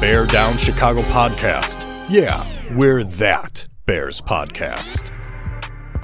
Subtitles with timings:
[0.00, 1.84] Bear Down Chicago podcast.
[2.08, 5.17] Yeah, we're that Bears podcast.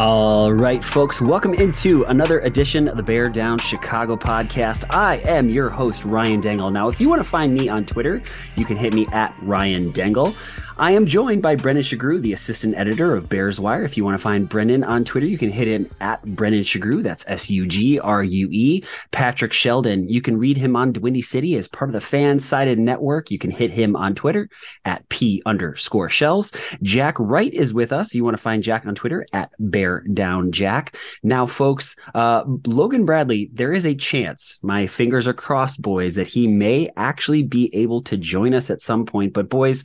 [0.01, 4.93] All right, folks, welcome into another edition of the Bear Down Chicago podcast.
[4.93, 6.69] I am your host, Ryan Dangle.
[6.73, 8.21] Now, if you want to find me on Twitter,
[8.57, 10.35] you can hit me at Ryan Dangle.
[10.77, 13.85] I am joined by Brennan Sugrue, the assistant editor of Bears Wire.
[13.85, 17.01] If you want to find Brennan on Twitter, you can hit him at Brennan Sugrue.
[17.01, 18.83] That's S U G R U E.
[19.13, 22.81] Patrick Sheldon, you can read him on Windy City as part of the fan sided
[22.81, 23.31] network.
[23.31, 24.49] You can hit him on Twitter
[24.85, 26.51] at P underscore shells.
[26.83, 28.13] Jack Wright is with us.
[28.13, 30.97] You want to find Jack on Twitter at Bear Down Jack.
[31.23, 36.29] Now, folks, uh, Logan Bradley, there is a chance, my fingers are crossed, boys, that
[36.29, 39.33] he may actually be able to join us at some point.
[39.33, 39.85] But, boys,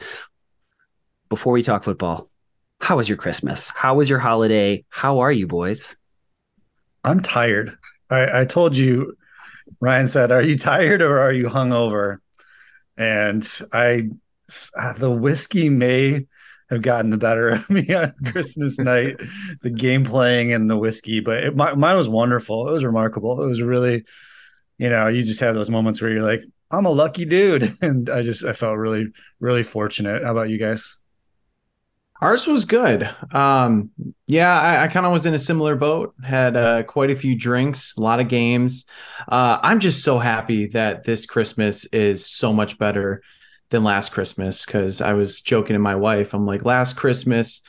[1.29, 2.29] before we talk football,
[2.81, 3.69] how was your Christmas?
[3.69, 4.85] How was your holiday?
[4.89, 5.95] How are you, boys?
[7.03, 7.77] I'm tired.
[8.09, 9.17] I, I told you,
[9.79, 12.17] Ryan said, Are you tired or are you hungover?
[12.97, 14.09] And I,
[14.97, 16.25] the whiskey may
[16.69, 19.17] have gotten the better of me on Christmas night,
[19.61, 22.69] the game playing and the whiskey, but it, my, mine was wonderful.
[22.69, 23.41] It was remarkable.
[23.41, 24.05] It was really,
[24.77, 27.75] you know, you just have those moments where you're like, I'm a lucky dude.
[27.81, 29.07] And I just, I felt really,
[29.39, 30.23] really fortunate.
[30.23, 30.99] How about you guys?
[32.21, 33.09] Ours was good.
[33.31, 33.91] Um,
[34.27, 36.13] yeah, I, I kind of was in a similar boat.
[36.21, 38.85] Had uh, quite a few drinks, a lot of games.
[39.27, 43.21] Uh, I'm just so happy that this Christmas is so much better
[43.69, 46.33] than last Christmas because I was joking to my wife.
[46.33, 47.61] I'm like, last Christmas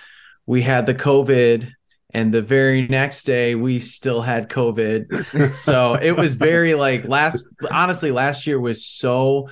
[0.46, 1.70] we had the COVID,
[2.12, 5.52] and the very next day we still had COVID.
[5.54, 7.46] so it was very like last.
[7.70, 9.48] Honestly, last year was so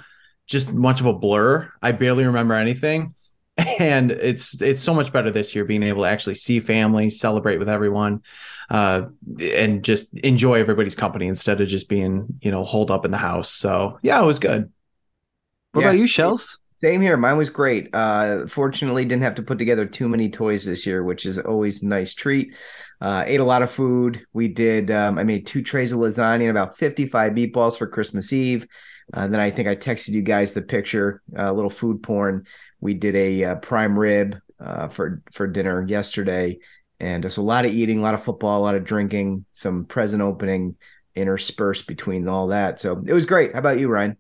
[0.47, 1.71] just much of a blur.
[1.81, 3.15] I barely remember anything
[3.79, 7.59] and it's it's so much better this year being able to actually see family celebrate
[7.59, 8.23] with everyone
[8.71, 9.03] uh,
[9.41, 13.17] and just enjoy everybody's company instead of just being you know holed up in the
[13.17, 14.71] house so yeah it was good
[15.73, 15.89] What Yeah.
[15.89, 16.59] about you, Shells?
[16.81, 17.17] Same here.
[17.17, 17.89] Mine was great.
[17.93, 21.83] Uh, fortunately, didn't have to put together too many toys this year, which is always
[21.83, 22.55] a nice treat.
[23.01, 24.25] Uh, ate a lot of food.
[24.33, 24.91] We did.
[24.91, 28.67] Um, I made two trays of lasagna and about fifty-five meatballs for Christmas Eve.
[29.13, 32.45] Uh, then I think I texted you guys the picture, a little food porn.
[32.81, 36.59] We did a uh, prime rib uh, for for dinner yesterday,
[37.01, 39.85] and just a lot of eating, a lot of football, a lot of drinking, some
[39.85, 40.77] present opening
[41.17, 42.81] interspersed between all that.
[42.81, 43.53] So it was great.
[43.53, 44.17] How about you, Ryan?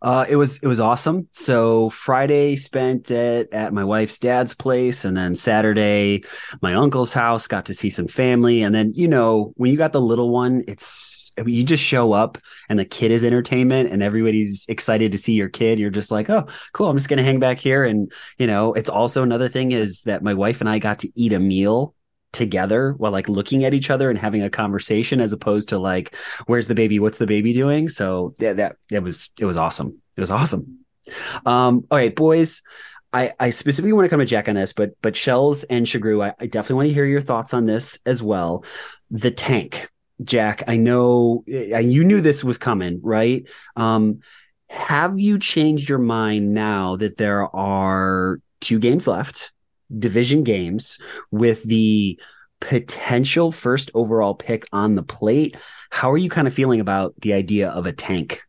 [0.00, 1.26] Uh, it was it was awesome.
[1.32, 6.22] So Friday spent at at my wife's dad's place, and then Saturday
[6.62, 7.46] my uncle's house.
[7.48, 10.62] Got to see some family, and then you know when you got the little one,
[10.68, 12.38] it's I mean, you just show up
[12.68, 15.80] and the kid is entertainment, and everybody's excited to see your kid.
[15.80, 16.88] You're just like, oh, cool.
[16.88, 20.22] I'm just gonna hang back here, and you know, it's also another thing is that
[20.22, 21.94] my wife and I got to eat a meal
[22.32, 26.14] together while like looking at each other and having a conversation as opposed to like
[26.46, 30.00] where's the baby what's the baby doing so yeah that it was it was awesome
[30.16, 30.78] it was awesome
[31.46, 32.62] um all right boys
[33.12, 36.22] I, I specifically want to come to Jack on this, but but Shells and Sugrue,
[36.22, 38.64] I, I definitely want to hear your thoughts on this as well.
[39.10, 39.90] The tank,
[40.22, 40.64] Jack.
[40.66, 43.44] I know you knew this was coming, right?
[43.76, 44.20] Um,
[44.68, 49.52] have you changed your mind now that there are two games left,
[49.96, 50.98] division games,
[51.30, 52.18] with the
[52.60, 55.56] potential first overall pick on the plate?
[55.90, 58.42] How are you kind of feeling about the idea of a tank?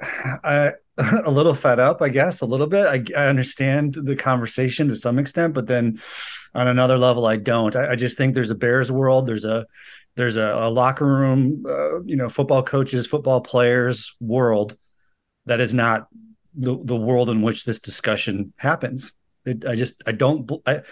[0.44, 0.72] I
[1.24, 2.86] a little fed up, I guess, a little bit.
[2.86, 6.00] I, I understand the conversation to some extent, but then
[6.54, 7.74] on another level, I don't.
[7.74, 9.26] I, I just think there's a Bears world.
[9.26, 9.66] There's a
[10.16, 14.76] there's a, a locker room, uh, you know, football coaches, football players world
[15.46, 16.08] that is not
[16.54, 19.12] the the world in which this discussion happens.
[19.44, 20.50] It, I just I don't.
[20.66, 20.82] I,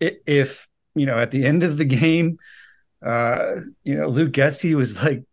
[0.00, 2.38] if you know, at the end of the game,
[3.04, 5.24] uh, you know, Luke Getsy was like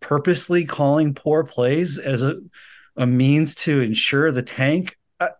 [0.00, 2.36] purposely calling poor plays as a
[2.96, 4.96] a means to ensure the tank.
[5.20, 5.30] I,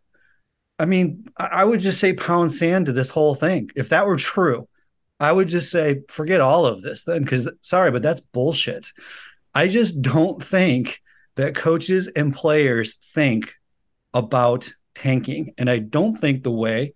[0.78, 3.70] I mean, I would just say pound sand to this whole thing.
[3.74, 4.68] If that were true,
[5.18, 8.92] I would just say forget all of this then, because sorry, but that's bullshit.
[9.54, 11.00] I just don't think
[11.36, 13.54] that coaches and players think
[14.12, 16.94] about tanking, and I don't think the way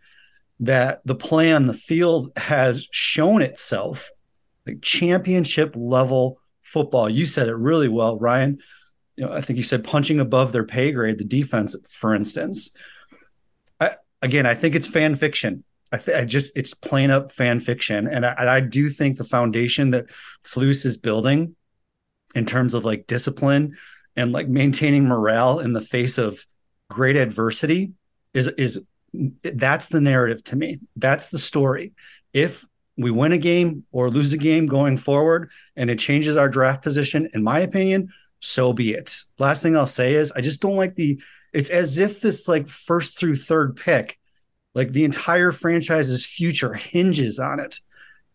[0.60, 4.10] that the play on the field has shown itself
[4.66, 7.08] like championship level football.
[7.08, 8.58] You said it really well, Ryan.
[9.16, 12.70] You know, I think you said punching above their pay grade, the defense, for instance.
[13.78, 13.92] I,
[14.22, 15.64] again, I think it's fan fiction.
[15.92, 19.24] I, th- I just it's plain up fan fiction, and I, I do think the
[19.24, 20.06] foundation that
[20.44, 21.56] Flus is building
[22.34, 23.76] in terms of like discipline
[24.20, 26.44] and like maintaining morale in the face of
[26.90, 27.92] great adversity
[28.34, 28.80] is is
[29.42, 30.78] that's the narrative to me.
[30.94, 31.92] That's the story.
[32.32, 32.64] If
[32.96, 36.82] we win a game or lose a game going forward and it changes our draft
[36.82, 39.16] position, in my opinion, so be it.
[39.38, 41.20] Last thing I'll say is I just don't like the
[41.52, 44.18] it's as if this like first through third pick,
[44.74, 47.80] like the entire franchise's future hinges on it.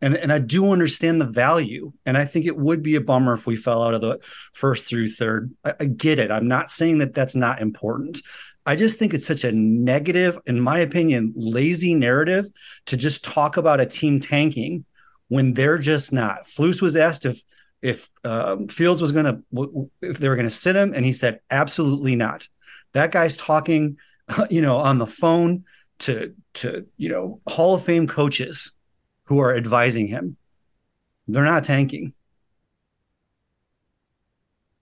[0.05, 1.91] And, and I do understand the value.
[2.05, 4.19] And I think it would be a bummer if we fell out of the
[4.53, 5.51] first through third.
[5.63, 6.29] I, I get it.
[6.29, 8.21] I'm not saying that that's not important.
[8.67, 12.45] I just think it's such a negative, in my opinion, lazy narrative
[12.85, 14.85] to just talk about a team tanking
[15.29, 16.45] when they're just not.
[16.45, 17.41] Flus was asked if
[17.81, 21.13] if um, Fields was going to if they were going to sit him, and he
[21.13, 22.47] said absolutely not.
[22.93, 23.97] That guy's talking,
[24.51, 25.63] you know, on the phone
[25.97, 28.74] to to you know Hall of Fame coaches
[29.25, 30.37] who are advising him.
[31.27, 32.13] They're not tanking.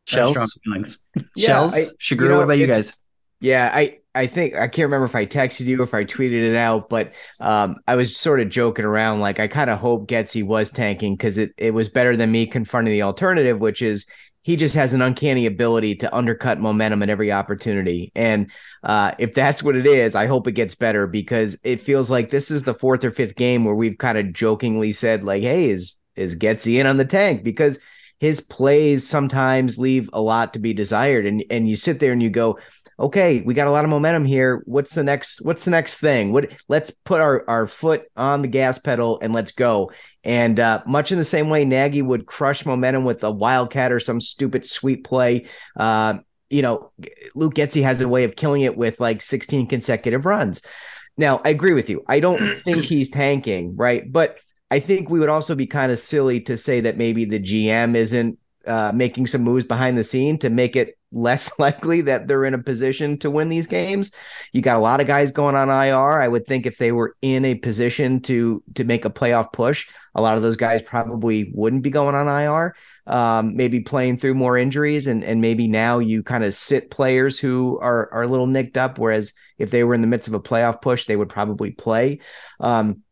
[0.05, 0.99] Shells, feelings.
[1.35, 2.23] Yeah, Shells, I- Sugrue.
[2.23, 2.93] you know, what about you guys?
[3.39, 6.49] Yeah, I I think I can't remember if I texted you or if I tweeted
[6.51, 9.19] it out, but um, I was sort of joking around.
[9.21, 12.45] Like I kind of hope Getsy was tanking because it it was better than me
[12.45, 14.05] confronting the alternative, which is
[14.43, 18.11] he just has an uncanny ability to undercut momentum at every opportunity.
[18.13, 18.51] And
[18.83, 22.29] uh, if that's what it is, I hope it gets better because it feels like
[22.29, 25.69] this is the fourth or fifth game where we've kind of jokingly said like, "Hey,
[25.69, 27.79] is is Getsy in on the tank?" Because
[28.19, 32.21] his plays sometimes leave a lot to be desired, and and you sit there and
[32.21, 32.59] you go
[32.99, 34.61] okay, we got a lot of momentum here.
[34.65, 36.31] What's the next what's the next thing?
[36.31, 39.91] What let's put our, our foot on the gas pedal and let's go.
[40.23, 43.99] And uh, much in the same way Nagy would crush momentum with a wildcat or
[43.99, 45.47] some stupid sweep play.
[45.77, 46.19] Uh,
[46.49, 46.91] you know,
[47.35, 50.61] Luke Getsy has a way of killing it with like 16 consecutive runs.
[51.17, 52.03] Now, I agree with you.
[52.07, 54.09] I don't think he's tanking, right?
[54.11, 54.37] But
[54.69, 57.95] I think we would also be kind of silly to say that maybe the GM
[57.95, 62.45] isn't uh, making some moves behind the scene to make it less likely that they're
[62.45, 64.11] in a position to win these games.
[64.51, 66.21] You got a lot of guys going on IR.
[66.21, 69.87] I would think if they were in a position to to make a playoff push,
[70.15, 72.75] a lot of those guys probably wouldn't be going on IR.
[73.05, 77.37] Um, maybe playing through more injuries, and and maybe now you kind of sit players
[77.37, 78.97] who are are a little nicked up.
[78.97, 82.19] Whereas if they were in the midst of a playoff push, they would probably play.
[82.59, 83.03] Um,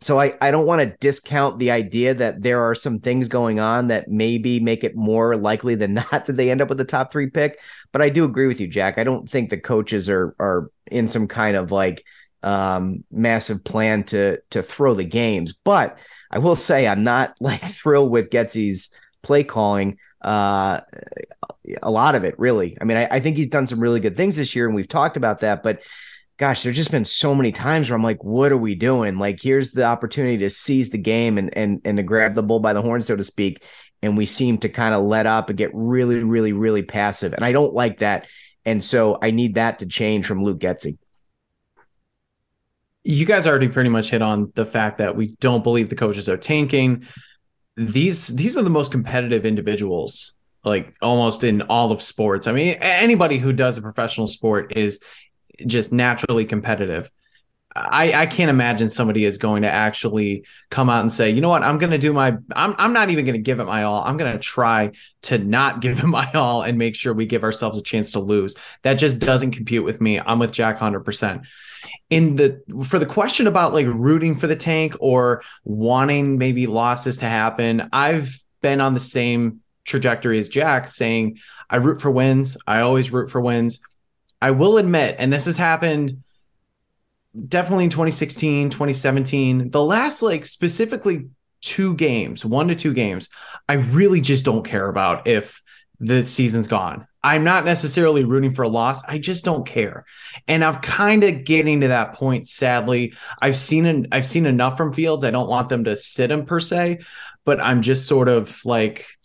[0.00, 3.58] so I, I don't want to discount the idea that there are some things going
[3.58, 6.84] on that maybe make it more likely than not that they end up with the
[6.84, 7.58] top three pick.
[7.92, 8.98] But I do agree with you, Jack.
[8.98, 12.04] I don't think the coaches are are in some kind of like
[12.42, 15.54] um, massive plan to to throw the games.
[15.64, 15.98] But
[16.30, 18.90] I will say I'm not like thrilled with Getsy's
[19.22, 19.98] play calling.
[20.22, 20.80] Uh,
[21.82, 22.76] a lot of it, really.
[22.80, 24.88] I mean, I, I think he's done some really good things this year, and we've
[24.88, 25.62] talked about that.
[25.62, 25.80] But
[26.38, 29.18] gosh, there's just been so many times where I'm like, what are we doing?
[29.18, 32.60] Like, here's the opportunity to seize the game and and and to grab the bull
[32.60, 33.62] by the horn, so to speak.
[34.02, 37.32] And we seem to kind of let up and get really, really, really passive.
[37.34, 38.26] And I don't like that.
[38.64, 40.98] And so I need that to change from Luke Getsy.
[43.04, 46.28] you guys already pretty much hit on the fact that we don't believe the coaches
[46.28, 47.04] are tanking.
[47.76, 52.46] These these are the most competitive individuals, like almost in all of sports.
[52.46, 55.00] I mean, anybody who does a professional sport is
[55.66, 57.10] just naturally competitive.
[57.76, 61.48] I, I can't imagine somebody is going to actually come out and say, you know
[61.48, 63.84] what, I'm going to do my, I'm, I'm not even going to give it my
[63.84, 64.02] all.
[64.02, 67.44] I'm going to try to not give it my all and make sure we give
[67.44, 68.56] ourselves a chance to lose.
[68.82, 70.18] That just doesn't compute with me.
[70.18, 71.46] I'm with Jack 100%.
[72.10, 77.18] In the, for the question about like rooting for the tank or wanting maybe losses
[77.18, 81.38] to happen, I've been on the same trajectory as Jack saying,
[81.70, 82.56] I root for wins.
[82.66, 83.80] I always root for wins.
[84.40, 86.22] I will admit, and this has happened
[87.46, 91.28] definitely in 2016, 2017, the last like specifically
[91.60, 93.28] two games, one to two games,
[93.68, 95.62] I really just don't care about if
[96.00, 97.06] the season's gone.
[97.22, 99.02] I'm not necessarily rooting for a loss.
[99.04, 100.04] I just don't care.
[100.46, 103.14] And I'm kind of getting to that point sadly.
[103.42, 105.24] I've seen an, I've seen enough from Fields.
[105.24, 107.00] I don't want them to sit him per se,
[107.44, 109.17] but I'm just sort of like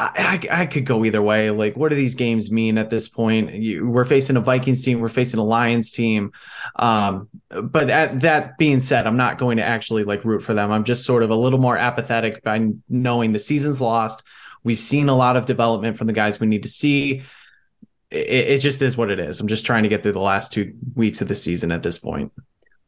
[0.00, 1.50] I, I, could go either way.
[1.50, 3.52] Like, what do these games mean at this point?
[3.52, 6.30] You, we're facing a Vikings team, we're facing a Lions team.
[6.76, 10.70] Um, but at, that being said, I'm not going to actually like root for them.
[10.70, 14.22] I'm just sort of a little more apathetic by knowing the season's lost.
[14.62, 17.22] We've seen a lot of development from the guys we need to see.
[18.12, 19.40] It, it just is what it is.
[19.40, 21.98] I'm just trying to get through the last two weeks of the season at this
[21.98, 22.32] point.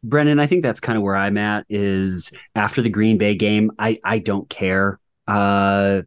[0.04, 1.66] Brendan, I think that's kind of where I'm at.
[1.68, 6.02] Is after the Green Bay game, I I don't care, uh,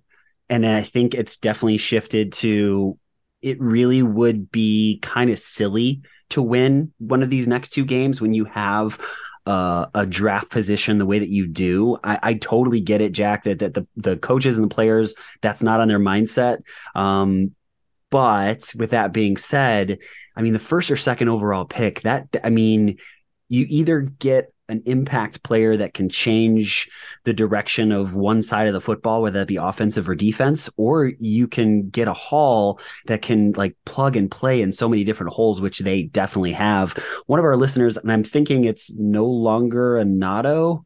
[0.50, 2.97] and I think it's definitely shifted to.
[3.41, 8.21] It really would be kind of silly to win one of these next two games
[8.21, 8.97] when you have
[9.45, 11.97] uh, a draft position the way that you do.
[12.03, 13.43] I, I totally get it, Jack.
[13.43, 16.59] That that the the coaches and the players that's not on their mindset.
[16.95, 17.53] Um,
[18.09, 20.00] but with that being said,
[20.35, 22.01] I mean the first or second overall pick.
[22.01, 22.97] That I mean,
[23.50, 26.89] you either get an impact player that can change
[27.25, 31.12] the direction of one side of the football, whether that be offensive or defense, or
[31.20, 35.34] you can get a haul that can like plug and play in so many different
[35.34, 36.91] holes, which they definitely have.
[37.25, 40.86] One of our listeners, and I'm thinking it's no longer a Nato.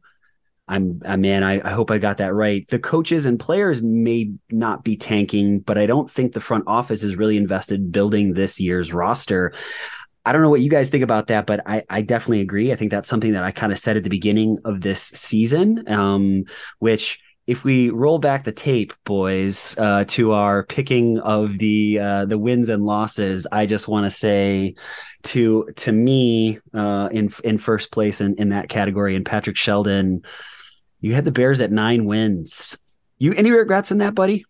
[0.66, 2.68] I'm, I man, I, I hope I got that right.
[2.68, 7.02] The coaches and players may not be tanking, but I don't think the front office
[7.02, 9.54] is really invested building this year's roster.
[10.28, 12.70] I don't know what you guys think about that, but I, I definitely agree.
[12.70, 15.90] I think that's something that I kind of said at the beginning of this season,
[15.90, 16.44] um,
[16.80, 22.26] which if we roll back the tape, boys, uh, to our picking of the uh,
[22.26, 24.74] the wins and losses, I just want to say
[25.22, 30.24] to to me uh, in in first place in, in that category, and Patrick Sheldon,
[31.00, 32.76] you had the Bears at nine wins.
[33.16, 34.44] You any regrets in that, buddy?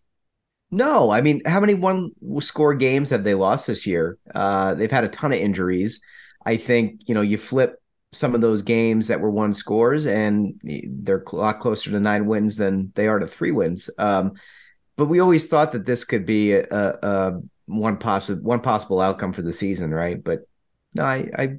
[0.71, 2.11] No, I mean, how many one
[2.41, 4.17] score games have they lost this year?
[4.33, 5.99] Uh, they've had a ton of injuries.
[6.45, 10.59] I think you know you flip some of those games that were one scores, and
[10.63, 13.89] they're a lot closer to nine wins than they are to three wins.
[13.97, 14.33] Um,
[14.95, 19.33] but we always thought that this could be a, a one possible one possible outcome
[19.33, 20.23] for the season, right?
[20.23, 20.41] But
[20.93, 21.57] no, I, I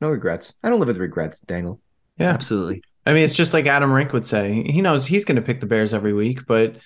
[0.00, 0.54] no regrets.
[0.62, 1.80] I don't live with regrets, Dangle.
[2.18, 2.82] Yeah, absolutely.
[3.06, 4.62] I mean, it's just like Adam Rank would say.
[4.64, 6.76] He knows he's going to pick the Bears every week, but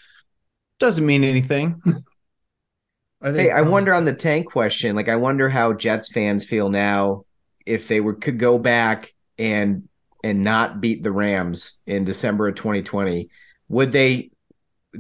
[0.79, 1.81] doesn't mean anything.
[3.23, 4.95] I think, hey, I wonder on the tank question.
[4.95, 7.25] Like, I wonder how Jets fans feel now
[7.65, 9.89] if they were could go back and
[10.23, 13.29] and not beat the Rams in December of 2020.
[13.69, 14.31] Would they?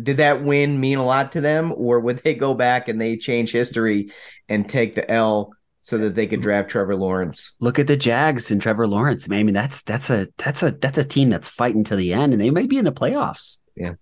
[0.00, 3.16] Did that win mean a lot to them, or would they go back and they
[3.16, 4.12] change history
[4.48, 7.54] and take the L so that they could draft Trevor Lawrence?
[7.60, 9.30] Look at the Jags and Trevor Lawrence.
[9.30, 12.32] I mean, that's that's a that's a that's a team that's fighting to the end,
[12.32, 13.58] and they may be in the playoffs.
[13.74, 13.94] Yeah.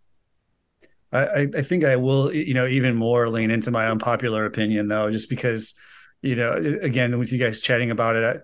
[1.19, 5.11] I, I think I will, you know, even more lean into my unpopular opinion though,
[5.11, 5.75] just because,
[6.23, 8.43] you know, again, with you guys chatting about it,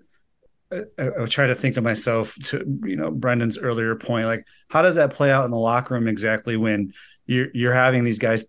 [0.73, 4.45] I, I, I try to think to myself to, you know, Brendan's earlier point, like
[4.69, 6.93] how does that play out in the locker room exactly when
[7.27, 8.45] you're you're having these guys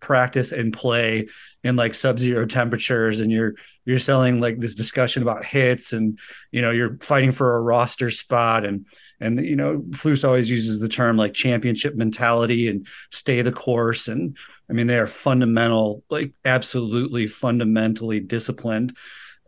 [0.00, 1.28] practice and play
[1.64, 3.54] in like sub-zero temperatures and you're
[3.84, 6.18] you're selling like this discussion about hits and
[6.50, 8.64] you know you're fighting for a roster spot.
[8.64, 8.86] And
[9.20, 14.08] and you know Flus always uses the term like championship mentality and stay the course.
[14.08, 14.36] And
[14.68, 18.96] I mean they are fundamental like absolutely fundamentally disciplined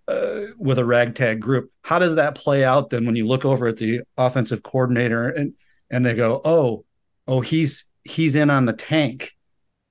[0.08, 1.70] uh, with a ragtag group.
[1.82, 5.54] How does that play out then when you look over at the offensive coordinator and
[5.90, 6.84] and they go oh
[7.28, 9.34] oh he's he's in on the tank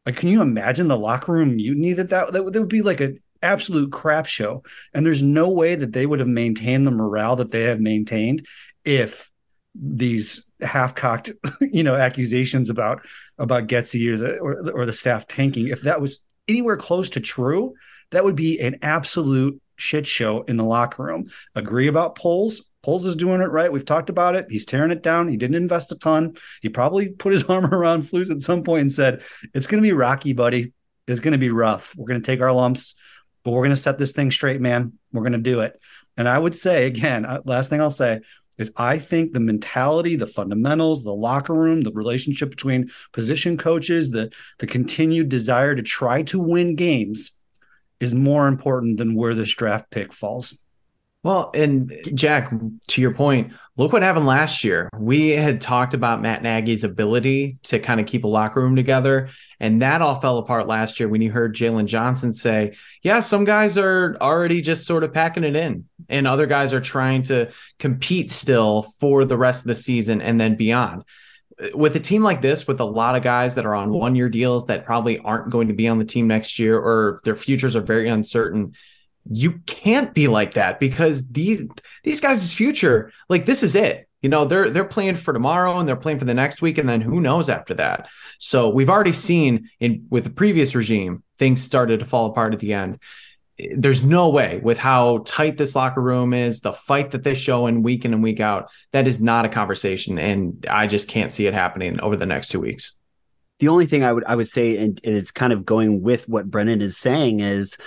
[0.09, 3.19] like, can you imagine the locker room mutiny that that, that, would be like an
[3.43, 4.63] absolute crap show?
[4.91, 8.47] And there's no way that they would have maintained the morale that they have maintained
[8.83, 9.29] if
[9.75, 13.05] these half-cocked, you know, accusations about
[13.37, 17.19] about Getsy or the or, or the staff tanking, if that was anywhere close to
[17.19, 17.75] true,
[18.09, 21.29] that would be an absolute shit show in the locker room.
[21.53, 22.65] Agree about Poles?
[22.81, 23.71] Poles is doing it right.
[23.71, 24.47] We've talked about it.
[24.49, 25.27] He's tearing it down.
[25.27, 26.35] He didn't invest a ton.
[26.61, 29.21] He probably put his arm around Flus at some point and said,
[29.53, 30.73] It's going to be rocky, buddy.
[31.07, 31.95] It's going to be rough.
[31.95, 32.95] We're going to take our lumps,
[33.43, 34.93] but we're going to set this thing straight, man.
[35.11, 35.79] We're going to do it.
[36.15, 38.19] And I would say, again, last thing I'll say
[38.59, 44.11] is I think the mentality, the fundamentals, the locker room, the relationship between position coaches,
[44.11, 47.31] the, the continued desire to try to win games
[47.99, 50.57] is more important than where this draft pick falls.
[51.21, 52.49] Well, and Jack,
[52.87, 54.89] to your point, look what happened last year.
[54.97, 59.29] We had talked about Matt Nagy's ability to kind of keep a locker room together,
[59.59, 63.43] and that all fell apart last year when you heard Jaylon Johnson say, "Yeah, some
[63.43, 67.49] guys are already just sort of packing it in, and other guys are trying to
[67.79, 71.03] compete still for the rest of the season and then beyond."
[71.73, 74.67] With a team like this, with a lot of guys that are on one-year deals
[74.67, 77.81] that probably aren't going to be on the team next year, or their futures are
[77.81, 78.71] very uncertain
[79.31, 81.63] you can't be like that because these
[82.03, 84.07] these guys' future, like this is it.
[84.21, 86.89] You know, they're they're playing for tomorrow and they're playing for the next week, and
[86.89, 88.09] then who knows after that.
[88.37, 92.59] So we've already seen in with the previous regime, things started to fall apart at
[92.59, 92.99] the end.
[93.75, 97.67] There's no way with how tight this locker room is, the fight that they show
[97.67, 100.17] in week in and week out, that is not a conversation.
[100.17, 102.97] And I just can't see it happening over the next two weeks.
[103.59, 106.49] The only thing I would I would say, and it's kind of going with what
[106.49, 107.77] Brennan is saying, is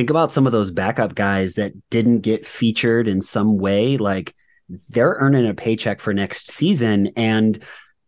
[0.00, 3.98] think about some of those backup guys that didn't get featured in some way.
[3.98, 4.34] Like
[4.88, 7.12] they're earning a paycheck for next season.
[7.16, 7.62] And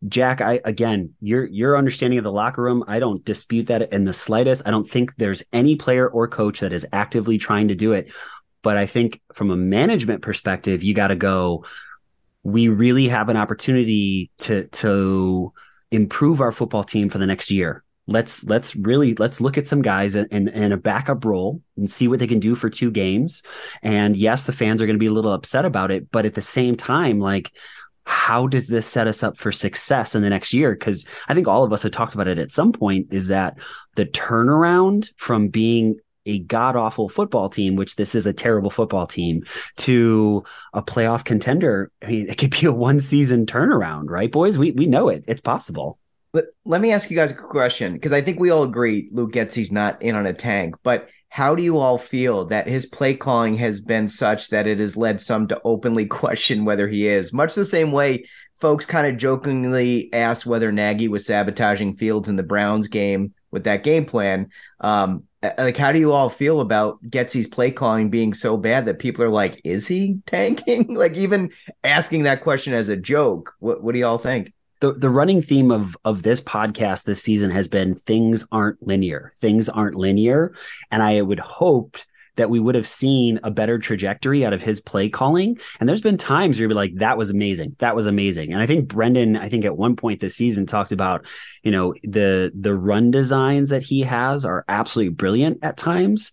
[0.09, 4.05] Jack, I again, your your understanding of the locker room, I don't dispute that in
[4.05, 4.63] the slightest.
[4.65, 8.11] I don't think there's any player or coach that is actively trying to do it.
[8.63, 11.67] But I think from a management perspective, you got to go.
[12.43, 15.53] We really have an opportunity to to
[15.91, 17.85] improve our football team for the next year.
[18.07, 22.09] Let's let's really let's look at some guys in, in, a backup role and see
[22.09, 23.43] what they can do for two games.
[23.81, 26.35] And yes, the fans are going to be a little upset about it, but at
[26.35, 27.53] the same time, like
[28.05, 30.75] how does this set us up for success in the next year?
[30.75, 33.59] Because I think all of us have talked about it at some point is that
[33.95, 39.07] the turnaround from being a god awful football team, which this is a terrible football
[39.07, 39.43] team,
[39.79, 41.91] to a playoff contender.
[42.03, 44.59] I mean, it could be a one season turnaround, right, boys?
[44.59, 45.25] We we know it.
[45.27, 45.99] It's possible.
[46.33, 49.33] Let, let me ask you guys a question because I think we all agree Luke
[49.33, 53.15] Getsy's not in on a tank, but how do you all feel that his play
[53.15, 57.33] calling has been such that it has led some to openly question whether he is?
[57.33, 58.25] Much the same way
[58.61, 63.65] folks kind of jokingly asked whether Nagy was sabotaging Fields in the Browns game with
[63.65, 64.51] that game plan.
[64.81, 69.01] Um, like, how do you all feel about Getsy's play calling being so bad that
[69.01, 70.95] people are like, is he tanking?
[70.95, 71.51] like, even
[71.83, 73.53] asking that question as a joke.
[73.59, 74.53] What, what do y'all think?
[74.83, 79.33] The the running theme of of this podcast this season has been things aren't linear.
[79.39, 80.55] Things aren't linear,
[80.91, 81.97] and I would hope
[82.37, 85.59] that we would have seen a better trajectory out of his play calling.
[85.79, 87.77] And there's been times where you'd be like, that was amazing.
[87.79, 88.55] That was amazing.
[88.55, 91.27] And I think Brendan, I think at one point this season talked about,
[91.63, 96.33] you know, the the run designs that he has are absolutely brilliant at times,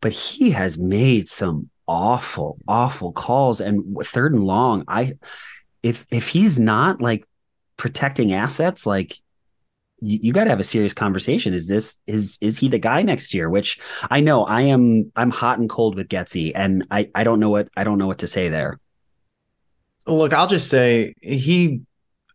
[0.00, 3.60] but he has made some awful, awful calls.
[3.60, 5.14] And third and long, I
[5.82, 7.26] if if he's not like
[7.80, 9.18] protecting assets, like
[10.00, 11.54] you, you got to have a serious conversation.
[11.54, 13.48] Is this is is he the guy next year?
[13.48, 15.10] Which I know I am.
[15.16, 18.06] I'm hot and cold with Getsy, and I I don't know what I don't know
[18.06, 18.78] what to say there.
[20.06, 21.80] Look, I'll just say he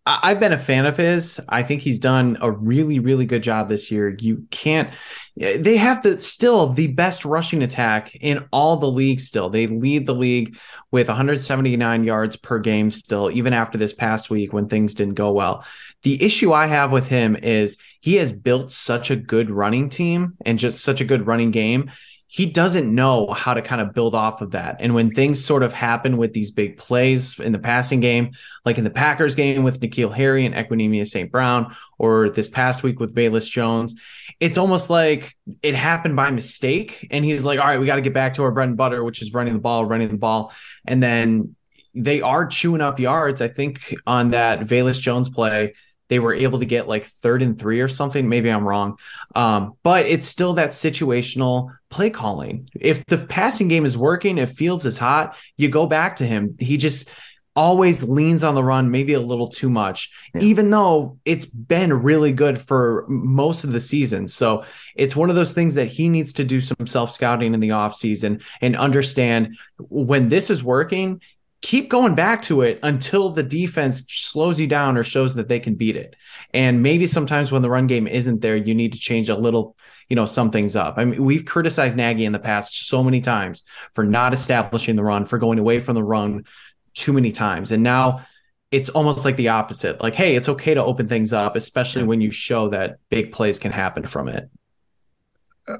[0.08, 1.40] I've been a fan of his.
[1.50, 4.16] I think he's done a really, really good job this year.
[4.20, 4.92] You can't.
[5.40, 9.20] Eh, they have the still the best rushing attack in all the league.
[9.20, 10.58] Still, they lead the league
[10.92, 12.92] with 179 yards per game.
[12.92, 15.66] Still, even after this past week when things didn't go well.
[16.04, 20.36] The issue I have with him is he has built such a good running team
[20.46, 21.90] and just such a good running game
[22.28, 24.78] he doesn't know how to kind of build off of that.
[24.80, 28.32] And when things sort of happen with these big plays in the passing game,
[28.66, 31.32] like in the Packers game with N'Keal Harry and Equanimeous St.
[31.32, 33.96] Brown, or this past week with Velus Jones,
[34.40, 37.08] it's almost like it happened by mistake.
[37.12, 39.04] And he's like, all right, we got to get back to our bread and butter,
[39.04, 40.52] which is running the ball, running the ball.
[40.86, 41.56] And then
[41.94, 43.40] they are chewing up yards.
[43.40, 45.76] I think on that Velus Jones play,
[46.08, 48.28] they were able to get like third and three or something.
[48.30, 48.98] Maybe I'm wrong.
[49.36, 52.70] Um, but it's still that situational play calling.
[52.80, 56.56] If the passing game is working, if Fields is hot, you go back to him.
[56.60, 57.10] He just
[57.56, 60.42] always leans on the run, maybe a little too much, yeah.
[60.42, 64.28] even though it's been really good for most of the season.
[64.28, 64.66] So
[64.96, 67.70] it's one of those things that he needs to do some self scouting in the
[67.70, 71.22] offseason and understand when this is working,
[71.66, 75.60] keep going back to it until the defense slows you down or shows that they
[75.60, 76.16] can beat it.
[76.54, 79.76] And maybe sometimes when the run game isn't there, you need to change a little,
[80.08, 80.94] you know, some things up.
[80.98, 83.64] I mean, we've criticized Nagy in the past so many times
[83.96, 86.46] for not establishing the run, for going away from the run
[86.94, 87.72] too many times.
[87.72, 88.24] And now
[88.70, 90.00] it's almost like the opposite.
[90.04, 93.58] Like, hey, it's okay to open things up, especially when you show that big plays
[93.58, 94.52] can happen from it.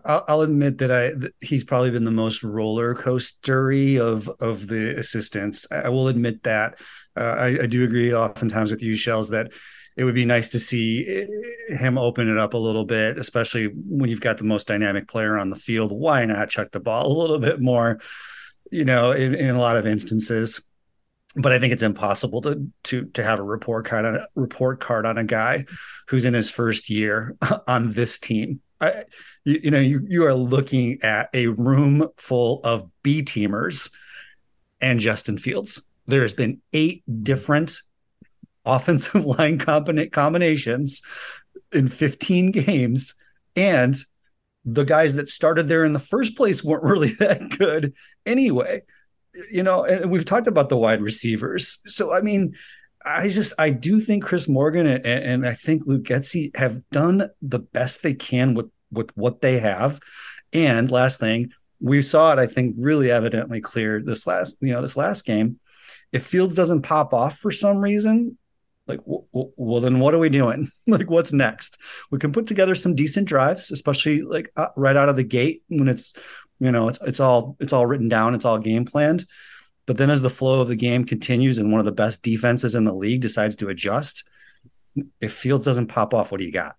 [0.04, 4.98] I'll, I'll, admit that I he's probably been the most roller coastery of of the
[4.98, 5.68] assistants.
[5.72, 6.80] I will admit that.
[7.16, 9.54] Uh, I, I, do agree oftentimes with you, Shells, that
[9.96, 13.68] it would be nice to see eh, him open it up a little bit, especially
[13.68, 15.92] when you've got the most dynamic player on the field.
[15.92, 18.00] Why not chuck the ball a little bit more?
[18.72, 20.64] You know, in, in a lot of instances.
[21.38, 24.80] But I think it's impossible to to to have a report card on a report
[24.80, 25.66] card on a guy
[26.08, 27.36] who's in his first year
[27.68, 28.62] on this team.
[28.86, 29.04] I,
[29.44, 33.92] you, you know, you, you are looking at a room full of B teamers
[34.82, 35.82] and Justin Fields.
[36.08, 37.80] There's been eight different
[38.66, 41.02] offensive line combina- combinations
[41.72, 43.16] in 15 games.
[43.56, 43.96] And
[44.64, 47.94] the guys that started there in the first place weren't really that good
[48.26, 48.82] anyway.
[49.52, 51.80] You know, and we've talked about the wide receivers.
[51.86, 52.56] So, I mean,
[53.06, 57.30] I just I do think Chris Morgan and, and I think Luke Getsy have done
[57.42, 60.00] the best they can with with what they have.
[60.54, 64.82] And last thing, we saw it, I think, really evidently clear this last, you know,
[64.82, 65.60] this last game.
[66.12, 68.38] If Fields doesn't pop off for some reason,
[68.88, 70.70] like, w- w- well, then what are we doing?
[70.88, 71.80] like, what's next?
[72.12, 75.64] We can put together some decent drives, especially like uh, right out of the gate
[75.68, 76.14] when it's,
[76.60, 79.26] you know, it's it's all it's all written down, it's all game planned.
[79.86, 82.76] But then as the flow of the game continues and one of the best defenses
[82.76, 84.28] in the league decides to adjust,
[85.20, 86.76] if Fields doesn't pop off, what do you got?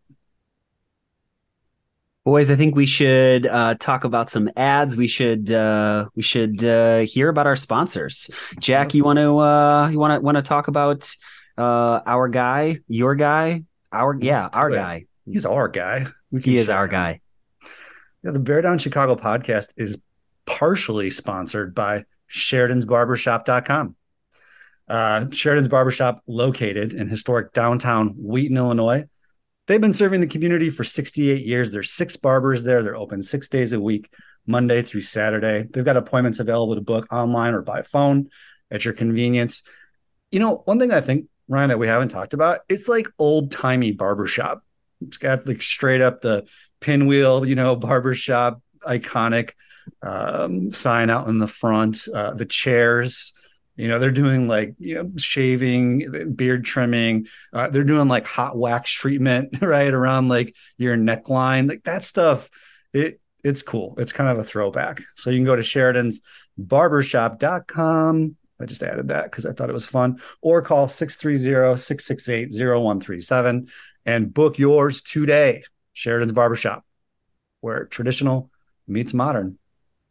[2.26, 4.96] Boys, I think we should uh, talk about some ads.
[4.96, 8.28] We should uh, we should uh, hear about our sponsors.
[8.58, 11.08] Jack, you want to uh, you want to want to talk about
[11.56, 13.62] uh, our guy, your guy,
[13.92, 15.04] our yeah, our guy.
[15.24, 16.08] He's our guy.
[16.42, 16.90] He is our him.
[16.90, 17.20] guy.
[18.24, 20.02] Yeah, the Bear Down Chicago podcast is
[20.46, 23.94] partially sponsored by Sheridan'sBarbershop.com.
[24.88, 29.04] Uh, Sheridan's Barbershop, located in historic downtown Wheaton, Illinois.
[29.66, 31.70] They've been serving the community for 68 years.
[31.70, 32.82] There's six barbers there.
[32.82, 34.12] They're open six days a week,
[34.46, 35.66] Monday through Saturday.
[35.68, 38.30] They've got appointments available to book online or by phone
[38.70, 39.64] at your convenience.
[40.30, 43.50] You know, one thing I think, Ryan, that we haven't talked about, it's like old
[43.50, 44.62] timey barbershop.
[45.00, 46.44] It's got like straight up the
[46.80, 49.52] pinwheel, you know, barbershop iconic
[50.02, 53.32] um, sign out in the front, uh, the chairs.
[53.76, 57.26] You know, they're doing like, you know, shaving, beard trimming.
[57.52, 59.92] Uh, they're doing like hot wax treatment, right?
[59.92, 61.68] Around like your neckline.
[61.68, 62.48] Like that stuff,
[62.92, 63.94] it it's cool.
[63.98, 65.02] It's kind of a throwback.
[65.14, 66.20] So you can go to Sheridan's
[66.58, 68.36] barbershop.com.
[68.58, 70.20] I just added that because I thought it was fun.
[70.40, 73.68] Or call 630-668-0137
[74.06, 75.62] and book yours today.
[75.92, 76.82] Sheridan's Barbershop,
[77.60, 78.50] where traditional
[78.88, 79.58] meets modern.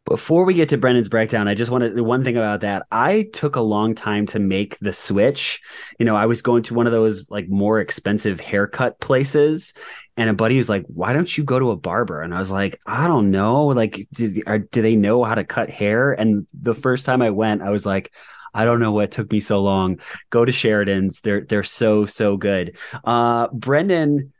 [0.06, 2.86] Before we get to Brendan's breakdown, I just wanted one thing about that.
[2.92, 5.60] I took a long time to make the switch.
[5.98, 9.74] You know, I was going to one of those like more expensive haircut places,
[10.16, 12.52] and a buddy was like, "Why don't you go to a barber?" And I was
[12.52, 13.66] like, "I don't know.
[13.66, 17.30] Like, do, are, do they know how to cut hair?" And the first time I
[17.30, 18.12] went, I was like,
[18.54, 19.98] "I don't know what took me so long."
[20.30, 21.20] Go to Sheridan's.
[21.20, 22.76] They're they're so so good.
[23.04, 24.32] Uh, Brendan,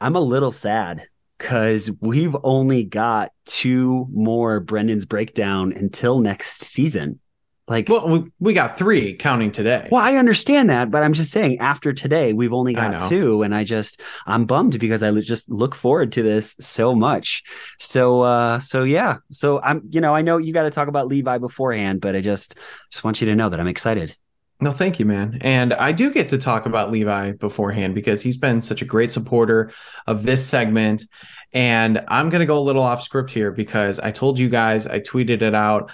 [0.00, 7.20] I'm a little sad because we've only got two more Brendan's breakdown until next season.
[7.68, 9.88] Like, well, we, we got three counting today.
[9.90, 13.54] Well, I understand that, but I'm just saying after today, we've only got two, and
[13.54, 17.42] I just I'm bummed because I just look forward to this so much.
[17.78, 21.08] So, uh, so yeah, so I'm, you know, I know you got to talk about
[21.08, 22.54] Levi beforehand, but I just
[22.90, 24.16] just want you to know that I'm excited.
[24.60, 25.38] No, thank you, man.
[25.40, 29.12] And I do get to talk about Levi beforehand because he's been such a great
[29.12, 29.70] supporter
[30.06, 31.04] of this segment.
[31.52, 34.86] And I'm going to go a little off script here because I told you guys,
[34.86, 35.92] I tweeted it out.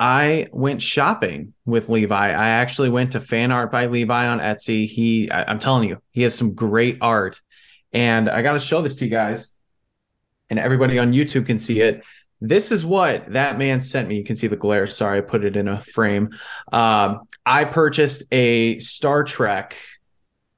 [0.00, 2.28] I went shopping with Levi.
[2.30, 4.88] I actually went to Fan Art by Levi on Etsy.
[4.88, 7.40] He, I, I'm telling you, he has some great art.
[7.92, 9.52] And I got to show this to you guys.
[10.48, 12.02] And everybody on YouTube can see it.
[12.40, 14.16] This is what that man sent me.
[14.16, 14.86] You can see the glare.
[14.86, 16.30] Sorry, I put it in a frame.
[16.72, 19.76] Um, I purchased a Star Trek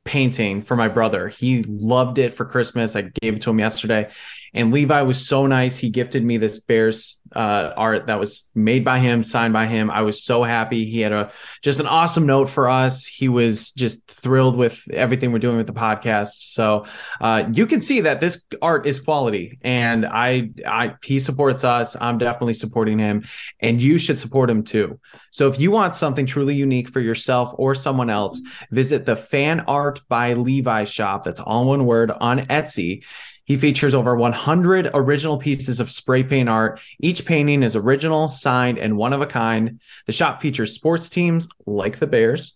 [0.05, 1.29] painting for my brother.
[1.29, 2.97] He loved it for Christmas.
[2.97, 4.11] I gave it to him yesterday.
[4.55, 5.77] And Levi was so nice.
[5.79, 9.91] He gifted me this Bears uh, art that was made by him, signed by him.
[9.91, 10.85] I was so happy.
[10.85, 11.31] He had a
[11.63, 13.07] just an awesome note for us.
[13.07, 16.43] He was just thrilled with everything we're doing with the podcast.
[16.43, 16.87] So
[17.21, 21.97] uh, you can see that this art is quality, and I, I he supports us.
[22.01, 23.25] I'm definitely supporting him,
[23.61, 24.99] and you should support him too.
[25.31, 29.61] So if you want something truly unique for yourself or someone else, visit the Fan
[29.61, 31.25] Art by Levi shop.
[31.25, 33.05] That's all one word on Etsy.
[33.49, 36.81] He features over 100 original pieces of spray paint art.
[37.01, 39.81] Each painting is original, signed, and one of a kind.
[40.07, 42.55] The shop features sports teams like the Bears,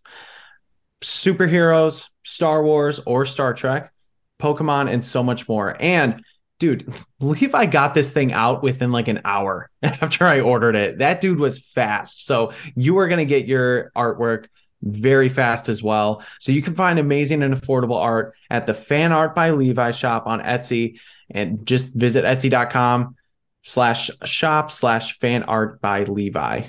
[1.01, 3.91] superheroes, Star Wars or Star Trek,
[4.39, 5.75] Pokemon, and so much more.
[5.81, 6.23] And
[6.59, 10.99] dude, Levi got this thing out within like an hour after I ordered it.
[10.99, 12.27] That dude was fast.
[12.27, 14.49] So you are going to get your artwork
[14.83, 16.23] very fast as well.
[16.39, 20.27] So you can find amazing and affordable art at the Fan Art by Levi shop
[20.27, 23.17] on Etsy and just visit etsy.com
[23.63, 26.63] slash shop slash fan art by Levi.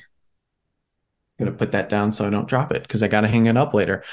[1.39, 3.57] I'm gonna put that down so I don't drop it because I gotta hang it
[3.57, 4.03] up later.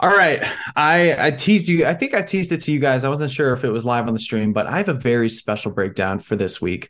[0.00, 0.42] All right.
[0.74, 3.04] I I teased you, I think I teased it to you guys.
[3.04, 5.28] I wasn't sure if it was live on the stream, but I have a very
[5.28, 6.88] special breakdown for this week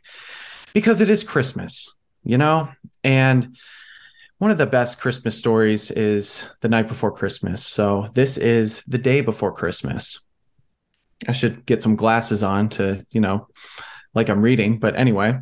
[0.73, 2.69] because it is Christmas, you know?
[3.03, 3.57] And
[4.41, 7.63] one of the best Christmas stories is the night before Christmas.
[7.63, 10.19] So this is the day before Christmas.
[11.27, 13.49] I should get some glasses on to, you know,
[14.15, 14.79] like I'm reading.
[14.79, 15.37] But anyway,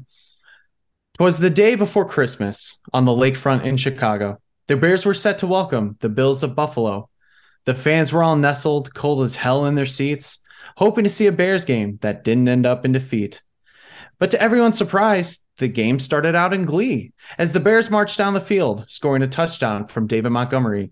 [1.18, 4.42] it was the day before Christmas on the lakefront in Chicago.
[4.68, 7.10] The Bears were set to welcome the Bills of Buffalo.
[7.64, 10.40] The fans were all nestled cold as hell in their seats,
[10.76, 13.42] hoping to see a Bears game that didn't end up in defeat.
[14.18, 18.34] But to everyone's surprise, the game started out in glee as the Bears marched down
[18.34, 20.92] the field, scoring a touchdown from David Montgomery.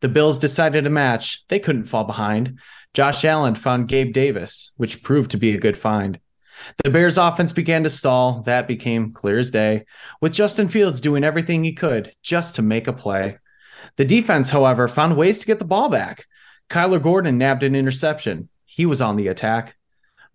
[0.00, 1.44] The Bills decided a match.
[1.48, 2.58] They couldn't fall behind.
[2.94, 6.20] Josh Allen found Gabe Davis, which proved to be a good find.
[6.84, 8.42] The Bears offense began to stall.
[8.42, 9.86] That became clear as day,
[10.20, 13.38] with Justin Fields doing everything he could just to make a play.
[13.96, 16.26] The defense, however, found ways to get the ball back.
[16.68, 18.48] Kyler Gordon nabbed an interception.
[18.64, 19.76] He was on the attack.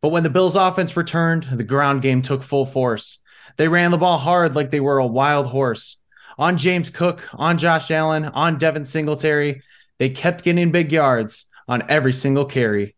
[0.02, 3.20] But when the Bills offense returned, the ground game took full force.
[3.58, 5.98] They ran the ball hard like they were a wild horse.
[6.38, 9.62] On James Cook, on Josh Allen, on Devin Singletary,
[9.98, 12.96] they kept getting big yards on every single carry.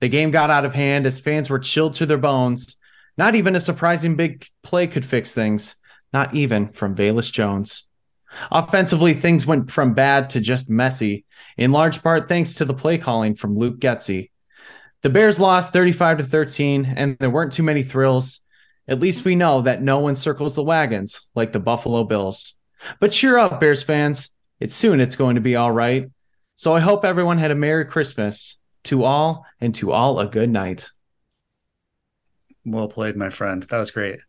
[0.00, 2.76] The game got out of hand as fans were chilled to their bones.
[3.16, 5.76] Not even a surprising big play could fix things,
[6.12, 7.86] not even from Velus Jones.
[8.50, 11.24] Offensively, things went from bad to just messy,
[11.56, 14.30] in large part thanks to the play calling from Luke Getsy.
[15.02, 18.40] The Bears lost 35 to 13, and there weren't too many thrills.
[18.86, 22.54] At least we know that no one circles the wagons like the Buffalo Bills.
[23.00, 24.30] But cheer up, Bears fans.
[24.60, 26.10] It's soon it's going to be all right.
[26.56, 28.58] So I hope everyone had a Merry Christmas.
[28.88, 30.90] To all, and to all a good night.
[32.66, 33.62] Well played, my friend.
[33.62, 34.20] That was great.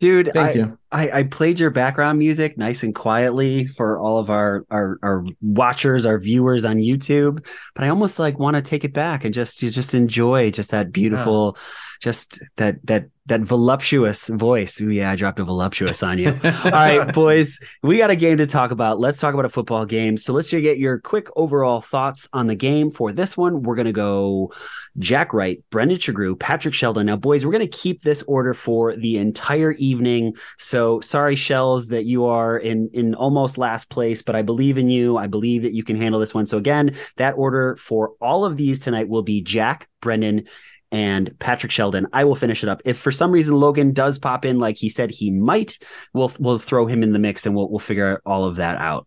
[0.00, 0.78] Dude, Thank I, you.
[0.90, 5.24] I, I played your background music nice and quietly for all of our, our our
[5.40, 7.46] watchers, our viewers on YouTube.
[7.76, 10.70] But I almost like want to take it back and just you just enjoy just
[10.70, 11.56] that beautiful,
[12.02, 14.80] just that that that voluptuous voice.
[14.80, 16.28] Ooh, yeah, I dropped a voluptuous on you.
[16.44, 18.98] all right, boys, we got a game to talk about.
[18.98, 20.16] Let's talk about a football game.
[20.16, 22.90] So let's just get your quick overall thoughts on the game.
[22.90, 24.52] For this one, we're gonna go
[24.98, 27.06] Jack Wright, Brendan Sugrue, Patrick Sheldon.
[27.06, 30.34] Now, boys, we're gonna keep this order for the entire evening.
[30.58, 34.90] So sorry, Shells, that you are in in almost last place, but I believe in
[34.90, 35.16] you.
[35.16, 36.46] I believe that you can handle this one.
[36.46, 40.46] So again, that order for all of these tonight will be Jack, Brendan,
[40.92, 42.06] and Patrick Sheldon.
[42.12, 42.82] I will finish it up.
[42.84, 45.78] If for some reason Logan does pop in, like he said he might,
[46.12, 49.06] we'll we'll throw him in the mix and we'll we'll figure all of that out.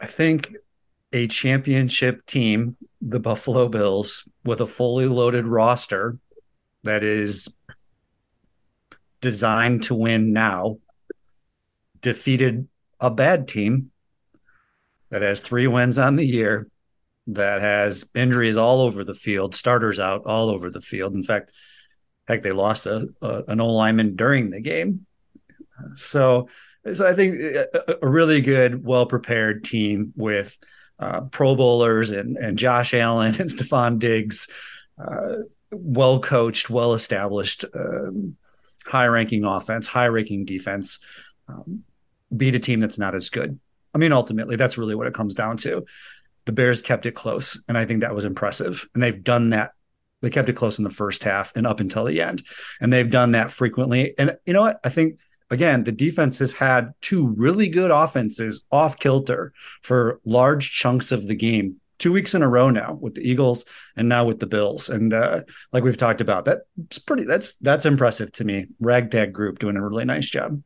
[0.00, 0.54] I think
[1.12, 6.18] a championship team, the Buffalo Bills, with a fully loaded roster
[6.82, 7.48] that is
[9.20, 10.78] designed to win now,
[12.00, 12.66] defeated
[12.98, 13.90] a bad team
[15.10, 16.66] that has three wins on the year,
[17.28, 21.14] that has injuries all over the field, starters out all over the field.
[21.14, 21.52] In fact,
[22.26, 25.06] heck, they lost a, a an O lineman during the game.
[25.94, 26.48] So,
[26.92, 30.56] so I think a, a really good, well prepared team with
[30.98, 34.48] uh, Pro Bowlers and and Josh Allen and Stefon Diggs,
[35.02, 35.36] uh,
[35.70, 38.36] well coached, well established, um,
[38.84, 40.98] high ranking offense, high ranking defense,
[41.48, 41.84] um,
[42.36, 43.58] beat a team that's not as good.
[43.94, 45.84] I mean, ultimately, that's really what it comes down to.
[46.44, 48.88] The Bears kept it close, and I think that was impressive.
[48.94, 49.72] And they've done that.
[50.20, 52.44] They kept it close in the first half and up until the end,
[52.80, 54.14] and they've done that frequently.
[54.18, 54.80] And you know what?
[54.84, 55.18] I think
[55.52, 59.52] again, the defense has had two really good offenses off kilter
[59.82, 61.76] for large chunks of the game.
[61.98, 65.14] Two weeks in a row now with the Eagles and now with the Bills, and
[65.14, 67.22] uh, like we've talked about, that's pretty.
[67.24, 68.66] That's that's impressive to me.
[68.80, 70.60] Ragtag group doing a really nice job.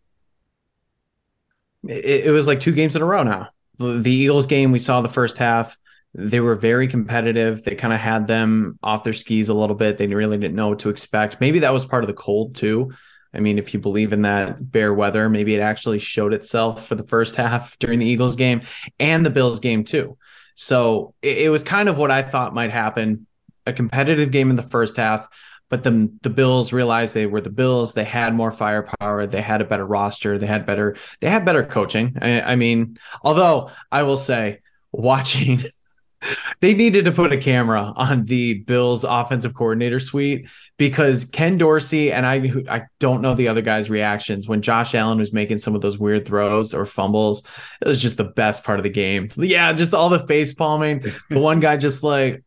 [1.86, 3.48] It, it was like two games in a row now.
[3.78, 5.76] The, Eagles game, we saw the first half.
[6.14, 7.62] They were very competitive.
[7.62, 9.98] They kind of had them off their skis a little bit.
[9.98, 11.40] They really didn't know what to expect.
[11.40, 12.92] Maybe that was part of the cold too.
[13.34, 16.94] I mean, if you believe in that bear weather, maybe it actually showed itself for
[16.94, 18.62] the first half during the Eagles game
[18.98, 20.16] and the Bills game too.
[20.54, 23.26] So it, it was kind of what I thought might happen.
[23.66, 25.28] A competitive game in the first half,
[25.68, 27.94] but the the Bills realized they were the Bills.
[27.94, 29.26] They had more firepower.
[29.26, 30.38] They had a better roster.
[30.38, 32.16] They had better they had better coaching.
[32.20, 34.60] I, I mean, although I will say,
[34.92, 35.62] watching,
[36.60, 42.12] they needed to put a camera on the Bills offensive coordinator suite because Ken Dorsey
[42.12, 45.74] and I I don't know the other guys' reactions when Josh Allen was making some
[45.74, 47.42] of those weird throws or fumbles.
[47.80, 49.30] It was just the best part of the game.
[49.36, 51.04] Yeah, just all the face palming.
[51.28, 52.44] the one guy just like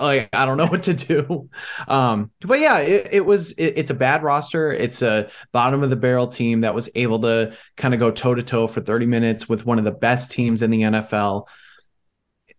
[0.00, 1.48] like I don't know what to do.
[1.86, 4.72] Um, but yeah, it, it was it, it's a bad roster.
[4.72, 8.34] It's a bottom of the barrel team that was able to kind of go toe
[8.34, 11.46] to toe for 30 minutes with one of the best teams in the NFL.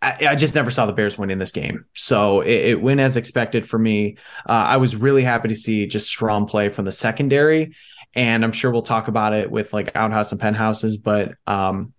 [0.02, 3.00] I, I just never saw the Bears win in this game, so it, it went
[3.00, 4.18] as expected for me.
[4.48, 7.76] Uh, I was really happy to see just strong play from the secondary,
[8.14, 10.98] and I'm sure we'll talk about it with like outhouse and penthouses.
[10.98, 11.94] But um,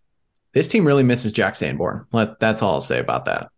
[0.52, 2.06] this team really misses Jack Sanborn.
[2.12, 3.48] Let, that's all I'll say about that.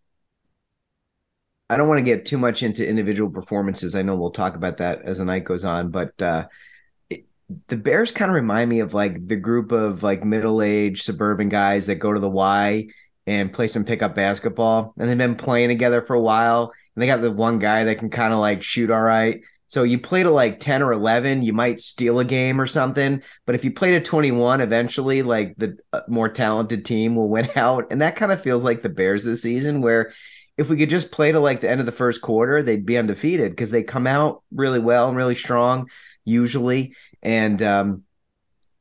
[1.73, 3.95] I don't want to get too much into individual performances.
[3.95, 6.49] I know we'll talk about that as the night goes on, but uh,
[7.09, 7.25] it,
[7.69, 11.87] the Bears kind of remind me of like the group of like middle-aged suburban guys
[11.87, 12.89] that go to the Y
[13.27, 16.73] and play some pickup basketball, and they've been playing together for a while.
[16.95, 19.41] And they got the one guy that can kind of like shoot all right.
[19.69, 23.23] So you play to like 10 or 11, you might steal a game or something.
[23.47, 27.49] But if you play to 21, eventually, like the uh, more talented team will win
[27.57, 27.87] out.
[27.91, 30.13] And that kind of feels like the Bears this season, where
[30.57, 32.99] if we could just play to like the end of the first quarter, they'd be
[32.99, 35.89] undefeated because they come out really well and really strong
[36.25, 36.95] usually.
[37.23, 38.03] And um,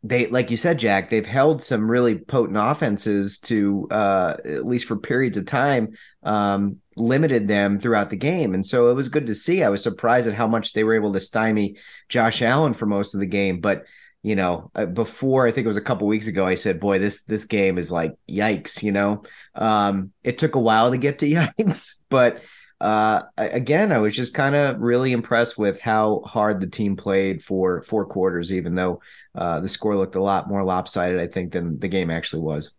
[0.03, 4.85] they, like you said, Jack, they've held some really potent offenses to, uh, at least
[4.85, 8.53] for periods of time, um, limited them throughout the game.
[8.53, 9.63] And so it was good to see.
[9.63, 11.77] I was surprised at how much they were able to stymie
[12.09, 13.59] Josh Allen for most of the game.
[13.61, 13.85] But,
[14.23, 16.99] you know, uh, before I think it was a couple weeks ago, I said, boy,
[16.99, 19.23] this, this game is like, yikes, you know,
[19.55, 22.41] um, it took a while to get to yikes, but,
[22.79, 27.43] uh, again, I was just kind of really impressed with how hard the team played
[27.43, 29.01] for four quarters, even though
[29.35, 32.73] uh, the score looked a lot more lopsided, I think, than the game actually was.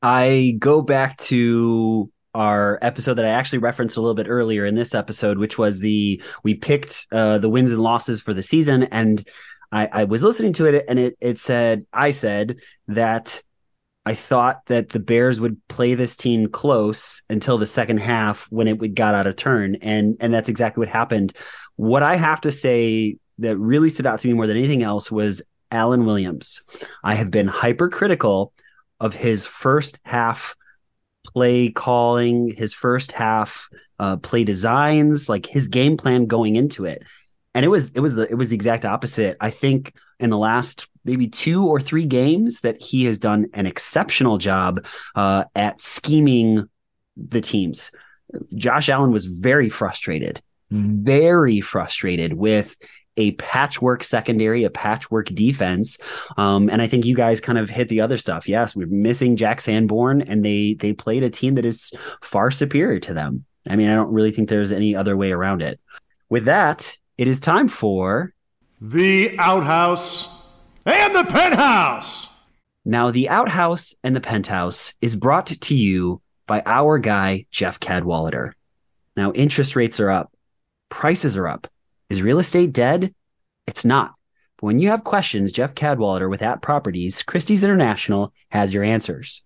[0.00, 4.76] I go back to our episode that I actually referenced a little bit earlier in
[4.76, 8.84] this episode, which was the we picked uh, the wins and losses for the season,
[8.84, 9.26] and
[9.70, 12.56] I, I was listening to it, and it it said I said
[12.88, 13.42] that
[14.06, 18.66] I thought that the Bears would play this team close until the second half when
[18.66, 21.32] it would got out of turn, and and that's exactly what happened.
[21.76, 25.10] What I have to say that really stood out to me more than anything else
[25.10, 26.62] was Alan Williams.
[27.04, 28.52] I have been hypercritical
[29.00, 30.56] of his first half
[31.26, 37.02] play calling, his first half uh, play designs, like his game plan going into it,
[37.58, 39.36] and it was it was the it was the exact opposite.
[39.40, 43.66] I think in the last maybe two or three games that he has done an
[43.66, 46.68] exceptional job uh, at scheming
[47.16, 47.90] the teams.
[48.54, 50.40] Josh Allen was very frustrated,
[50.70, 52.76] very frustrated with
[53.16, 55.98] a patchwork secondary, a patchwork defense.
[56.36, 58.48] Um, and I think you guys kind of hit the other stuff.
[58.48, 61.92] Yes, we're missing Jack Sanborn, and they they played a team that is
[62.22, 63.46] far superior to them.
[63.68, 65.80] I mean, I don't really think there's any other way around it.
[66.28, 68.32] With that, it is time for
[68.80, 70.28] the outhouse
[70.86, 72.28] and the penthouse.
[72.84, 78.54] Now, the outhouse and the penthouse is brought to you by our guy, Jeff Cadwallader.
[79.16, 80.32] Now, interest rates are up,
[80.88, 81.66] prices are up.
[82.08, 83.14] Is real estate dead?
[83.66, 84.14] It's not.
[84.56, 89.42] But when you have questions, Jeff Cadwallader with At Properties, Christie's International has your answers.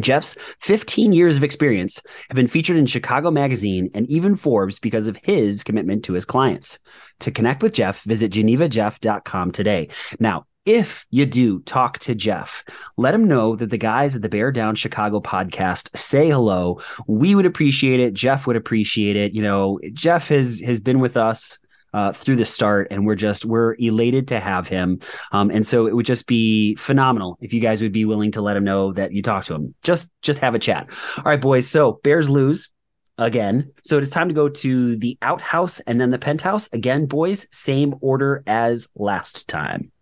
[0.00, 5.06] Jeff's 15 years of experience have been featured in Chicago Magazine and even Forbes because
[5.06, 6.78] of his commitment to his clients.
[7.20, 9.88] To connect with Jeff, visit genevajeff.com today.
[10.18, 12.64] Now, if you do talk to Jeff,
[12.96, 16.80] let him know that the guys at the Bear Down Chicago podcast say hello.
[17.06, 18.12] We would appreciate it.
[18.12, 19.32] Jeff would appreciate it.
[19.32, 21.58] You know, Jeff has has been with us
[21.92, 25.00] uh, through the start, and we're just we're elated to have him.
[25.32, 28.42] Um, and so it would just be phenomenal if you guys would be willing to
[28.42, 29.74] let him know that you talked to him.
[29.82, 30.88] Just just have a chat.
[31.16, 31.68] All right, boys.
[31.68, 32.70] So Bears lose
[33.18, 33.72] again.
[33.84, 37.46] So it is time to go to the outhouse and then the penthouse again, boys.
[37.52, 39.92] Same order as last time.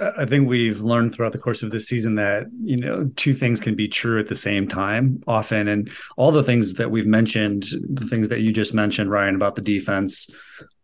[0.00, 3.60] I think we've learned throughout the course of this season that you know two things
[3.60, 7.66] can be true at the same time often, and all the things that we've mentioned,
[7.88, 10.30] the things that you just mentioned, Ryan, about the defense,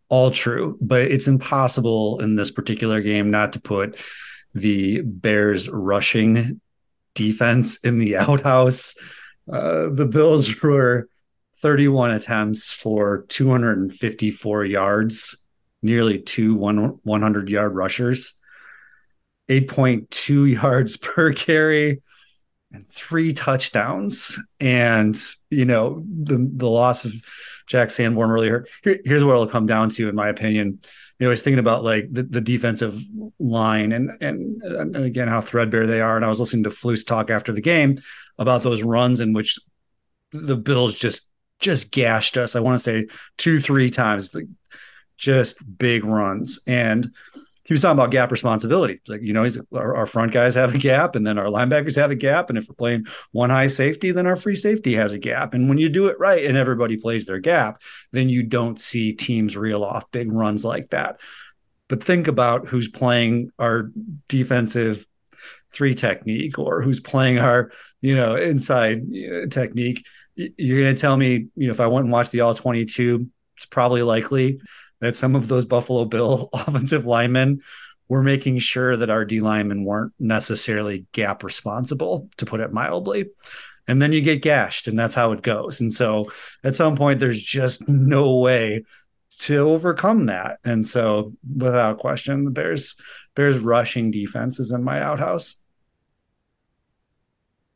[0.09, 0.77] all true.
[0.81, 3.97] But it's impossible in this particular game not to put
[4.53, 6.61] the Bears rushing
[7.15, 8.95] defense in the outhouse.
[9.51, 11.09] Uh, the Bills were
[11.63, 15.37] 31 attempts for 254 yards,
[15.81, 18.36] nearly two one, 100 yard rushers
[19.49, 22.01] 8.2 yards per carry
[22.71, 24.37] and three touchdowns.
[24.59, 25.17] And,
[25.49, 27.13] you know, the, the loss of
[27.65, 28.69] Jack Sanborn really hurt.
[28.83, 30.79] Here, here's what it'll come down to, in my opinion.
[31.19, 33.01] You know, I was thinking about like the, the defensive
[33.39, 36.15] line and, and, and again how threadbare they are.
[36.15, 37.97] And I was listening to Flus talk after the game
[38.37, 39.57] about those runs in which
[40.31, 41.27] the Bills just
[41.59, 42.55] just gashed us.
[42.55, 43.07] I want to say
[43.37, 44.45] two, three times, like
[45.17, 46.59] just big runs.
[46.67, 47.11] And
[47.67, 49.01] he was talking about gap responsibility.
[49.07, 51.97] Like, you know, he's our, our, front guys have a gap and then our linebackers
[51.97, 52.49] have a gap.
[52.49, 55.53] And if we're playing one high safety, then our free safety has a gap.
[55.53, 57.81] And when you do it right and everybody plays their gap,
[58.13, 61.19] then you don't see teams reel off big runs like that.
[61.89, 63.91] But think about who's playing our
[64.29, 65.05] defensive
[65.73, 69.03] three technique or who's playing our, you know, inside
[69.51, 70.05] technique.
[70.35, 73.29] You're going to tell me, you know, if I went and watched the all 22,
[73.57, 74.61] it's probably likely
[74.99, 77.61] that some of those Buffalo Bill offensive linemen
[78.07, 83.25] were making sure that our D linemen weren't necessarily gap responsible, to put it mildly.
[83.87, 85.79] And then you get gashed, and that's how it goes.
[85.79, 86.31] And so
[86.63, 88.83] at some point, there's just no way
[89.39, 90.59] to overcome that.
[90.63, 92.95] And so, without question, the Bears
[93.35, 95.55] Bears rushing defense is in my outhouse.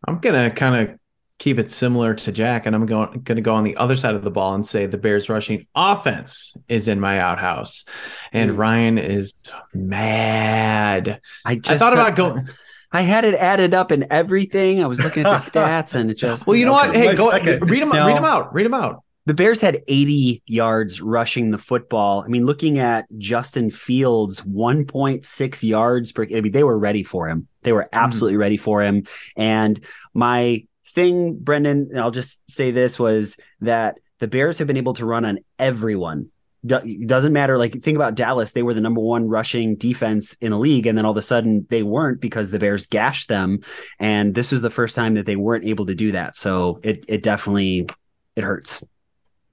[0.07, 0.99] I'm gonna kind of
[1.41, 4.13] keep it similar to Jack, and I'm going going to go on the other side
[4.13, 7.83] of the ball and say the Bears rushing offense is in my outhouse,
[8.31, 8.57] and mm.
[8.57, 9.33] Ryan is
[9.73, 11.19] mad.
[11.43, 12.47] I just I thought about going.
[12.91, 14.83] I had it added up and everything.
[14.83, 16.45] I was looking at the stats and it just.
[16.45, 16.93] Well, you know what?
[16.93, 17.89] Hey, go read them.
[17.89, 18.05] No.
[18.05, 18.53] Read them out.
[18.53, 19.01] Read them out.
[19.25, 22.21] the Bears had 80 yards rushing the football.
[22.23, 26.23] I mean, looking at Justin Fields, 1.6 yards per.
[26.23, 27.47] I mean, they were ready for him.
[27.63, 28.41] They were absolutely mm-hmm.
[28.41, 29.07] ready for him.
[29.37, 29.79] And
[30.13, 35.05] my thing, Brendan, I'll just say this was that the Bears have been able to
[35.05, 36.29] run on everyone.
[36.65, 37.57] doesn't matter.
[37.57, 38.51] Like, think about Dallas.
[38.51, 40.85] They were the number one rushing defense in the league.
[40.85, 43.59] And then all of a sudden they weren't because the Bears gashed them.
[43.99, 46.35] And this is the first time that they weren't able to do that.
[46.35, 47.87] So it, it definitely,
[48.35, 48.83] it hurts.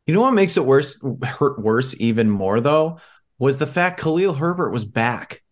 [0.07, 2.99] You know what makes it worse hurt worse even more though
[3.39, 5.43] was the fact Khalil Herbert was back.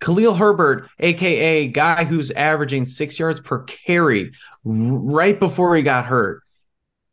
[0.00, 4.32] Khalil Herbert, aka guy who's averaging 6 yards per carry
[4.64, 6.42] right before he got hurt.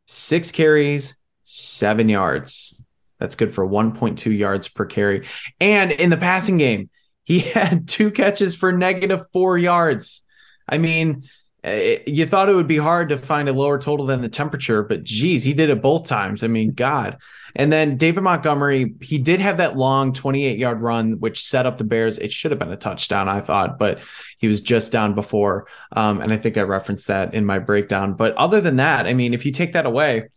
[0.08, 2.84] 6 carries, 7 yards.
[3.20, 5.26] That's good for 1.2 yards per carry.
[5.60, 6.90] And in the passing game,
[7.24, 10.22] he had two catches for negative 4 yards.
[10.68, 11.24] I mean,
[11.66, 14.84] Eh, you thought it would be hard to find a lower total than the temperature,
[14.84, 16.43] but geez, he did it both times.
[16.43, 17.18] I mean, God.
[17.55, 21.80] And then David Montgomery, he did have that long 28 yard run, which set up
[21.80, 22.20] the Bears.
[22.20, 24.01] It should have been a touchdown, I thought, but
[24.38, 25.66] he was just down before.
[25.91, 28.13] Um, and I think I referenced that in my breakdown.
[28.13, 30.30] But other than that, I mean, if you take that away,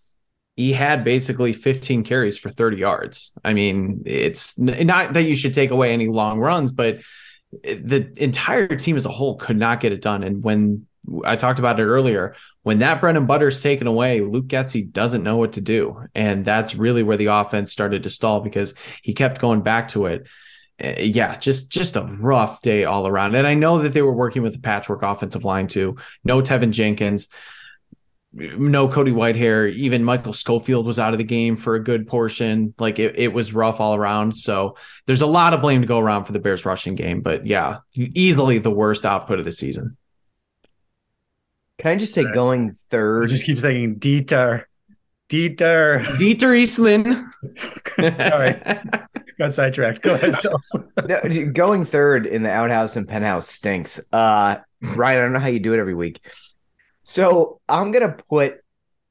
[0.56, 3.32] he had basically 15 carries for 30 yards.
[3.44, 7.00] I mean, it's not that you should take away any long runs, but
[7.62, 10.22] the entire team as a whole could not get it done.
[10.22, 10.87] And when
[11.24, 12.34] I talked about it earlier.
[12.62, 16.06] When that bread and butter is taken away, Luke Getsy doesn't know what to do.
[16.14, 20.06] And that's really where the offense started to stall because he kept going back to
[20.06, 20.28] it.
[20.82, 23.34] Uh, yeah, just just a rough day all around.
[23.34, 25.96] And I know that they were working with the patchwork offensive line too.
[26.24, 27.28] No Teven Jenkins,
[28.32, 29.72] no Cody Whitehair.
[29.74, 32.74] Even Michael Schofield was out of the game for a good portion.
[32.78, 34.36] Like it, it was rough all around.
[34.36, 34.76] So
[35.06, 37.22] there's a lot of blame to go around for the Bears rushing game.
[37.22, 39.96] But yeah, easily the worst output of the season.
[41.78, 43.24] Can I just say going third?
[43.24, 44.64] I just keep saying Dieter.
[45.28, 46.04] Dieter.
[46.16, 47.24] Dieter Eastlin.
[48.20, 48.60] Sorry.
[49.38, 50.02] Got sidetracked.
[50.02, 50.34] Go ahead,
[51.06, 54.00] no, going third in the outhouse and penthouse stinks.
[54.12, 56.20] Uh Ryan, I don't know how you do it every week.
[57.04, 58.56] So I'm gonna put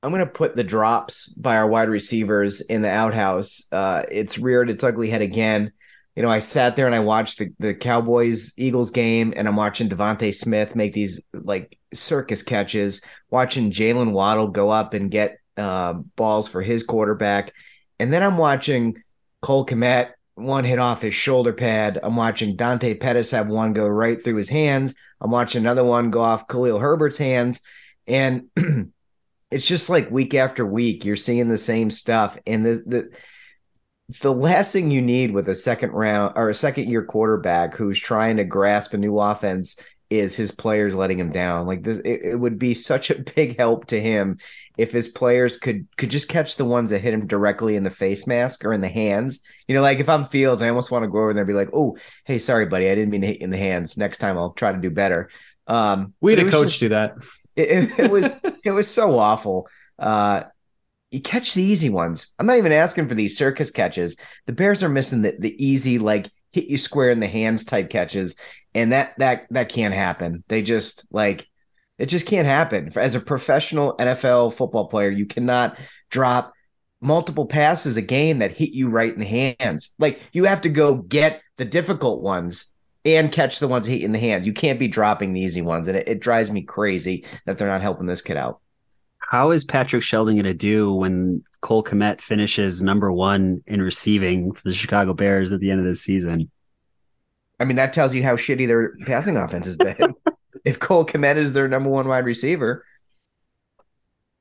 [0.03, 3.63] I'm gonna put the drops by our wide receivers in the outhouse.
[3.71, 5.71] Uh it's reared its ugly head again
[6.17, 9.55] you know, I sat there and I watched the, the Cowboys Eagles game and I'm
[9.55, 15.39] watching DeVonta Smith make these like circus catches, watching Jaylen Waddle go up and get
[15.57, 17.53] uh, balls for his quarterback.
[17.99, 19.01] And then I'm watching
[19.41, 21.99] Cole Kmet one hit off his shoulder pad.
[22.01, 24.93] I'm watching Dante Pettis have one go right through his hands.
[25.19, 27.61] I'm watching another one go off Khalil Herbert's hands.
[28.05, 28.49] And
[29.51, 32.37] it's just like week after week, you're seeing the same stuff.
[32.45, 33.09] And the, the,
[34.21, 37.99] the last thing you need with a second round or a second year quarterback who's
[37.99, 39.75] trying to grasp a new offense
[40.09, 41.67] is his players letting him down.
[41.67, 44.37] Like this, it, it, would be such a big help to him
[44.77, 47.89] if his players could could just catch the ones that hit him directly in the
[47.89, 49.41] face mask or in the hands.
[49.67, 51.53] You know, like if I'm Fields, I almost want to go over there and be
[51.53, 53.97] like, "Oh, hey, sorry, buddy, I didn't mean to hit you in the hands.
[53.97, 55.29] Next time, I'll try to do better."
[55.67, 57.15] Um, we had a coach just, do that.
[57.55, 59.67] It, it, it was it was so awful.
[59.99, 60.43] Uh,
[61.11, 62.33] you catch the easy ones.
[62.37, 64.17] I'm not even asking for these circus catches.
[64.45, 67.89] The Bears are missing the, the easy, like hit you square in the hands type
[67.89, 68.35] catches.
[68.73, 70.43] And that that that can't happen.
[70.47, 71.47] They just like
[71.97, 72.91] it just can't happen.
[72.95, 75.77] As a professional NFL football player, you cannot
[76.09, 76.53] drop
[76.99, 79.93] multiple passes a game that hit you right in the hands.
[79.99, 82.71] Like you have to go get the difficult ones
[83.05, 84.45] and catch the ones hit in the hands.
[84.45, 85.87] You can't be dropping the easy ones.
[85.87, 88.61] And it, it drives me crazy that they're not helping this kid out
[89.27, 94.53] how is Patrick Sheldon going to do when Cole Kmet finishes number one in receiving
[94.53, 96.49] for the Chicago Bears at the end of the season?
[97.59, 100.15] I mean, that tells you how shitty their passing offense has been.
[100.63, 102.85] if Cole Kmet is their number one wide receiver.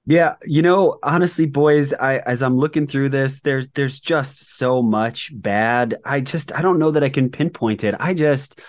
[0.06, 4.82] Yeah, you know, honestly, boys, I as I'm looking through this, there's there's just so
[4.82, 5.96] much bad.
[6.04, 7.96] I just I don't know that I can pinpoint it.
[7.98, 8.60] I just,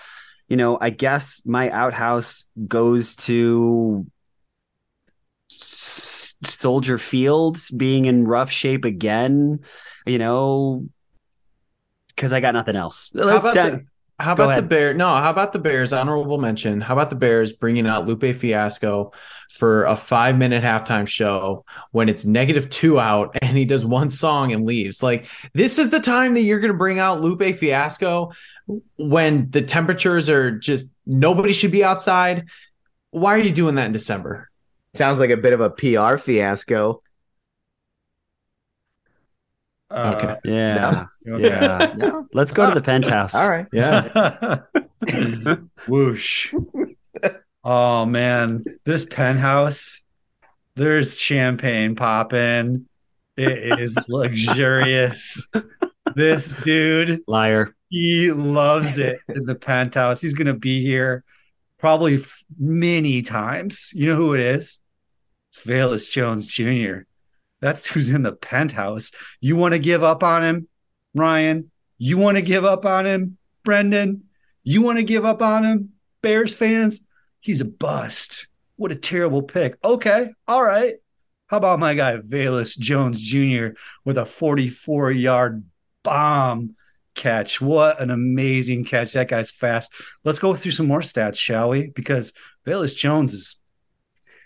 [0.48, 4.04] you know, I guess my outhouse goes to
[6.44, 9.60] Soldier Fields being in rough shape again,
[10.06, 10.88] you know,
[12.08, 13.10] because I got nothing else.
[13.12, 13.86] Let's how about, the,
[14.20, 14.96] how about the Bears?
[14.96, 15.92] No, how about the Bears?
[15.92, 16.80] Honorable mention.
[16.80, 19.12] How about the Bears bringing out Lupe Fiasco
[19.50, 24.10] for a five minute halftime show when it's negative two out and he does one
[24.10, 25.02] song and leaves?
[25.02, 28.32] Like, this is the time that you're going to bring out Lupe Fiasco
[28.96, 32.48] when the temperatures are just nobody should be outside.
[33.10, 34.50] Why are you doing that in December?
[34.94, 37.02] Sounds like a bit of a PR fiasco.
[39.90, 40.36] Uh, okay.
[40.44, 41.04] Yeah.
[41.26, 41.36] No?
[41.38, 41.94] Yeah.
[41.96, 42.26] No?
[42.32, 43.34] Let's go to the penthouse.
[43.34, 43.66] All right.
[43.72, 44.60] Yeah.
[45.88, 46.52] Whoosh.
[47.64, 50.02] Oh man, this penthouse.
[50.74, 52.86] There's champagne popping.
[53.36, 55.48] It is luxurious.
[56.14, 57.74] this dude, Liar.
[57.88, 60.20] he loves it in the penthouse.
[60.20, 61.24] He's going to be here
[61.78, 63.90] probably f- many times.
[63.94, 64.80] You know who it is?
[65.50, 67.02] It's Velus Jones Jr.
[67.60, 69.12] That's who's in the penthouse.
[69.40, 70.68] You want to give up on him,
[71.14, 71.70] Ryan?
[71.96, 74.24] You want to give up on him, Brendan?
[74.62, 75.90] You want to give up on him,
[76.22, 77.00] Bears fans?
[77.40, 78.46] He's a bust.
[78.76, 79.76] What a terrible pick.
[79.82, 80.94] Okay, all right.
[81.48, 83.78] How about my guy Velus Jones Jr.
[84.04, 85.64] with a 44 yard
[86.04, 86.76] bomb
[87.18, 87.60] catch?
[87.60, 89.12] What an amazing catch.
[89.12, 89.92] That guy's fast.
[90.24, 91.88] Let's go through some more stats, shall we?
[91.88, 92.32] Because
[92.66, 93.56] Velus Jones is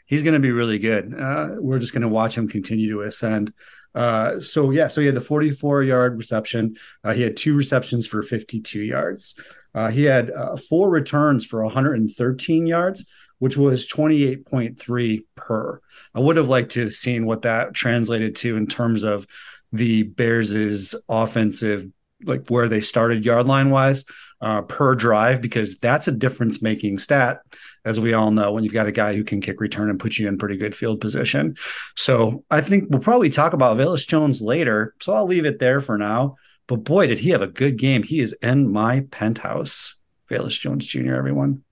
[0.06, 1.14] he's going to be really good.
[1.18, 3.52] Uh, we're just going to watch him continue to ascend.
[3.94, 6.76] Uh, so yeah, so he had the 44 yard reception.
[7.04, 9.38] Uh, he had two receptions for 52 yards.
[9.74, 13.06] Uh, he had uh, four returns for 113 yards,
[13.38, 15.80] which was 28.3 per.
[16.14, 19.26] I would have liked to have seen what that translated to in terms of
[19.72, 21.86] the Bears' offensive,
[22.24, 24.04] like where they started yard line wise
[24.40, 27.40] uh, per drive, because that's a difference making stat,
[27.84, 30.18] as we all know, when you've got a guy who can kick return and put
[30.18, 31.56] you in pretty good field position.
[31.96, 34.94] So I think we'll probably talk about Velus Jones later.
[35.00, 36.36] So I'll leave it there for now.
[36.66, 38.02] But boy, did he have a good game.
[38.02, 39.96] He is in my penthouse.
[40.30, 41.62] Velus Jones Jr., everyone.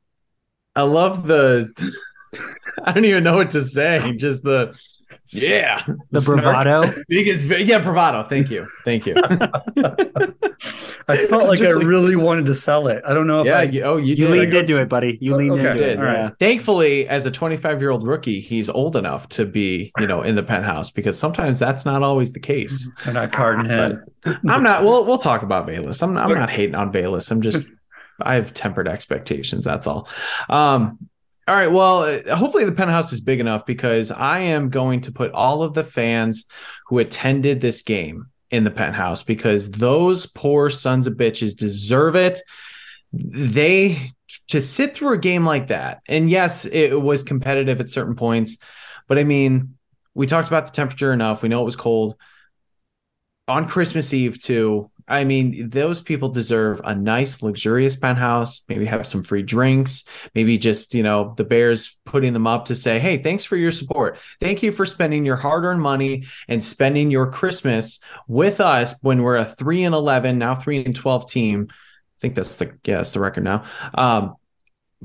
[0.76, 1.72] I love the.
[2.84, 4.14] I don't even know what to say.
[4.16, 4.78] Just the.
[5.33, 6.43] Yeah, The snark.
[6.43, 6.95] bravado.
[7.09, 8.28] Because yeah, bravado.
[8.28, 9.14] Thank you, thank you.
[11.09, 13.03] I felt like Just I like- really wanted to sell it.
[13.07, 14.31] I don't know if yeah, I you, oh, you, You did.
[14.31, 15.18] leaned into it, buddy.
[15.20, 15.70] You Oh, leaned okay.
[15.70, 15.87] into it.
[15.89, 15.99] did.
[15.99, 16.14] All right.
[16.14, 16.31] Yeah.
[16.39, 20.37] Thankfully, as a 25 year old rookie, he's old enough to be, you know, in
[20.37, 22.89] the penthouse because sometimes that's not always the case.
[23.07, 23.99] I'm not card in hand.
[24.49, 24.85] I'm not.
[24.85, 26.03] We'll we'll talk about Bayless.
[26.03, 27.31] I'm I'm not hating on Bayless.
[27.31, 27.66] I'm just
[28.20, 29.64] I have tempered expectations.
[29.64, 30.09] That's all.
[30.49, 30.99] Um.
[31.51, 31.72] All right.
[31.72, 35.74] Well, hopefully the penthouse is big enough because I am going to put all of
[35.74, 36.46] the fans
[36.86, 42.40] who attended this game in the penthouse because those poor sons of bitches deserve it.
[43.12, 44.12] They
[44.46, 48.57] to sit through a game like that, and yes, it was competitive at certain points,
[49.09, 49.76] but I mean,
[50.14, 51.42] we talked about the temperature enough.
[51.42, 52.14] We know it was cold
[53.48, 54.88] on Christmas Eve too.
[55.11, 58.65] I mean, those people deserve a nice, luxurious penthouse.
[58.69, 60.05] Maybe have some free drinks.
[60.37, 63.73] Maybe just you know the Bears putting them up to say, "Hey, thanks for your
[63.73, 64.19] support.
[64.41, 67.99] Thank you for spending your hard-earned money and spending your Christmas
[68.29, 71.67] with us when we're a three and eleven now three and twelve team.
[71.71, 73.65] I think that's the yeah, that's the record now.
[73.95, 74.37] Um,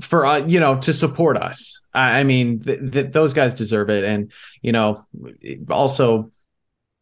[0.00, 1.80] for uh, you know to support us.
[1.92, 4.30] I, I mean, th- th- those guys deserve it, and
[4.62, 5.04] you know,
[5.68, 6.30] also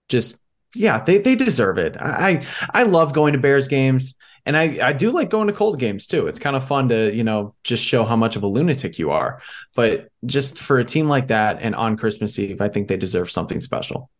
[0.08, 0.43] just
[0.74, 1.96] yeah, they they deserve it.
[1.98, 4.16] I I love going to Bears games.
[4.46, 6.26] And I, I do like going to cold games too.
[6.26, 9.10] It's kind of fun to, you know, just show how much of a lunatic you
[9.10, 9.40] are.
[9.74, 13.30] But just for a team like that and on Christmas Eve, I think they deserve
[13.30, 14.10] something special.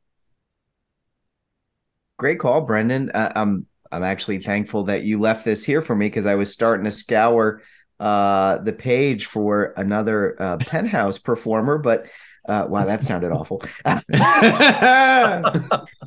[2.17, 3.11] Great call, Brendan.
[3.11, 6.53] Uh, I'm I'm actually thankful that you left this here for me because I was
[6.53, 7.63] starting to scour
[8.01, 12.07] uh, the page for another uh, penthouse performer, but
[12.47, 13.63] uh, wow, that sounded awful.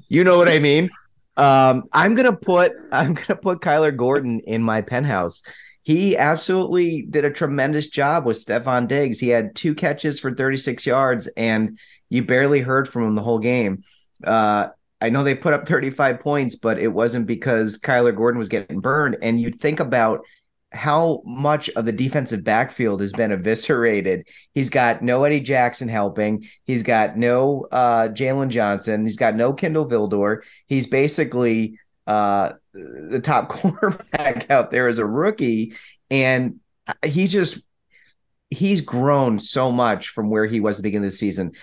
[0.10, 0.90] you know what I mean.
[1.36, 5.42] Um, I'm gonna put I'm gonna put Kyler Gordon in my penthouse.
[5.84, 9.20] He absolutely did a tremendous job with Stefon Diggs.
[9.20, 11.80] He had two catches for 36 yards, and
[12.10, 13.84] you barely heard from him the whole game.
[14.24, 14.68] Uh,
[15.00, 18.80] I know they put up 35 points, but it wasn't because Kyler Gordon was getting
[18.80, 19.18] burned.
[19.22, 20.22] And you'd think about
[20.72, 24.28] how much of the defensive backfield has been eviscerated.
[24.54, 26.48] He's got no Eddie Jackson helping.
[26.66, 29.06] He's got no uh, Jaylon Johnson.
[29.06, 30.42] He's got no Kindle Vildor.
[30.68, 35.76] He's basically uh, the top quarterback out there as a rookie,
[36.10, 36.60] and
[37.06, 37.64] he just
[38.50, 41.54] he's grown so much from where he was at the beginning of the season.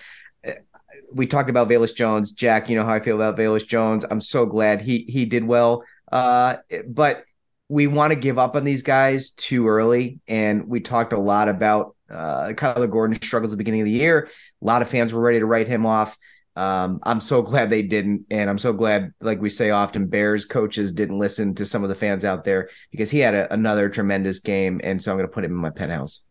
[1.13, 2.69] We talked about Velus Jones, Jack.
[2.69, 4.03] You know how I feel about Velus Jones.
[4.09, 5.83] I'm so glad he he did well.
[6.11, 7.23] Uh, but
[7.69, 10.19] we want to give up on these guys too early.
[10.27, 13.91] And we talked a lot about uh, Kyler Gordon struggles at the beginning of the
[13.91, 14.29] year.
[14.61, 16.17] A lot of fans were ready to write him off.
[16.55, 18.27] Um, I'm so glad they didn't.
[18.31, 21.89] And I'm so glad, like we say often, Bears coaches didn't listen to some of
[21.89, 24.79] the fans out there because he had a, another tremendous game.
[24.83, 26.21] And so I'm going to put him in my penthouse.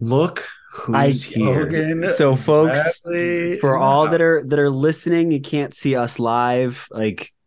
[0.00, 1.64] Look who's I- here.
[1.64, 6.18] Logan So, folks, Bradley for all that are that are listening, you can't see us
[6.18, 6.86] live.
[6.90, 7.39] Like, I,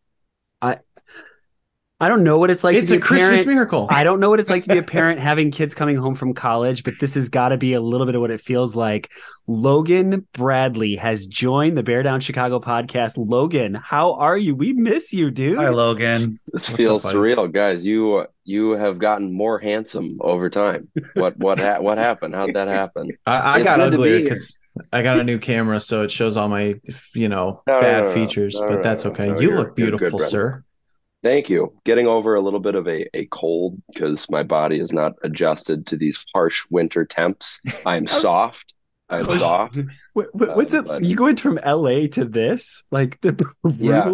[2.04, 3.48] I don't know what it's like it's to a be a Christmas parent.
[3.48, 3.88] miracle.
[3.90, 6.34] I don't know what it's like to be a parent having kids coming home from
[6.34, 9.10] college, but this has got to be a little bit of what it feels like.
[9.48, 13.14] Logan Bradley has joined the Bear Down Chicago podcast.
[13.18, 14.56] Logan, how are you?
[14.56, 15.58] We miss you, dude.
[15.58, 16.40] Hi, Logan.
[16.52, 17.86] This What's feels up, surreal, guys.
[17.86, 20.90] You you have gotten more handsome over time.
[21.14, 22.36] What what ha- what happened?
[22.36, 23.12] How'd that happen?
[23.26, 24.60] I, I got good to uglier because
[24.92, 26.76] I got a new camera, so it shows all my,
[27.14, 29.28] you know, No, no, bad no, no, features, no, but no, that's okay.
[29.28, 30.64] no, you look you're good, beautiful, sir.
[31.24, 31.74] Thank you.
[31.86, 35.88] Getting over a little bit of a, a cold because my body is not adjusted
[35.88, 37.62] to these harsh winter temps.
[37.86, 38.74] I'm soft.
[39.10, 39.78] I'm Oh, soft.
[40.14, 40.88] What, what- what's Um, it?
[40.88, 42.84] but- You going from LA to this?
[42.92, 43.46] Like the
[43.78, 44.12] Yeah.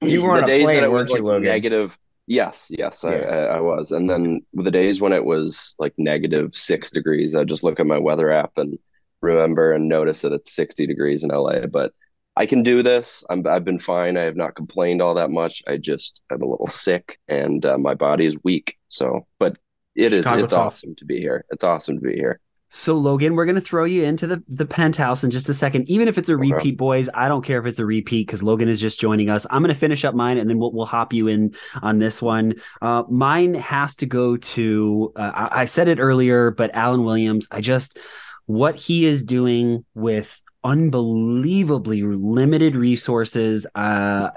[0.00, 1.42] You were on the a days plane, that it was weren't you, like Logan?
[1.44, 1.98] negative.
[2.26, 3.24] Yes, yes, I, Yeah.
[3.26, 3.92] I, I was.
[3.92, 7.86] And then the days when it was like negative six degrees, I just look at
[7.86, 8.78] my weather app and
[9.22, 11.66] remember and notice that it's 60 degrees in LA.
[11.66, 11.92] But
[12.36, 13.24] I can do this.
[13.30, 14.16] I'm, I've been fine.
[14.16, 15.62] I have not complained all that much.
[15.66, 18.76] I just I'm a little sick and uh, my body is weak.
[18.88, 19.56] So, but
[19.94, 20.18] it is.
[20.18, 20.66] Chicago It's tough.
[20.66, 21.44] awesome to be here.
[21.50, 22.40] It's awesome to be here.
[22.68, 25.88] So Logan, we're gonna throw you into the the penthouse in just a second.
[25.88, 26.52] Even if it's a Okay.
[26.52, 29.46] repeat, boys, I don't care if it's a repeat because Logan is just joining us.
[29.50, 32.54] I'm gonna finish up mine and then we'll we'll hop you in on this one.
[32.82, 35.12] Uh, mine has to go to.
[35.16, 37.46] Uh, I, I said it earlier, but Alan Williams.
[37.50, 37.98] I just
[38.46, 43.66] what he is doing with unbelievably limited resources.
[43.74, 44.30] Uh,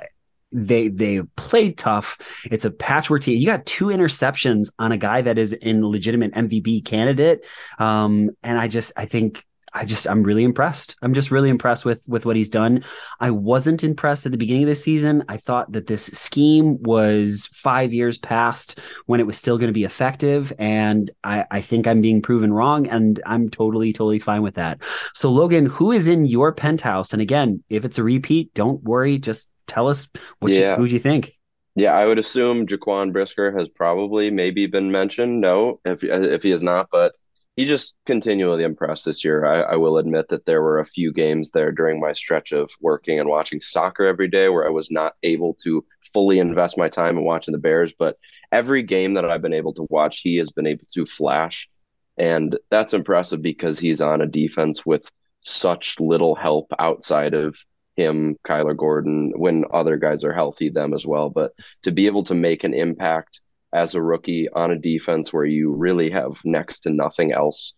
[0.52, 2.18] they they played tough.
[2.46, 3.38] It's a patchwork team.
[3.38, 7.46] You got two interceptions on a guy that is in legitimate MVP candidate.
[7.78, 9.44] Um, and I just I think
[9.74, 10.96] I just I'm really impressed.
[11.02, 12.84] I'm just really impressed with with what he's done.
[13.20, 15.24] I wasn't impressed at the beginning of the season.
[15.28, 19.74] I thought that this scheme was five years past when it was still going to
[19.74, 24.42] be effective, and I I think I'm being proven wrong, and I'm totally totally fine
[24.42, 24.80] with that.
[25.14, 27.14] So Logan, who is in your penthouse?
[27.14, 29.18] And again, if it's a repeat, don't worry.
[29.18, 30.10] Just tell us
[30.40, 31.34] what you, who do you think.
[31.76, 35.40] Yeah, I would assume Jaquan Brisker has probably maybe been mentioned.
[35.40, 37.14] No, if if he is not, but
[37.60, 39.46] he just continually impressed this year.
[39.46, 42.72] I, I will admit that there were a few games there during my stretch of
[42.80, 45.84] working and watching soccer every day where I was not able to
[46.14, 47.94] fully invest my time in watching the Bears.
[48.00, 48.16] But
[48.50, 51.70] every game that I've been able to watch, he has been able to flash.
[52.16, 57.58] And that's impressive because he's on a defense with such little help outside of
[57.98, 61.30] him, Kyler Gordon, when other guys are healthy, them as well.
[61.30, 61.52] But
[61.84, 63.42] to be able to make an impact
[63.74, 67.74] as a rookie on a defense where you really have next to nothing else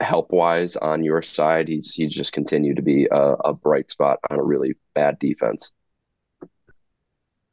[0.00, 4.18] help wise on your side, he's he's just continued to be a, a bright spot
[4.30, 5.72] on a really bad defense.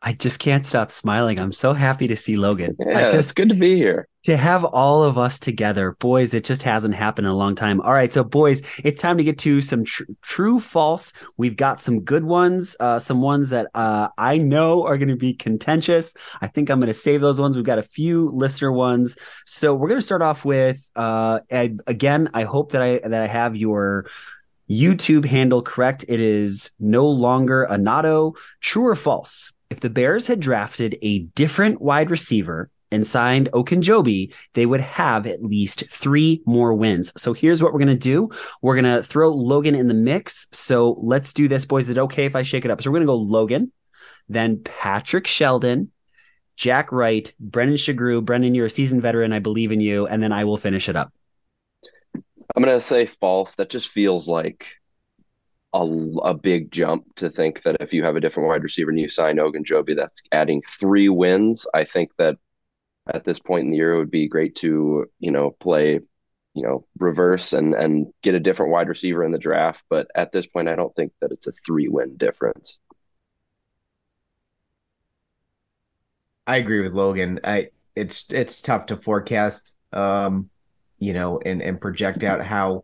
[0.05, 1.39] I just can't stop smiling.
[1.39, 2.75] I'm so happy to see Logan.
[2.77, 4.09] Yeah, I it's good to be here.
[4.25, 6.33] to have all of us together, boys.
[6.33, 7.79] It just hasn't happened in a long time.
[7.79, 11.13] All right, so boys, it's time to get to some tr- true false.
[11.37, 15.15] We've got some good ones, uh, some ones that uh, I know are going to
[15.15, 16.13] be contentious.
[16.41, 17.55] I think I'm going to save those ones.
[17.55, 20.81] We've got a few listener ones, so we're going to start off with.
[20.97, 24.07] Uh, Ed, again, I hope that I that I have your.
[24.69, 26.05] YouTube handle correct.
[26.07, 28.33] It is no longer Anato.
[28.61, 29.51] True or false?
[29.73, 35.25] If the Bears had drafted a different wide receiver and signed Ogunjobi, they would have
[35.25, 37.11] at least three more wins.
[37.17, 38.29] So here's what we're gonna do.
[38.61, 40.47] We're gonna throw Logan in the mix.
[40.51, 41.85] So let's do this, boys.
[41.85, 42.83] Is it okay if I shake it up?
[42.83, 43.71] So we're gonna go Logan,
[44.29, 45.91] then Patrick Sheldon,
[46.55, 48.23] Jack Wright, Brendan Sugrue.
[48.23, 49.33] Brendan, you're a seasoned veteran.
[49.33, 50.05] I believe in you.
[50.05, 51.11] And then I will finish it up.
[52.55, 53.55] I'm gonna say false.
[53.55, 54.67] That just feels like
[55.73, 55.79] a,
[56.23, 59.09] a big jump to think that if you have a different wide receiver and you
[59.09, 61.65] sign Ogunjobi, that's adding three wins.
[61.73, 62.37] I think that
[63.13, 65.99] at this point in the year, it would be great to you know play
[66.53, 69.83] you know reverse and and get a different wide receiver in the draft.
[69.89, 72.77] But at this point, I don't think that it's a three win difference.
[76.45, 77.39] I agree with Logan.
[77.43, 80.49] I it's it's tough to forecast um
[80.97, 82.83] you know and and project out how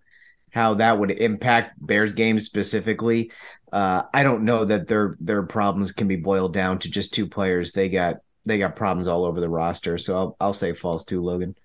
[0.52, 3.32] how that would impact Bears games specifically.
[3.72, 7.28] Uh I don't know that their their problems can be boiled down to just two
[7.28, 7.72] players.
[7.72, 9.98] They got they got problems all over the roster.
[9.98, 11.56] So I'll I'll say false too, Logan.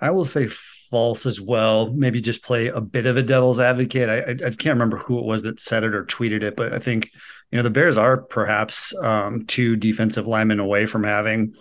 [0.00, 0.48] I will say
[0.90, 1.90] false as well.
[1.92, 4.08] Maybe just play a bit of a devil's advocate.
[4.08, 6.72] I, I, I can't remember who it was that said it or tweeted it, but
[6.72, 7.10] I think
[7.50, 11.54] you know the Bears are perhaps um, two defensive linemen away from having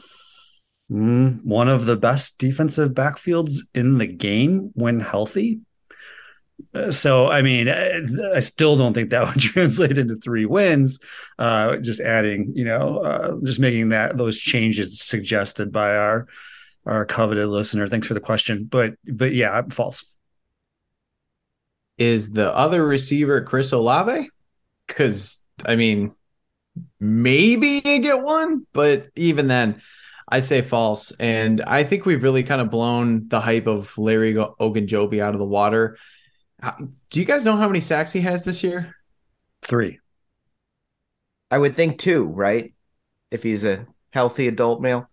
[0.93, 5.61] one of the best defensive backfields in the game when healthy.
[6.73, 8.01] Uh, So, I mean, I,
[8.35, 10.99] I still don't think that would translate into three wins.
[11.39, 16.27] Uh, just adding, you know, uh, just making that those changes suggested by our
[16.85, 17.87] our coveted listener.
[17.87, 20.05] Thanks for the question, but but yeah, false.
[21.97, 24.27] Is the other receiver Chris Olave?
[24.87, 26.13] Because I mean,
[26.99, 29.81] maybe you get one, but even then,
[30.30, 31.11] I say false.
[31.19, 35.39] And I think we've really kind of blown the hype of Larry Ogunjobi out of
[35.39, 35.97] the water.
[37.09, 38.95] Do you guys know how many sacks he has this year?
[39.63, 39.99] Three.
[41.51, 42.74] I would think two, right?
[43.32, 45.09] If he's a healthy adult male.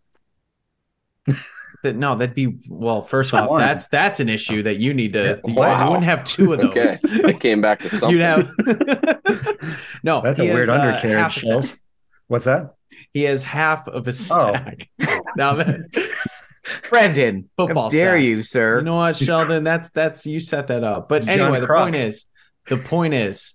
[1.82, 3.02] No, that'd be well.
[3.02, 3.60] First That's off, one.
[3.60, 5.40] that's that's an issue that you need to.
[5.46, 5.82] You, Wow.
[5.84, 6.70] you wouldn't have two of those.
[6.76, 8.10] Okay, it came back to something.
[8.18, 8.50] You'd have
[10.02, 10.20] no.
[10.20, 11.16] That's a he has, weird uh, undercarriage.
[11.18, 11.70] half a Shells.
[11.70, 11.78] sack.
[12.26, 12.74] What's that?
[13.12, 14.12] He has half of a Oh.
[14.12, 14.88] sack.
[15.36, 15.80] now that
[16.88, 17.84] Brendan, football.
[17.84, 18.24] how dare sacks.
[18.24, 18.78] you, sir?
[18.78, 19.64] You know what, Sheldon?
[19.64, 21.08] That's that's you set that up.
[21.08, 22.24] But John anyway, the point is,
[22.68, 23.54] the point is,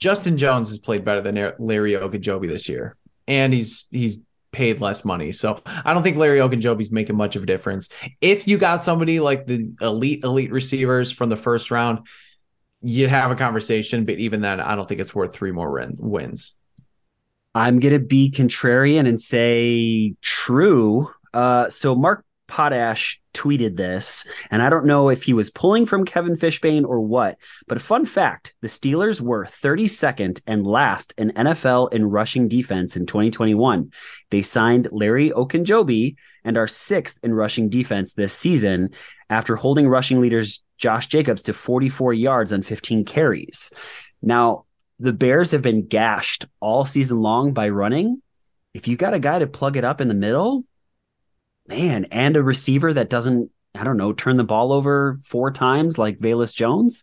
[0.00, 2.96] Justin Jones has played better than Larry Ogunjobi this year,
[3.26, 4.20] and he's he's
[4.52, 5.32] paid less money.
[5.32, 7.88] So I don't think Larry Ogunjobi's making much of a difference.
[8.20, 12.06] If you got somebody like the elite elite receivers from the first round,
[12.82, 14.04] you'd have a conversation.
[14.04, 16.52] But even then, I don't think it's worth three more win- wins.
[17.54, 21.10] I'm gonna be contrarian and say true.
[21.34, 26.04] Uh, so Mark Potash tweeted this, and I don't know if he was pulling from
[26.04, 27.38] Kevin Fishbain or what.
[27.66, 32.96] But a fun fact: the Steelers were 32nd and last in NFL in rushing defense
[32.96, 33.90] in 2021.
[34.30, 38.90] They signed Larry Ogunjobi and are sixth in rushing defense this season
[39.30, 43.70] after holding rushing leaders Josh Jacobs to 44 yards on 15 carries.
[44.20, 44.64] Now,
[45.02, 48.22] the Bears have been gashed all season long by running.
[48.72, 50.64] If you got a guy to plug it up in the middle,
[51.66, 55.98] man, and a receiver that doesn't, I don't know, turn the ball over four times
[55.98, 57.02] like Velus Jones,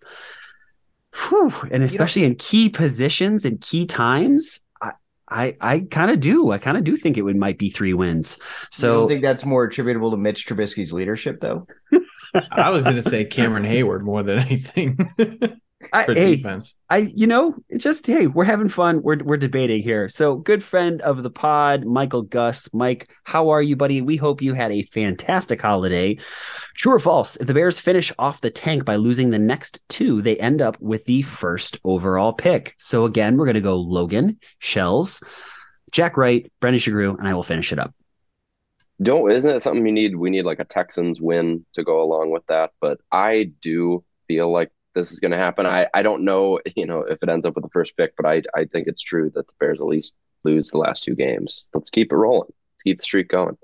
[1.14, 4.92] whew, and especially in key positions and key times, I,
[5.28, 6.52] I, I kind of do.
[6.52, 8.40] I kind of do think it would might be three wins.
[8.72, 11.68] So, I think that's more attributable to Mitch Trubisky's leadership, though.
[12.52, 14.98] I was going to say Cameron Heyward more than anything
[15.94, 16.76] I, for hey, defense.
[16.90, 19.02] I, you know, it's just hey, we're having fun.
[19.02, 20.10] We're we're debating here.
[20.10, 22.70] So, good friend of the pod, Michael Gus.
[22.74, 24.02] Mike, how are you, buddy?
[24.02, 26.18] We hope you had a fantastic holiday.
[26.76, 27.38] True or false?
[27.38, 30.80] If the Bears finish off the tank by losing the next two, they end up
[30.82, 32.76] with the first overall pick.
[32.78, 35.24] So again, we're gonna go Logan, Shells,
[35.92, 37.94] Jack Wright, Brendan Sugrue, and I will finish it up.
[39.02, 40.16] Don't isn't it something you need?
[40.18, 42.72] We need like a Texans win to go along with that.
[42.82, 45.66] But I do feel like this is going to happen.
[45.66, 48.26] I I don't know, you know, if it ends up with the first pick, but
[48.26, 50.14] I I think it's true that the Bears at least
[50.44, 51.68] lose the last two games.
[51.74, 52.52] Let's keep it rolling.
[52.74, 53.58] Let's keep the streak going.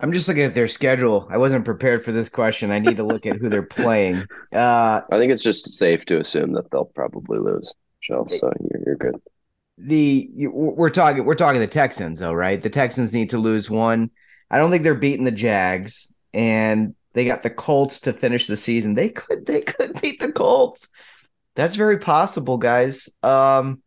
[0.00, 1.28] I'm just looking at their schedule.
[1.30, 2.72] I wasn't prepared for this question.
[2.72, 4.26] I need to look at who they're playing.
[4.52, 7.72] Uh, I think it's just safe to assume that they'll probably lose.
[8.00, 9.16] Shell, so you're, you're good.
[9.78, 12.60] the we're talking we're talking the Texans though, right?
[12.62, 14.10] The Texans need to lose one.
[14.50, 18.56] I don't think they're beating the Jags, and they got the Colts to finish the
[18.56, 18.94] season.
[18.94, 20.88] They could they could beat the Colts.
[21.54, 23.08] That's very possible, guys.
[23.22, 23.82] Um,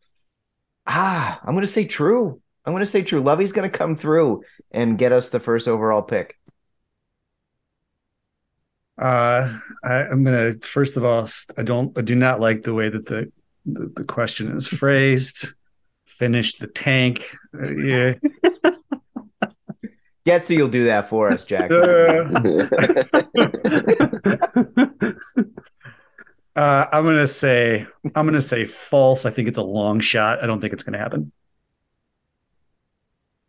[0.86, 2.42] ah, I'm gonna say true.
[2.66, 3.22] I'm gonna say true.
[3.22, 6.38] Lovie's gonna come through and get us the first overall pick.
[8.98, 12.90] Uh, I, I'm gonna first of all, I don't, I do not like the way
[12.90, 13.32] that the
[13.66, 15.50] the, the question is phrased.
[16.06, 17.26] Finish the tank.
[17.54, 18.14] Uh, yeah.
[20.26, 21.72] Getsy will do that for us, Jack.
[26.58, 29.26] Uh, I'm gonna say I'm gonna say false.
[29.26, 30.42] I think it's a long shot.
[30.42, 31.34] I don't think it's gonna happen.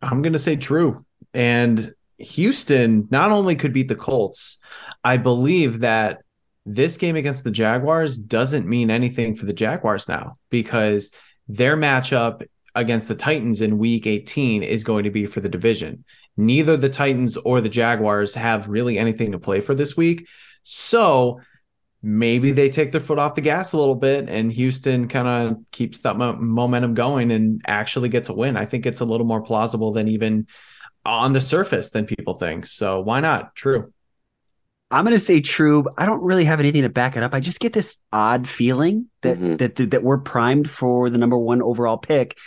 [0.01, 1.05] I'm going to say true.
[1.33, 4.57] And Houston not only could beat the Colts,
[5.03, 6.21] I believe that
[6.65, 11.11] this game against the Jaguars doesn't mean anything for the Jaguars now because
[11.47, 16.03] their matchup against the Titans in week 18 is going to be for the division.
[16.37, 20.27] Neither the Titans or the Jaguars have really anything to play for this week.
[20.63, 21.41] So
[22.03, 25.57] maybe they take their foot off the gas a little bit and Houston kind of
[25.71, 28.55] keeps that mo- momentum going and actually gets a win.
[28.55, 30.45] I think it's a little more plausible than even
[31.03, 32.65] on the surface than people think.
[32.67, 33.55] So why not?
[33.55, 33.91] True.
[34.91, 37.33] I'm going to say true, but I don't really have anything to back it up.
[37.33, 39.57] I just get this odd feeling that Mhm.
[39.57, 42.37] that that we're primed for the number one overall pick,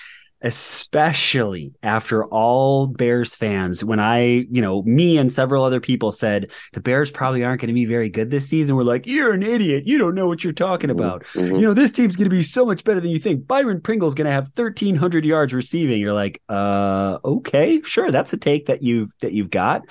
[0.42, 3.84] especially after all Bears fans.
[3.84, 7.68] When I, you know, me and several other people said the Bears probably aren't going
[7.68, 9.84] to be very good this season, we're like, you're an idiot.
[9.86, 11.24] You don't know what you're talking about.
[11.34, 11.60] Mhm.
[11.60, 13.46] You know, this team's going to be so much better than you think.
[13.46, 16.00] Byron Pringle's going to have 1300 yards receiving.
[16.00, 18.10] You're like, uh, okay, sure.
[18.10, 19.82] That's a take that you've, that you've got.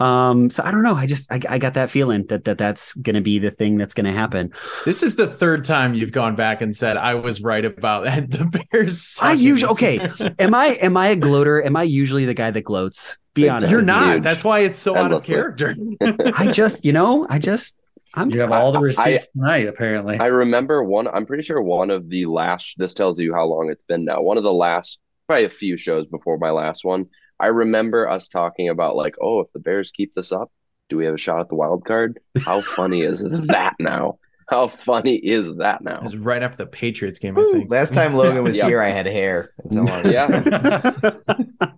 [0.00, 0.94] Um, so I don't know.
[0.94, 3.76] I just, I, I got that feeling that, that that's going to be the thing
[3.76, 4.52] that's going to happen.
[4.84, 8.66] This is the third time you've gone back and said I was right about the
[8.72, 9.18] Bears.
[9.20, 9.97] I usually, okay.
[9.98, 11.62] Year." am I, am I a gloater?
[11.64, 13.16] Am I usually the guy that gloats?
[13.34, 13.70] Be Big honest.
[13.70, 14.14] You're not.
[14.14, 14.22] Huge.
[14.22, 15.74] That's why it's so out of character.
[16.36, 17.78] I just, you know, I just,
[18.14, 20.18] I'm, You have all the I- receipts tonight, apparently.
[20.18, 21.06] I remember one.
[21.06, 22.74] I'm pretty sure one of the last.
[22.78, 24.22] This tells you how long it's been now.
[24.22, 27.06] One of the last, probably a few shows before my last one.
[27.38, 30.50] I remember us talking about like, oh, if the Bears keep this up,
[30.88, 32.18] do we have a shot at the wild card?
[32.40, 34.18] How funny is that now?
[34.48, 35.96] How funny is that now?
[35.96, 36.04] It now?
[36.04, 37.70] was right after the Patriots game, I think.
[37.70, 38.66] Last time Logan was Yeah.
[38.66, 39.52] here, I had hair.
[39.64, 40.40] That's Yeah,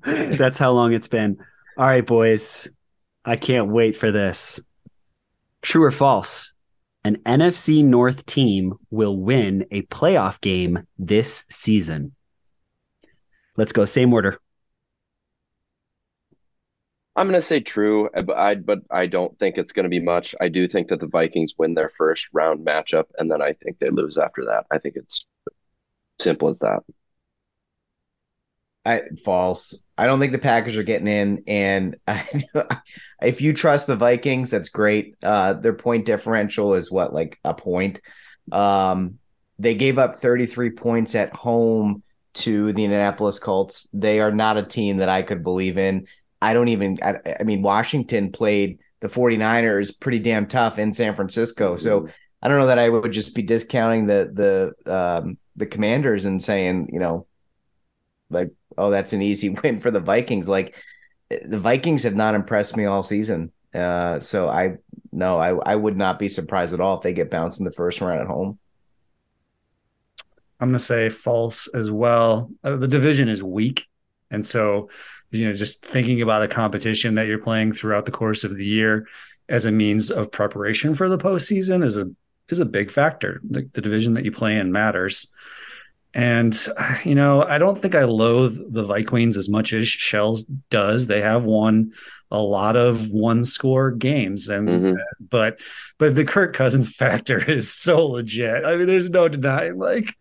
[0.37, 1.37] that's how long it's been.
[1.77, 2.69] All right, boys.
[3.25, 4.61] I can't wait for this.
[5.63, 6.55] True or false?
[7.03, 12.15] An NFC North team will win a playoff game this season.
[13.57, 13.85] Let's go.
[13.85, 14.39] Same order.
[17.17, 19.91] I'm going to say true, uh, but I but I don't think it's going to
[19.91, 20.35] be much.
[20.41, 23.79] I do think that the Vikings win their first round matchup, and then I think
[23.79, 24.67] they lose after that.
[24.71, 25.27] I think it's
[26.21, 26.83] simple as that.
[28.85, 29.77] I false.
[29.99, 31.45] I don't think the Packers are getting in.
[31.47, 32.27] And I,
[33.23, 35.17] if you trust the Vikings, that's great.
[35.23, 38.01] Uh, their point differential is what, like a point.
[38.51, 39.19] Um,
[39.59, 42.03] they gave up 33 points at home
[42.33, 43.89] to the Indianapolis Colts.
[43.93, 46.07] They are not a team that I could believe in.
[46.43, 51.15] I don't even, I, I mean, Washington played the 49ers pretty damn tough in San
[51.15, 51.77] Francisco.
[51.77, 52.09] So
[52.43, 56.43] I don't know that I would just be discounting the, the, um, the commanders and
[56.43, 57.27] saying, you know,
[58.31, 60.49] like, oh, that's an easy win for the Vikings.
[60.49, 60.75] Like
[61.31, 63.53] the Vikings have not impressed me all season.
[63.75, 64.79] Uh, so I
[65.13, 67.73] no, I I would not be surprised at all if they get bounced in the
[67.73, 68.59] first round at home.
[70.61, 72.51] I'm going to say false as well.
[72.63, 73.87] Uh, the division is weak.
[74.31, 74.91] And so,
[75.31, 78.65] you know, just thinking about the competition that you're playing throughout the course of the
[78.65, 79.07] year
[79.49, 82.11] as a means of preparation for the postseason is a
[82.49, 83.41] is a big factor.
[83.49, 85.33] The, the division that you play in matters.
[86.15, 86.59] And
[87.05, 91.07] you know, I don't think I loathe the Vikings as much as Shells does.
[91.07, 91.93] They have won
[92.33, 94.97] a lot of one score games and Mhm.
[95.31, 95.59] but
[95.99, 98.65] but the Kirk Cousins factor is so legit.
[98.65, 100.15] I mean, there's no denying like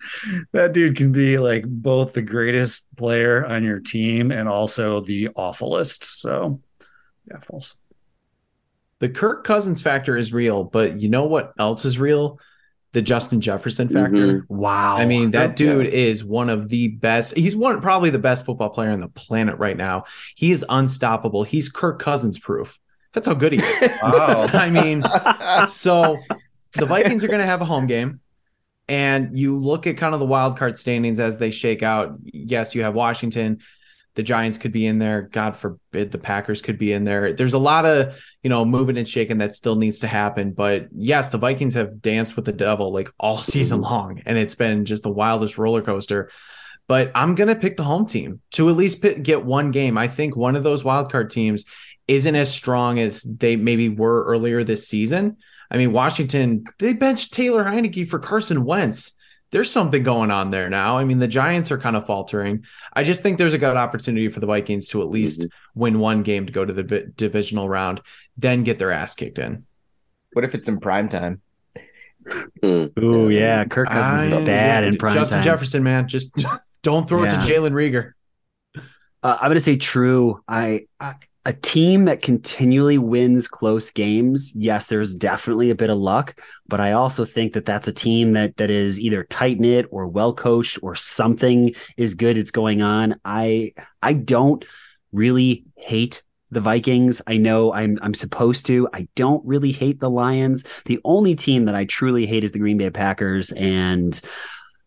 [0.51, 5.29] that dude can be like both the greatest player on your team and also the
[5.35, 6.03] awfulest.
[6.03, 6.61] So
[7.29, 7.75] yeah, false.
[8.97, 12.39] The Kirk Cousins factor is real, but you know what else is real?
[12.91, 14.41] The Justin Jefferson factor.
[14.41, 14.55] Mm-hmm.
[14.55, 14.97] Wow.
[14.97, 17.37] I mean, that dude is one of the best.
[17.37, 20.05] He's one probably the best football player on the planet right now.
[20.35, 21.43] He is unstoppable.
[21.43, 22.79] He's Kirk Cousins proof.
[23.13, 23.89] That's how good he is.
[24.03, 24.47] Wow.
[24.53, 25.03] I mean,
[25.67, 26.17] so
[26.73, 28.21] the Vikings are going to have a home game.
[28.87, 32.17] And you look at kind of the wild card standings as they shake out.
[32.23, 33.59] Yes, you have Washington.
[34.19, 35.21] The Giants could be in there.
[35.21, 37.31] God forbid the Packers could be in there.
[37.31, 40.51] There's a lot of, you know, moving and shaking that still needs to happen.
[40.51, 44.21] But yes, the Vikings have danced with the devil like all season long.
[44.25, 46.31] And it's been just the wildest roller coaster.
[46.85, 49.97] But I'm going to pick the home team to at least get one game.
[49.97, 51.63] I think one of those wild card teams
[52.09, 55.37] isn't as strong as they maybe were earlier this season.
[55.71, 59.15] I mean, Washington, they benched Taylor Heinicke for Carson Wentz.
[59.51, 60.97] There's something going on there now.
[60.97, 62.65] I mean, the Giants are kind of faltering.
[62.93, 66.21] I just think there's a good opportunity for the Vikings to at least win one
[66.21, 68.01] game to go to the vi- divisional round,
[68.37, 69.65] then get their ass kicked in.
[70.33, 71.41] What if it's in prime time?
[72.61, 72.85] Hmm.
[72.99, 73.65] Ooh, yeah.
[73.65, 75.43] Kirk Cousins I- is bad in prime Justin time.
[75.43, 76.31] Jefferson, man, just
[76.83, 78.11] don't throw it to Jalen Reagor.
[79.21, 80.41] Uh, I'm going to say true.
[80.47, 84.51] I, I a team that continually wins close games.
[84.55, 88.33] Yes, there's definitely a bit of luck, but I also think that that's a team
[88.33, 92.37] that that is either tight knit or well coached or something is good.
[92.37, 93.19] It's going on.
[93.23, 94.65] I I don't
[95.11, 97.21] really hate the Vikings.
[97.25, 98.89] I know I'm I'm supposed to.
[98.93, 100.65] I don't really hate the Lions.
[100.85, 104.19] The only team that I truly hate is the Green Bay Packers and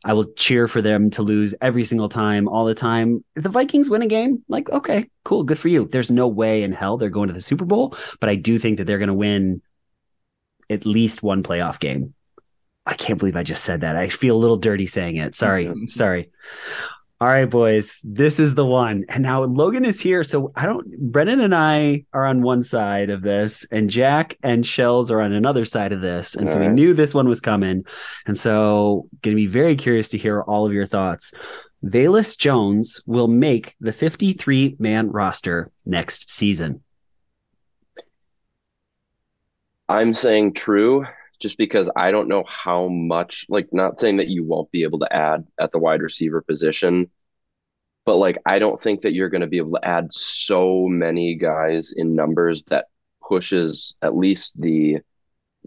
[0.04, 3.24] I will cheer for them to lose every single time, all the time.
[3.36, 5.88] If the Vikings win a game, like, okay, cool, good for you.
[5.90, 8.78] There's no way in hell they're going to the Super Bowl, but I do think
[8.78, 9.62] that they're going to win
[10.68, 12.14] at least one playoff game.
[12.84, 13.96] I can't believe I just said that.
[13.96, 15.36] I feel a little dirty saying it.
[15.36, 15.72] Sorry.
[15.86, 16.30] Sorry.
[17.22, 19.04] All right, boys, this is the one.
[19.08, 20.24] And now Logan is here.
[20.24, 24.66] So I don't, Brennan and I are on one side of this, and Jack and
[24.66, 26.34] Shells are on another side of this.
[26.34, 26.74] And so we All right.
[26.74, 27.84] knew this one was coming.
[28.26, 31.32] And so, going to be very curious to hear all of your thoughts.
[31.84, 36.82] Velus Jones will make the 53 man roster next season.
[39.88, 41.06] I'm saying true
[41.42, 45.00] just because I don't know how much, like, not saying that you won't be able
[45.00, 47.10] to add at the wide receiver position,
[48.06, 51.34] but like, I don't think that you're going to be able to add so many
[51.34, 52.86] guys in numbers that
[53.26, 54.98] pushes at least the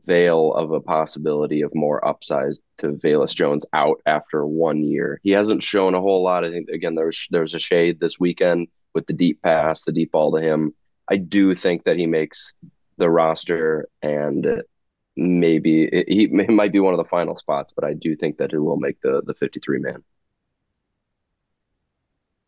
[0.06, 5.20] veil of a possibility of more upside to Velus Jones out after one year.
[5.24, 6.46] He hasn't shown a whole lot.
[6.46, 10.12] I think again there's there's a shade this weekend with the deep pass, the deep
[10.12, 10.74] ball to him.
[11.10, 12.54] I do think that he makes
[12.98, 14.64] the roster and
[15.16, 18.38] maybe it, he it might be one of the final spots, but I do think
[18.38, 20.04] that he will make the the 53 man.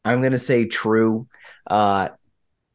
[0.05, 1.27] I'm gonna say true.
[1.65, 2.09] Uh,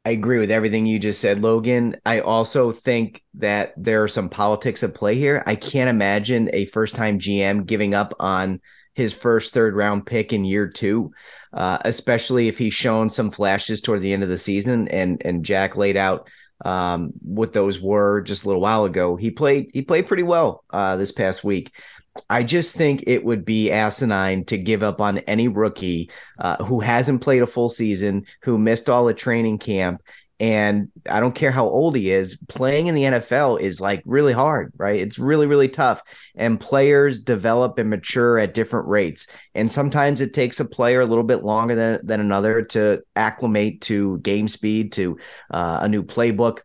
[0.05, 1.97] I agree with everything you just said, Logan.
[2.05, 5.45] I also think that there are some politics at play here.
[5.47, 8.61] I can't imagine a first-time GM giving up on
[8.95, 11.13] his first third round pick in year two,
[11.53, 14.89] uh, especially if he's shown some flashes toward the end of the season.
[14.89, 16.29] And and Jack laid out
[16.65, 19.17] um, what those were just a little while ago.
[19.17, 21.73] He played he played pretty well uh, this past week.
[22.29, 26.81] I just think it would be asinine to give up on any rookie uh, who
[26.81, 30.03] hasn't played a full season, who missed all the training camp,
[30.43, 34.33] and I don't care how old he is, playing in the NFL is like really
[34.33, 35.01] hard, right?
[35.01, 36.03] It's really, really tough.
[36.35, 39.29] And players develop and mature at different rates.
[39.55, 43.83] And sometimes it takes a player a little bit longer than, than another to acclimate
[43.83, 45.17] to game speed, to
[45.53, 46.59] uh, a new playbook.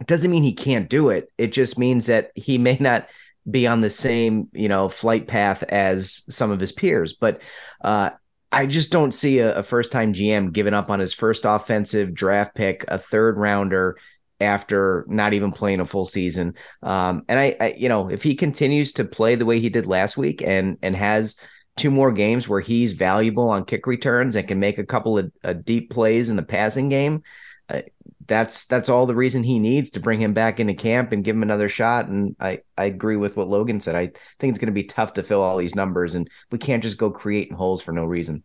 [0.00, 1.30] It doesn't mean he can't do it.
[1.38, 3.06] It just means that he may not
[3.48, 7.12] be on the same, you know, flight path as some of his peers.
[7.12, 7.42] But
[7.80, 8.10] uh,
[8.54, 12.14] I just don't see a, a first time GM giving up on his first offensive
[12.14, 13.98] draft pick, a third rounder
[14.40, 16.54] after not even playing a full season.
[16.82, 19.86] Um, and I, I, you know, if he continues to play the way he did
[19.86, 21.34] last week and and has
[21.76, 25.32] two more games where he's valuable on kick returns and can make a couple of
[25.42, 27.24] uh, deep plays in the passing game,
[27.68, 27.82] uh,
[28.26, 31.36] that's that's all the reason he needs to bring him back into camp and give
[31.36, 32.08] him another shot.
[32.08, 33.94] And I I agree with what Logan said.
[33.94, 36.82] I think it's going to be tough to fill all these numbers, and we can't
[36.82, 38.42] just go creating holes for no reason.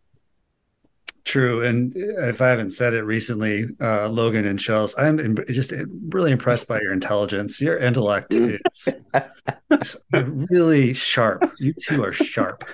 [1.24, 5.72] True, and if I haven't said it recently, uh, Logan and Shells, I'm just
[6.08, 7.60] really impressed by your intelligence.
[7.60, 11.52] Your intellect is really sharp.
[11.58, 12.64] You two are sharp.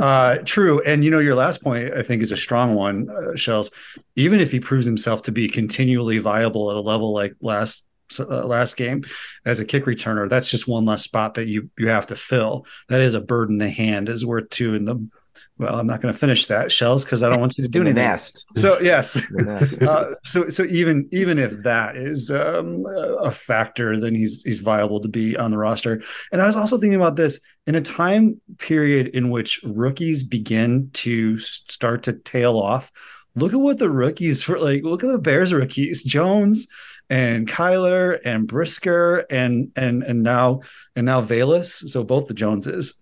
[0.00, 3.36] Uh, true, and you know your last point I think is a strong one, uh,
[3.36, 3.70] Shells.
[4.16, 7.84] Even if he proves himself to be continually viable at a level like last
[8.18, 9.04] uh, last game
[9.44, 12.66] as a kick returner, that's just one less spot that you you have to fill.
[12.88, 14.08] That is a bird in the hand.
[14.08, 15.08] Is worth two in the
[15.56, 17.80] well, I'm not going to finish that shells because I don't want you to do
[17.80, 17.96] anything.
[17.96, 18.44] Nest.
[18.56, 19.32] So yes,
[19.82, 22.84] uh, so so even even if that is um,
[23.20, 26.02] a factor, then he's he's viable to be on the roster.
[26.32, 30.90] And I was also thinking about this in a time period in which rookies begin
[30.94, 32.90] to start to tail off.
[33.36, 34.82] Look at what the rookies for like.
[34.82, 36.66] Look at the Bears rookies, Jones
[37.10, 40.62] and Kyler and Brisker and and and now
[40.96, 41.88] and now Velus.
[41.88, 43.00] So both the Joneses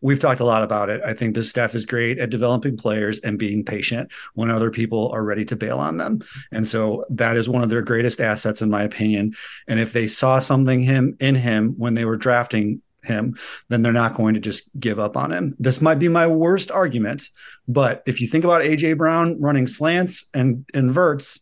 [0.00, 1.00] we've talked a lot about it.
[1.04, 5.10] I think this staff is great at developing players and being patient when other people
[5.12, 6.22] are ready to bail on them.
[6.52, 9.34] And so that is one of their greatest assets, in my opinion.
[9.66, 13.36] And if they saw something him in him when they were drafting him,
[13.68, 15.54] then they're not going to just give up on him.
[15.58, 17.28] This might be my worst argument,
[17.66, 21.40] but if you think about AJ Brown running slants and inverts,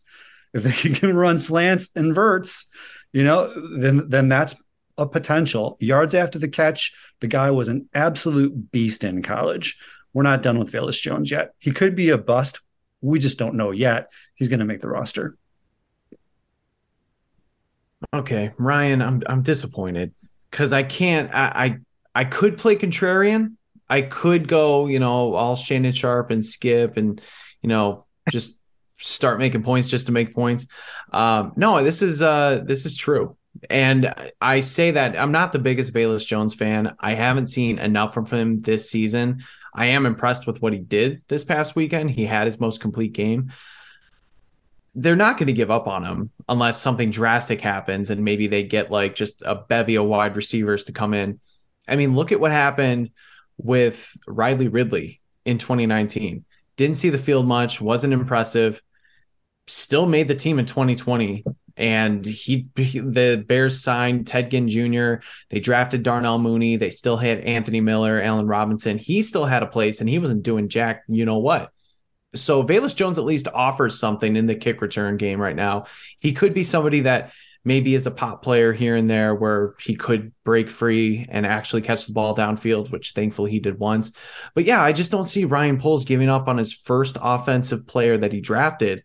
[0.53, 2.67] if they can run slants and verts,
[3.13, 4.55] you know, then then that's
[4.97, 5.77] a potential.
[5.79, 9.77] Yards after the catch, the guy was an absolute beast in college.
[10.13, 11.53] We're not done with Velus Jones yet.
[11.59, 12.59] He could be a bust.
[13.01, 14.09] We just don't know yet.
[14.35, 15.37] He's going to make the roster.
[18.13, 20.13] Okay, Ryan, I'm I'm disappointed
[20.51, 21.33] because I can't.
[21.33, 23.53] I, I I could play contrarian.
[23.89, 27.21] I could go, you know, all Shannon Sharpe and skip and
[27.61, 28.59] you know just
[28.97, 30.67] start making points just to make points.
[31.11, 33.36] Um, no, this is uh this is true.
[33.69, 36.95] And I say that I'm not the biggest Velus Jones fan.
[36.99, 39.43] I haven't seen enough from him this season.
[39.73, 42.11] I am impressed with what he did this past weekend.
[42.11, 43.51] He had his most complete game.
[44.95, 48.63] They're not going to give up on him unless something drastic happens and maybe they
[48.63, 51.39] get like just a bevy of wide receivers to come in.
[51.87, 53.11] I mean, look at what happened
[53.57, 56.45] with Riley Ridley in 2019.
[56.75, 58.81] Didn't see the field much, wasn't impressive,
[59.67, 61.43] still made the team in 2020
[61.77, 65.25] and he, he, the Bears signed Ted Ginn Jr.
[65.49, 66.75] They drafted Darnell Mooney.
[66.75, 68.97] They still had Anthony Miller, Allen Robinson.
[68.97, 71.03] He still had a place, and he wasn't doing jack.
[71.07, 71.71] You know what?
[72.35, 75.85] So Velus Jones at least offers something in the kick return game right now.
[76.19, 77.31] He could be somebody that
[77.63, 81.81] maybe is a pop player here and there where he could break free and actually
[81.81, 84.13] catch the ball downfield, which thankfully he did once.
[84.55, 88.17] But yeah, I just don't see Ryan Poles giving up on his first offensive player
[88.17, 89.03] that he drafted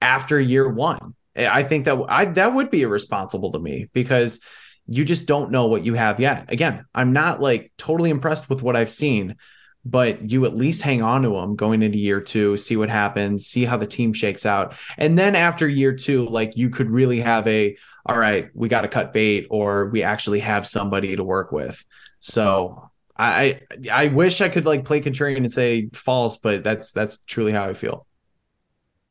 [0.00, 1.14] after year one.
[1.36, 4.40] Eh, I think that I that would be irresponsible to me because
[4.86, 6.52] you just don't know what you have yet.
[6.52, 9.36] Again, I'm not like totally impressed with what I've seen,
[9.84, 13.46] but you at least hang on to them going into year two, see what happens,
[13.46, 14.74] see how the team shakes out.
[14.98, 18.80] And then after year two, like you could really have a all right, we got
[18.80, 21.84] to cut bait or we actually have somebody to work with.
[22.18, 23.60] So I
[23.90, 27.68] I wish I could like play contrarian and say false, but that's that's truly how
[27.68, 28.06] I feel.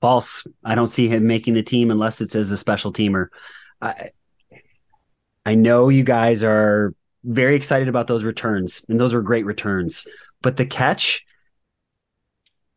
[0.02, 0.46] False.
[0.66, 3.28] I don't see him making the team unless it's as a special teamer.
[3.82, 4.10] I,
[5.46, 6.94] I know you guys are
[7.24, 10.08] very excited about those returns, and those were great returns.
[10.42, 11.24] But the catch,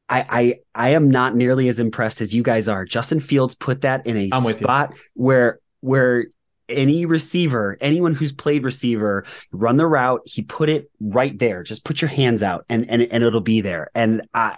[0.08, 2.84] I I I am not nearly as impressed as you guys are.
[2.84, 6.26] Justin Fields put that in a spot where where
[6.68, 11.62] any receiver, anyone who's played receiver, run the route, he put it right there.
[11.62, 13.90] Just put your hands out and and and it'll be there.
[13.94, 14.56] And I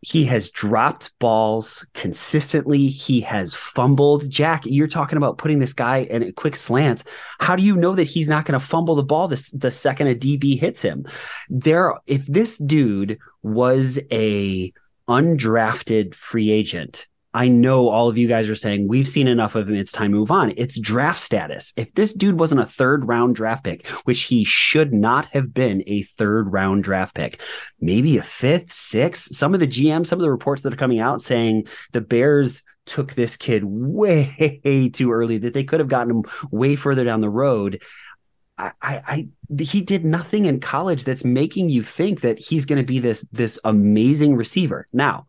[0.00, 2.88] he has dropped balls consistently.
[2.88, 4.28] He has fumbled.
[4.30, 7.04] Jack, you're talking about putting this guy in a quick slant.
[7.38, 10.08] How do you know that he's not going to fumble the ball this, the second
[10.08, 11.06] a DB hits him?
[11.48, 14.72] There, if this dude was a
[15.08, 17.06] undrafted free agent,
[17.36, 19.74] I know all of you guys are saying we've seen enough of him.
[19.74, 20.54] It's time to move on.
[20.56, 21.74] It's draft status.
[21.76, 25.84] If this dude wasn't a third round draft pick, which he should not have been
[25.86, 27.42] a third round draft pick,
[27.78, 29.34] maybe a fifth, sixth.
[29.34, 32.62] Some of the GM, some of the reports that are coming out saying the Bears
[32.86, 37.20] took this kid way too early, that they could have gotten him way further down
[37.20, 37.82] the road.
[38.56, 39.28] I, I,
[39.60, 43.26] he did nothing in college that's making you think that he's going to be this
[43.30, 44.88] this amazing receiver.
[44.94, 45.26] Now,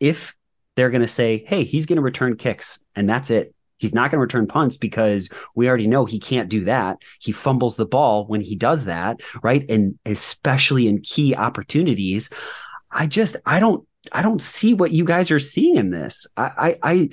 [0.00, 0.34] if
[0.76, 3.54] they're going to say, hey, he's going to return kicks, and that's it.
[3.78, 6.98] He's not going to return punts because we already know he can't do that.
[7.20, 9.68] He fumbles the ball when he does that, right?
[9.68, 12.30] And especially in key opportunities.
[12.90, 16.26] I just, I don't, I don't see what you guys are seeing in this.
[16.36, 17.08] I, I, I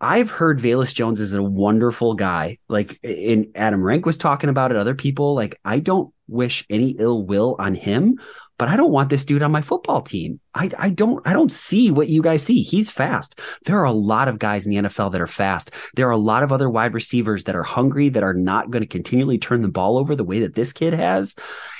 [0.00, 2.58] I've heard Velus Jones is a wonderful guy.
[2.68, 5.34] Like in Adam Rank was talking about it, other people.
[5.34, 8.18] Like I don't wish any ill will on him,
[8.60, 10.38] but I don't want this dude on my football team.
[10.54, 12.60] I, I don't I don't see what you guys see.
[12.60, 13.40] He's fast.
[13.64, 15.70] There are a lot of guys in the NFL that are fast.
[15.94, 18.82] There are a lot of other wide receivers that are hungry that are not going
[18.82, 21.34] to continually turn the ball over the way that this kid has.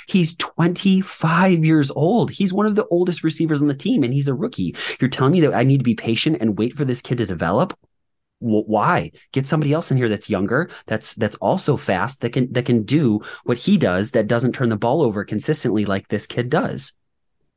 [0.07, 2.31] He's 25 years old.
[2.31, 4.75] He's one of the oldest receivers on the team and he's a rookie.
[4.99, 7.27] You're telling me that I need to be patient and wait for this kid to
[7.27, 7.77] develop?
[8.41, 9.11] Why?
[9.31, 12.83] Get somebody else in here that's younger that's that's also fast that can that can
[12.83, 16.93] do what he does that doesn't turn the ball over consistently like this kid does.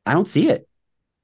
[0.05, 0.67] I don't see it.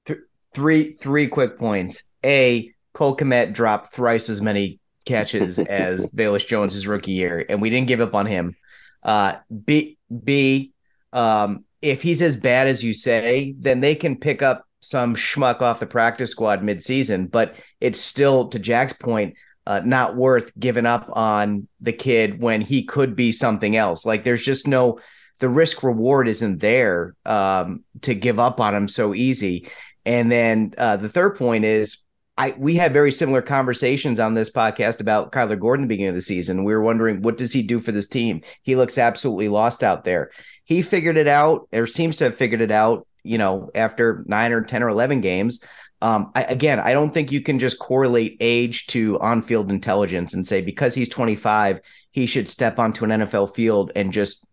[0.08, 0.20] Th-
[0.56, 2.02] three three quick points.
[2.26, 7.70] A Cole Kmet dropped thrice as many catches as Velus Jones's rookie year and we
[7.70, 8.56] didn't give up on him.
[9.04, 9.36] Uh
[9.66, 10.74] b b
[11.14, 15.62] um if he's as bad as you say then they can pick up some schmuck
[15.62, 19.36] off the practice squad midseason, but it's still, to Jack's point,
[19.68, 24.06] uh, not worth giving up on the kid when he could be something else.
[24.06, 25.00] Like there's just no
[25.40, 29.70] the risk reward isn't there um, to give up on him so easy.
[30.06, 31.98] And then uh, the third point is
[32.38, 36.16] I we had very similar conversations on this podcast about Kyler Gordon the beginning of
[36.16, 36.64] the season.
[36.64, 38.42] We were wondering what does he do for this team?
[38.64, 40.32] He looks absolutely lost out there.
[40.64, 44.54] He figured it out, or seems to have figured it out, you know, after nine
[44.54, 45.60] or ten or eleven games.
[46.02, 50.46] Um, I, again, I don't think you can just correlate age to on-field intelligence and
[50.46, 51.80] say because he's 25,
[52.12, 54.46] he should step onto an NFL field and just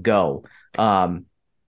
[0.00, 0.44] go.
[0.76, 1.26] Um,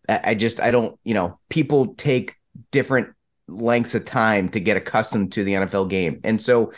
[0.09, 2.35] I, I just I don't, you know, people take
[2.71, 3.15] different
[3.47, 6.73] lengths of time to get accustomed to the NFL game, and so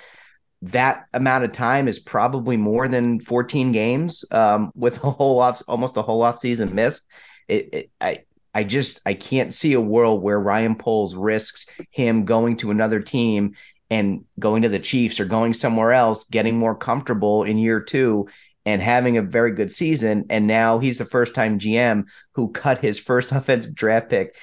[0.62, 5.62] that amount of time is probably more than 14 games um, with a whole off
[5.66, 7.06] almost a whole off season missed.
[7.48, 8.24] It, it, I
[8.54, 13.00] I just I can't see a world where Ryan Poles risks him going to another
[13.00, 13.54] team
[13.90, 18.28] and going to the Chiefs or going somewhere else, getting more comfortable in year two
[18.66, 20.26] and having a very good season.
[20.30, 24.34] And now he's the first time GM who cut his first offensive draft pick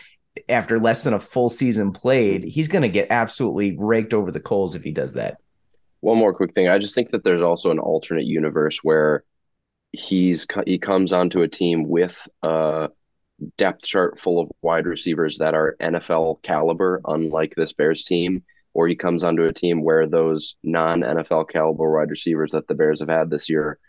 [0.49, 2.43] after less than a full season played.
[2.43, 5.37] He's going to get absolutely raked over the coals if he does that.
[5.99, 6.67] One more quick thing.
[6.67, 9.23] I just think that there's also an alternate universe where
[9.93, 12.87] he's he comes onto a team with uh
[13.57, 18.87] depth chart full of wide receivers that are NFL caliber, unlike this Bears team, or
[18.87, 22.99] he comes onto a team where those non NFL caliber wide receivers that the Bears
[22.99, 23.79] have had this year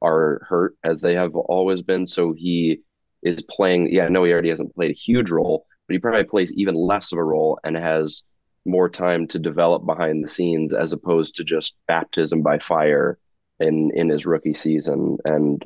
[0.00, 2.06] are hurt as they have always been.
[2.06, 2.80] So he
[3.22, 6.52] is playing, yeah, no, he already hasn't played a huge role, but he probably plays
[6.52, 8.22] even less of a role and has
[8.64, 13.18] more time to develop behind the scenes as opposed to just baptism by fire
[13.60, 15.64] in in his rookie season and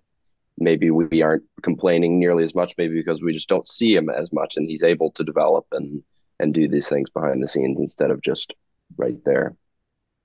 [0.62, 4.32] maybe we aren't complaining nearly as much maybe because we just don't see him as
[4.32, 6.02] much and he's able to develop and
[6.40, 8.54] and do these things behind the scenes instead of just
[8.96, 9.54] right there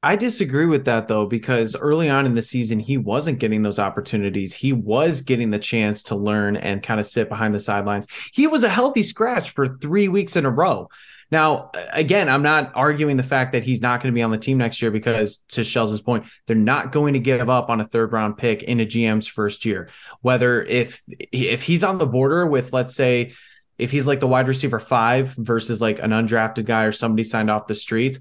[0.03, 3.79] I disagree with that though, because early on in the season, he wasn't getting those
[3.79, 4.53] opportunities.
[4.53, 8.05] He was getting the chance to learn and kind of sit behind the sidelines.
[8.31, 10.87] He was a healthy scratch for three weeks in a row.
[11.29, 14.37] Now, again, I'm not arguing the fact that he's not going to be on the
[14.37, 17.87] team next year because, to Shell's point, they're not going to give up on a
[17.87, 19.89] third round pick in a GM's first year.
[20.21, 23.33] Whether if if he's on the border with, let's say,
[23.77, 27.51] if he's like the wide receiver five versus like an undrafted guy or somebody signed
[27.51, 28.19] off the streets,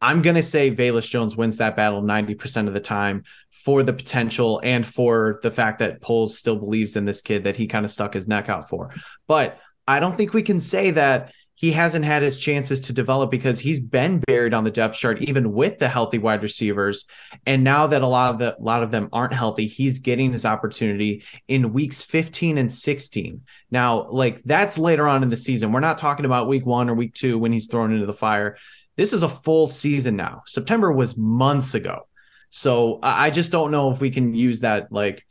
[0.00, 3.92] I'm going to say Velus Jones wins that battle 90% of the time for the
[3.92, 7.84] potential and for the fact that Poles still believes in this kid that he kind
[7.84, 8.90] of stuck his neck out for.
[9.28, 13.30] But I don't think we can say that he hasn't had his chances to develop
[13.30, 17.04] because he's been buried on the depth chart, even with the healthy wide receivers.
[17.44, 20.32] And now that a lot of the a lot of them aren't healthy, he's getting
[20.32, 23.42] his opportunity in weeks 15 and 16.
[23.70, 25.70] Now, like that's later on in the season.
[25.70, 28.56] We're not talking about week one or week two when he's thrown into the fire.
[28.96, 30.44] This is a full season now.
[30.46, 32.08] September was months ago.
[32.48, 35.26] So I just don't know if we can use that like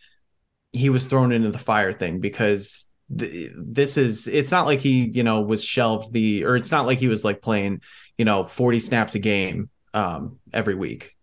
[0.73, 5.23] he was thrown into the fire thing because this is it's not like he you
[5.23, 7.81] know was shelved the or it's not like he was like playing
[8.17, 11.15] you know 40 snaps a game um every week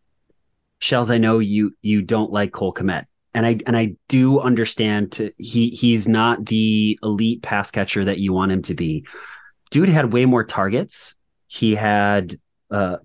[0.81, 3.05] shells i know you you don't like Cole Kmet.
[3.35, 8.19] and i and i do understand to, he he's not the elite pass catcher that
[8.19, 9.07] you want him to be
[9.71, 11.15] dude had way more targets
[11.47, 12.37] he had
[12.71, 12.97] uh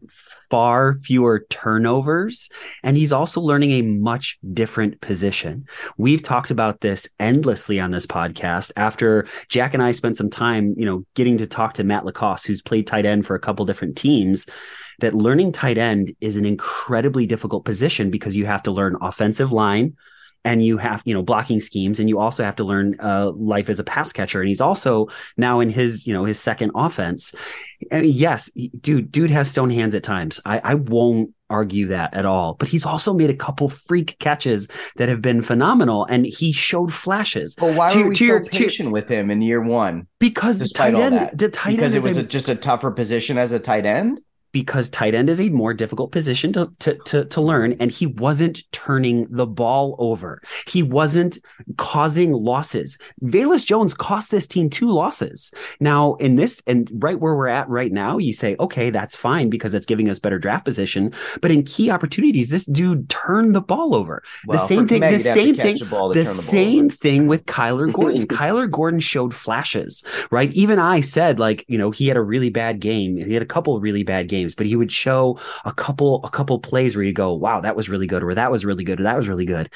[0.49, 2.49] far fewer turnovers,
[2.83, 5.65] and he's also learning a much different position.
[5.97, 8.71] We've talked about this endlessly on this podcast.
[8.75, 12.45] After Jack and I spent some time, you know, getting to talk to Matt LaCosse,
[12.45, 14.45] who's played tight end for a couple different teams,
[14.99, 19.51] that learning tight end is an incredibly difficult position because you have to learn offensive
[19.51, 19.95] line,
[20.43, 23.69] and you have you know blocking schemes and you also have to learn uh, life
[23.69, 24.41] as a pass catcher.
[24.41, 25.07] And he's also
[25.37, 27.33] now in his you know his second offense.
[27.89, 28.49] And yes
[28.81, 30.39] dude dude has stone hands at times.
[30.45, 32.55] I i won't argue that at all.
[32.55, 36.93] But he's also made a couple freak catches that have been phenomenal and he showed
[36.93, 37.55] flashes.
[37.55, 40.57] But why to, were we so your, patient to, with him in year one because
[40.57, 43.51] the tight end the tight because end it was a, just a tougher position as
[43.51, 47.41] a tight end because tight end is a more difficult position to, to, to, to,
[47.41, 47.75] learn.
[47.79, 50.41] And he wasn't turning the ball over.
[50.67, 51.39] He wasn't
[51.77, 52.97] causing losses.
[53.23, 55.51] Velus Jones cost this team two losses.
[55.79, 59.49] Now, in this, and right where we're at right now, you say, okay, that's fine
[59.49, 61.13] because it's giving us better draft position.
[61.41, 64.23] But in key opportunities, this dude turned the ball over.
[64.45, 66.95] Well, the same thing, the same thing, the, the same over.
[66.95, 68.27] thing with Kyler Gordon.
[68.27, 70.51] Kyler Gordon showed flashes, right?
[70.53, 73.17] Even I said, like, you know, he had a really bad game.
[73.17, 76.29] He had a couple really bad games games, but he would show a couple a
[76.29, 78.99] couple plays where you go, "Wow, that was really good," or "That was really good,"
[78.99, 79.69] or "That was really good."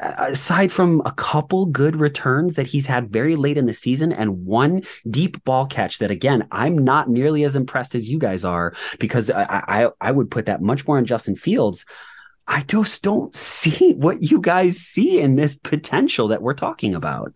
[0.00, 4.46] Aside from a couple good returns that he's had very late in the season and
[4.46, 8.74] one deep ball catch that again I'm not nearly as impressed as you guys are
[9.00, 11.84] because I I, I would put that much more on Justin Fields.
[12.46, 17.32] I just don't see what you guys see in this potential that we're talking about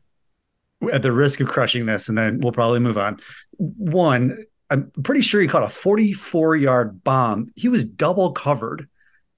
[0.93, 3.21] at the risk of crushing this, and then we'll probably move on.
[3.59, 4.37] One,
[4.73, 7.53] I'm pretty sure he caught a 44 yard bomb.
[7.55, 8.89] He was double covered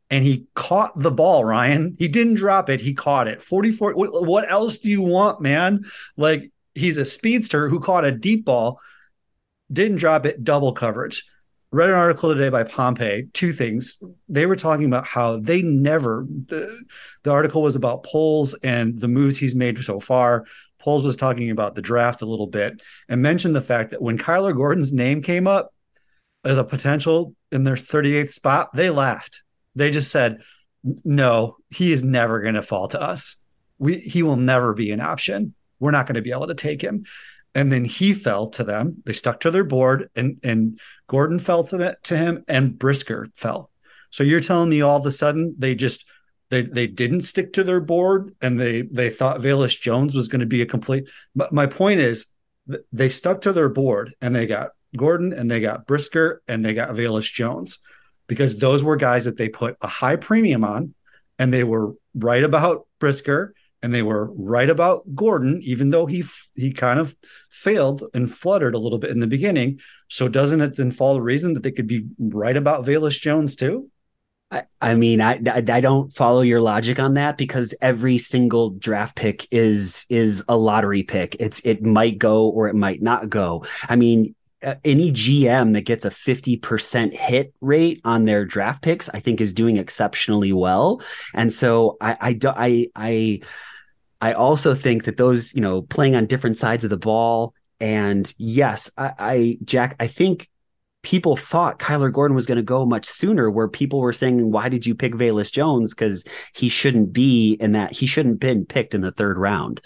[0.09, 1.97] and he caught the ball, Ryan.
[1.99, 3.43] He didn't drop it, he caught it.
[3.43, 3.95] 44.
[3.95, 5.87] What else do you want, man?
[6.17, 8.79] Like he's a speedster who caught a deep ball,
[9.73, 11.25] didn't drop it, double coverage.
[11.73, 13.33] Read an article today by Pompei.
[13.33, 14.01] Two things.
[14.29, 16.81] They were talking about how they never, the,
[17.25, 20.45] the article was about Poles and the moves he's made so far.
[20.85, 24.19] Poles was talking about the draft a little bit and mentioned the fact that when
[24.19, 25.73] Kyler Gordon's name came up
[26.45, 29.43] as a potential in their 38th spot, they laughed.
[29.75, 30.43] They just said,
[31.03, 33.37] no, he is never going to fall to us.
[33.79, 35.55] We, he will never be an option.
[35.81, 37.07] We're not going to be able to take him.
[37.55, 39.03] And then he fell to them.
[39.07, 43.29] They stuck to their board, and and Gordon fell to that to him, and Brisker
[43.35, 43.71] fell.
[44.11, 46.05] So you're telling me all of a sudden they just
[46.55, 50.41] they they didn't stick to their board and they they thought Velus Jones was going
[50.41, 51.09] to be a complete.
[51.35, 52.27] But my point is,
[52.93, 56.73] they stuck to their board and they got Gordon and they got Brisker and they
[56.73, 57.81] got Velus Jones
[58.29, 60.95] because those were guys that they put a high premium on,
[61.39, 66.25] and they were right about Brisker and they were right about Gordon, even though he
[66.55, 67.15] he kind of
[67.51, 69.81] failed and fluttered a little bit in the beginning.
[70.09, 73.57] So doesn't it then fall the reason that they could be right about Velus Jones
[73.57, 73.91] too?
[74.55, 79.17] I, I mean, I, I don't follow your logic on that because every single draft
[79.17, 81.37] pick is is a lottery pick.
[81.41, 83.65] It's it might go or it might not go.
[83.89, 89.09] I mean, uh, any GM that gets a 50% hit rate on their draft picks,
[89.09, 91.03] I think is doing exceptionally well.
[91.35, 93.41] And so I I do, I I
[94.21, 98.33] I also think that those, you know, playing on different sides of the ball and
[98.39, 100.49] yes, I, I Jack, I think
[101.05, 104.69] people thought Kyler Gordon was going to go much sooner, where people were saying, why
[104.69, 105.95] did you pick Velus Jones?
[105.95, 106.25] Because
[106.55, 109.81] he shouldn't be in that, he shouldn't been picked in the third round.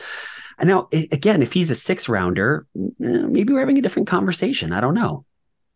[0.58, 4.72] And now, again, if he's a six rounder, eh, maybe we're having a different conversation.
[4.72, 5.24] I don't know.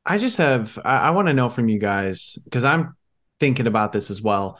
[0.05, 2.97] I just have, I, I want to know from you guys, because I'm
[3.39, 4.59] thinking about this as well.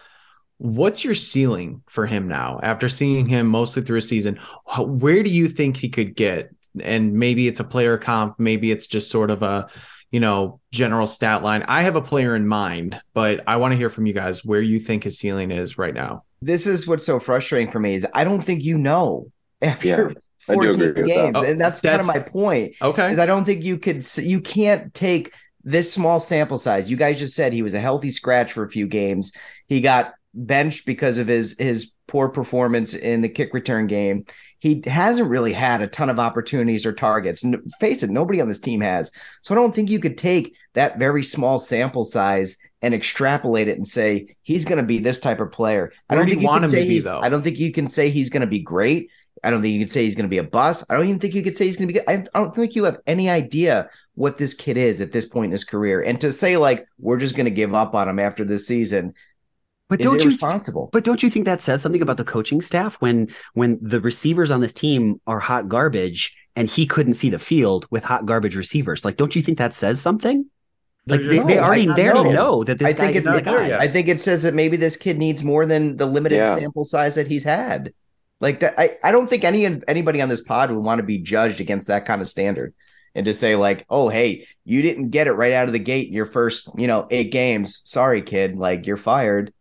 [0.59, 4.39] What's your ceiling for him now after seeing him mostly through a season?
[4.79, 6.51] Where do you think he could get?
[6.81, 9.69] And maybe it's a player comp, maybe it's just sort of a,
[10.13, 11.65] you know, general stat line.
[11.67, 14.61] I have a player in mind, but I want to hear from you guys where
[14.61, 16.23] you think his ceiling is right now.
[16.41, 19.27] This is what's so frustrating for me is I don't think you know
[19.63, 19.95] after yeah.
[20.49, 21.07] I do 14 agree with that.
[21.07, 22.75] games, Oh, and that's, kind of my point.
[22.83, 23.13] Okay.
[23.13, 25.33] Is I don't think you could you can't take
[25.65, 26.91] this small sample size.
[26.91, 29.33] You guys just said he was a healthy scratch for a few games.
[29.69, 34.27] He got benched because of his his poor performance in the kick return game.
[34.63, 37.45] He hasn't really had a ton of opportunities or targets.
[37.81, 39.11] Face it, nobody on this team has.
[39.41, 43.77] So I don't think you could take that very small sample size and extrapolate it
[43.77, 45.93] and say he's going to be this type of player.
[46.09, 47.19] I don't do think you want him to be, though?
[47.19, 49.11] I don't think you can say he's going to be great.
[49.43, 50.85] I don't think you can say he's going to be a bust.
[50.89, 52.09] I don't even think you could say he's going to be good.
[52.09, 55.47] I, I don't think you have any idea what this kid is at this point
[55.47, 56.03] in his career.
[56.03, 59.15] And to say like we're just going to give up on him after this season
[59.89, 60.89] But is don't you irresponsible.
[60.93, 64.51] But don't you think that says something about the coaching staff when when the receivers
[64.51, 68.57] on this team are hot garbage and he couldn't see the field with hot garbage
[68.57, 69.05] receivers?
[69.05, 70.47] Like, don't you think that says something?
[71.07, 72.35] Like They're they, just- they No, already I- they already no.
[72.35, 73.69] know that this I guy think is it's the not there guy.
[73.69, 73.81] yet.
[73.81, 76.57] I think it says that maybe this kid needs more than the limited Yeah.
[76.57, 77.93] sample size that he's had.
[78.41, 81.19] Like that, I, I don't think any anybody on this pod would want to be
[81.19, 82.73] judged against that kind of standard,
[83.15, 86.09] and to say like, oh hey, you didn't get it right out of the gate
[86.09, 87.83] in your first, you know, eight games.
[87.85, 89.53] Sorry, kid, like you're fired.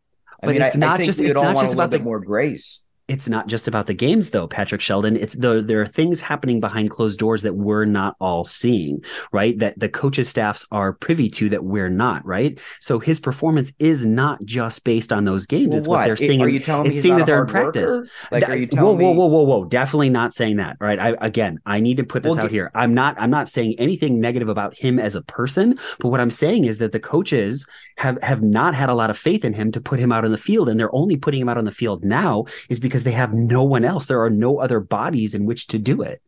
[0.42, 1.70] I But mean, it's I, I not think just- it's all not want just a
[1.76, 2.82] little about the- bit more grace.
[3.08, 5.18] It's not just about the games, though, Patrick Sheldon.
[5.18, 9.04] It's the, there are things happening behind closed doors that we're not all seeing,
[9.34, 9.58] right?
[9.60, 12.58] That the coaches' staffs are privy to that we're not, right?
[12.80, 15.70] So his performance is not just based on those games.
[15.72, 16.06] Well, it's what, what?
[16.06, 16.42] they're It- seeing.
[16.42, 17.92] are you telling me it's he's seeing that they're in practice.
[17.92, 18.08] worker?
[18.32, 19.06] Like, are you telling whoa, me?
[19.06, 19.66] whoa, whoa, whoa, whoa!
[19.66, 20.98] Definitely not saying that, right?
[21.00, 22.72] I again, I need to put this Well, out get- here.
[22.76, 26.32] I'm not, I'm not saying anything negative about him as a person, but what I'm
[26.32, 27.66] saying is that the coaches
[27.98, 30.32] have have not had a lot of faith in him to put him out on
[30.32, 33.12] the field, and they're only putting him out on the field now is because they
[33.12, 34.06] have no one else.
[34.06, 36.22] There are no other bodies in which to do it.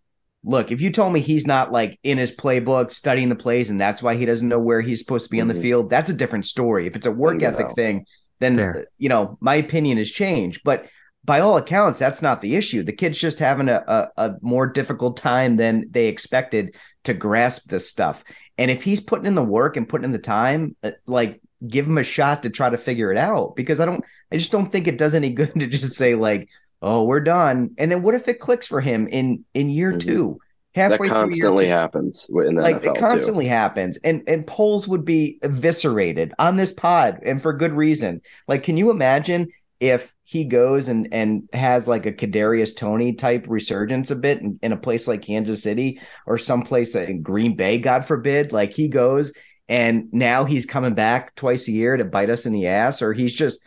[0.46, 3.80] Look, if you told me he's not like in his playbook studying the plays and
[3.80, 5.62] that's why he doesn't know where he's supposed to be on the Mhm.
[5.62, 6.86] field, that's a different story.
[6.86, 8.06] If it's a work ethic thing,
[8.40, 8.86] then Fair.
[8.98, 10.62] you know my opinion has changed.
[10.66, 10.88] But
[11.24, 12.84] by all accounts, that's not the issue.
[12.84, 16.76] The kid's just having a, a, a more difficult time than they expected
[17.06, 18.22] to grasp this stuff.
[18.58, 21.88] And if he's putting in the work and putting in the time, uh, like give
[21.88, 23.56] him a shot to try to figure it out.
[23.56, 26.50] Because I don't, I just don't think it does any good to just say like,
[26.84, 30.00] "Oh, we're done." And then what if it clicks for him in in year Mhm.
[30.00, 30.40] two?
[30.76, 31.72] Halfway through constantly two?
[31.72, 36.58] happens in the like NFL it constantly happens and and Poles would be eviscerated on
[36.58, 39.50] this pod and for good reason like can you imagine
[39.80, 44.58] if he goes and and has like a Kadarius Toney type resurgence a bit in,
[44.64, 48.88] in a place like Kansas City or someplace in Green Bay, God forbid, like he
[48.88, 49.32] goes
[49.70, 53.14] and now he's coming back twice a year to bite us in the ass, or
[53.14, 53.64] he's just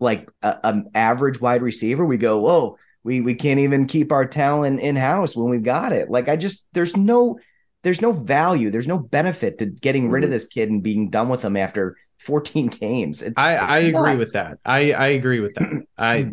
[0.00, 2.04] like an average wide receiver.
[2.04, 5.92] We go, whoa, we we can't even keep our talent in house when we've got
[5.92, 6.10] it.
[6.10, 7.38] Like I just there's no
[7.82, 10.32] there's no value, there's no benefit to getting rid of Mhm.
[10.32, 13.22] this kid and being done with him after 14 games.
[13.22, 14.58] It's, I, I it's agree with that.
[14.64, 15.86] I, I agree with that.
[15.98, 16.30] I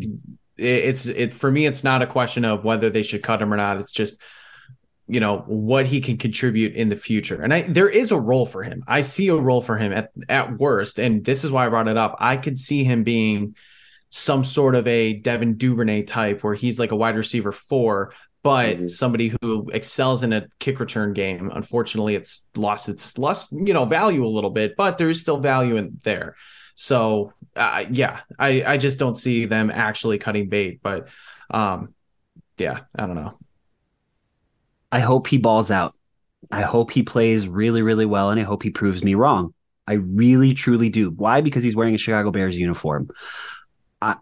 [0.56, 1.66] it's it for me.
[1.66, 3.78] It's not a question of whether they should cut him or not.
[3.78, 4.20] It's just
[5.08, 7.42] you know what he can contribute in the future.
[7.42, 8.82] And I there is a role for him.
[8.86, 10.98] I see a role for him at at worst.
[10.98, 12.16] And this is why I brought it up.
[12.18, 13.56] I could see him being
[14.10, 18.12] some sort of a Devin Duvernay type where he's like a wide receiver four,
[18.42, 18.90] but Mhm.
[18.90, 21.50] somebody who excels in a kick return game.
[21.52, 25.38] Unfortunately, it's lost its lost, you know, value a little bit, but there is still
[25.38, 26.36] value in there.
[26.74, 31.08] So uh, yeah, I I just don't see them actually cutting bait, but
[31.50, 31.94] um
[32.58, 33.38] yeah, I don't know.
[34.92, 35.96] I hope he balls out.
[36.50, 39.54] I hope he plays really, really well, and I hope he proves me wrong.
[39.86, 41.10] I really, truly do.
[41.10, 41.40] Why?
[41.40, 43.08] Because he's wearing a Chicago Bears uniform.
[44.00, 44.16] I,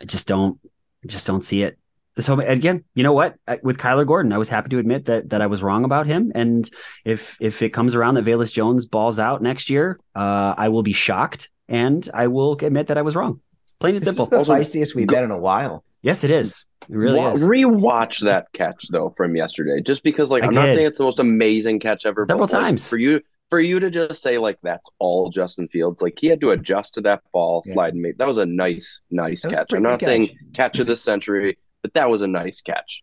[0.00, 0.58] I just don't,
[1.02, 1.78] I just don't see it.
[2.20, 3.34] So again, you know what?
[3.64, 6.30] With Kyler Gordon, I was happy to admit that that I was wrong about him.
[6.32, 6.70] And
[7.04, 10.84] if if it comes around that Velus Jones balls out next year, uh, I will
[10.84, 13.40] be shocked, and I will admit that I was wrong.
[13.80, 14.26] Plain and This simple.
[14.26, 15.82] is the Also, feistiest we've go- been in a while.
[16.04, 16.64] Yes, it is.
[16.88, 17.42] It really Wa- is.
[17.42, 21.04] Rewatch that catch though from yesterday, just because like I I'm not saying it's the
[21.04, 22.86] most amazing catch ever, Several but like, times.
[22.86, 23.20] for you
[23.50, 26.94] for you to just say like that's all Justin Fields, like he had to adjust
[26.94, 27.72] to that ball, Yeah.
[27.74, 29.72] slide and make that was a nice, nice That catch.
[29.72, 30.36] I'm not good saying catch.
[30.54, 33.02] catch of the century, but that was a nice catch.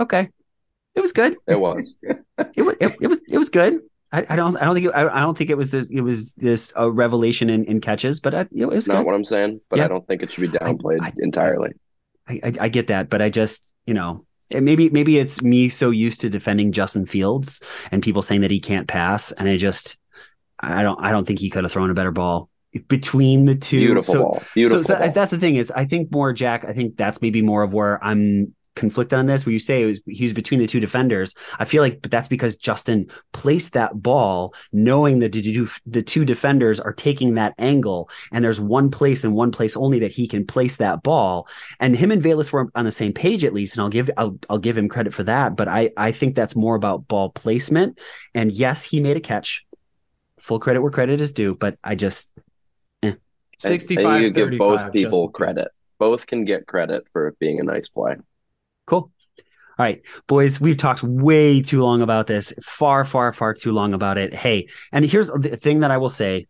[0.00, 0.28] Okay,
[0.94, 1.36] it was good.
[1.46, 1.94] It was.
[2.02, 3.80] it was it, it was it was good.
[4.12, 6.00] I, I don't I don't think it, I, I don't think it was this it
[6.02, 8.98] was this uh, revelation in, in catches, but I, you know, it was It's not
[8.98, 9.06] good.
[9.06, 9.86] what I'm saying, but Yeah.
[9.86, 11.70] I don't think it should be downplayed I- entirely.
[12.28, 15.90] I, I, I get that, but I just you know maybe maybe it's me so
[15.90, 17.60] used to defending Justin Fields
[17.90, 19.96] and people saying that he can't pass, and I just
[20.60, 22.48] I don't I don't think he could have thrown a better ball
[22.88, 23.78] between the two.
[23.78, 24.42] Beautiful So- ball.
[24.54, 25.12] Beautiful so, so ball.
[25.12, 26.64] that's the thing is I think more Jack.
[26.64, 29.86] I think that's maybe more of where I'm conflict on this where you say it
[29.86, 31.34] was he was between the two defenders.
[31.58, 36.80] I feel like but that's because Justin placed that ball knowing that the two, defenders
[36.80, 40.46] are taking that angle and there's one place and one place only that he can
[40.46, 41.48] place that ball.
[41.80, 44.38] And him and Velus were on the same page at least and I'll give I'll,
[44.48, 47.98] I'll give him credit for that, but I I think that's more about ball placement
[48.34, 49.66] and yes, he made a catch.
[50.38, 52.28] Full credit where credit is due, but I just
[53.02, 53.10] eh.
[53.10, 53.18] And-
[53.58, 55.68] 65 and you give both people Justin credit.
[55.98, 58.16] Both can get credit for it being a nice play.
[58.86, 59.10] Cool.
[59.78, 62.52] All right, boys, we've talked way too long about this.
[62.62, 64.34] Far, far, far too long about it.
[64.34, 66.46] Hey, and here's the thing that I will say.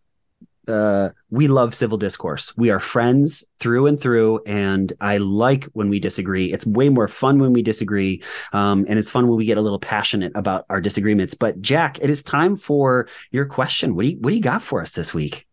[0.69, 2.57] Uh, we love civil discourse.
[2.57, 6.53] We are friends through and through, and I like when we disagree.
[6.53, 8.23] It's way more fun when we disagree,
[8.53, 11.35] um, and it's fun when we get a little passionate about our disagreements.
[11.35, 13.97] But Jack, it is time for your question.
[13.97, 15.47] What do you What do you got for us this week?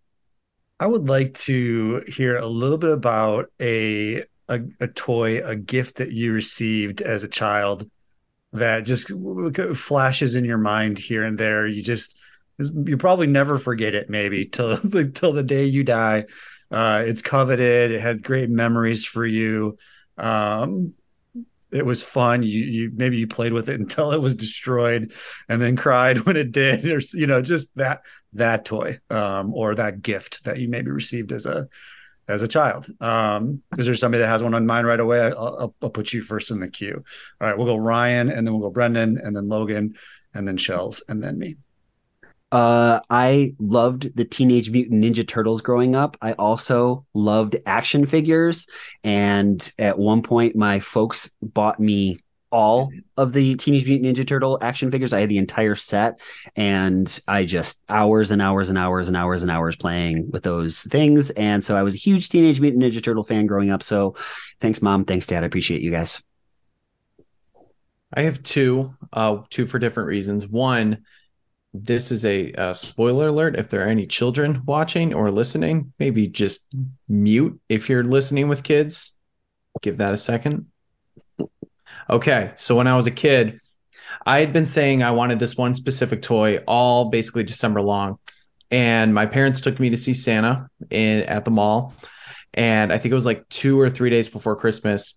[0.79, 5.97] I would like to hear a little bit about a, a a toy, a gift
[5.97, 7.89] that you received as a child
[8.51, 9.11] that just
[9.75, 11.67] flashes in your mind here and there.
[11.67, 12.17] You just
[12.57, 16.25] you probably never forget it, maybe till till the day you die.
[16.71, 17.91] Uh, it's coveted.
[17.91, 19.77] It had great memories for you.
[20.17, 20.93] Um,
[21.71, 22.41] it was fun.
[22.41, 25.13] You you maybe you played with it until it was destroyed,
[25.47, 28.01] and then cried when it did, or you know, just that
[28.33, 31.67] that toy um, or that gift that you maybe received as a
[32.29, 32.87] as a child.
[33.01, 35.19] Um, is there somebody that has one on mind right away?
[35.19, 37.03] I'll, I'll, I'll put you first in the queue.
[37.41, 39.95] All right, we'll go Ryan, and then we'll go Brendan, and then Logan,
[40.33, 41.57] and then Shells, and then me.
[42.51, 46.17] Uh, I loved the Teenage Mutant Ninja Turtles growing up.
[46.21, 48.67] I also loved action figures,
[49.03, 52.19] and at one point, my folks bought me
[52.51, 55.13] all of the Teenage Mutant Ninja Turtle action figures.
[55.13, 56.19] I had the entire set,
[56.55, 60.83] and I just hours and hours and hours and hours and hours playing with those
[60.83, 61.29] things.
[61.31, 63.83] And so I was a huge Teenage Mutant Ninja Turtle fan growing up.
[63.83, 64.15] So
[64.61, 65.05] thanks, mom.
[65.05, 65.43] Thanks, dad.
[65.43, 66.21] I appreciate you guys.
[68.13, 70.47] I have two, uh, two for different reasons.
[70.47, 71.03] One,
[71.73, 73.55] this is a, uh spoiler alert.
[73.55, 76.67] If there are any children watching or listening, maybe just
[77.07, 79.15] mute if you're listening with kids.
[79.83, 80.65] Give that a second.
[82.09, 83.59] Okay, so when I was a kid,
[84.25, 88.17] I had been saying I wanted this one specific toy all basically December long,
[88.71, 91.93] and my parents took me to see Santa in at the mall
[92.53, 95.13] and I think it was like two or three days before Christmas.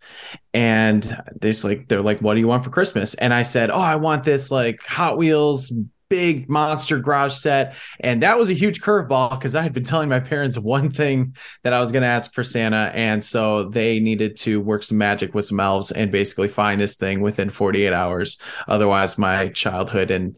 [0.53, 1.03] And
[1.41, 3.81] they just like they're like, "What do you want for Christmas?" And I said, "Oh,
[3.81, 5.73] I want this like Hot Wheels
[6.13, 10.09] big monster garage set." And that was a huge curveball because I had been telling
[10.09, 13.99] my parents one thing that I was going to ask for Santa, and so they
[13.99, 17.93] needed to work some magic with some elves and basically find this thing within 48
[17.93, 18.37] hours.
[18.69, 20.37] Otherwise, my childhood and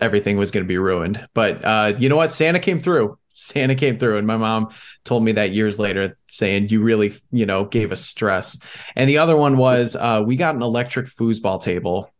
[0.00, 1.26] everything was going to be ruined.
[1.32, 2.32] But uh, you know what?
[2.32, 3.18] Santa came through.
[3.34, 4.68] Santa came through, and my mom
[5.04, 8.58] told me that years later, saying you really, you know, gave us stress.
[8.94, 12.10] And the other one was uh, we got an electric foosball table.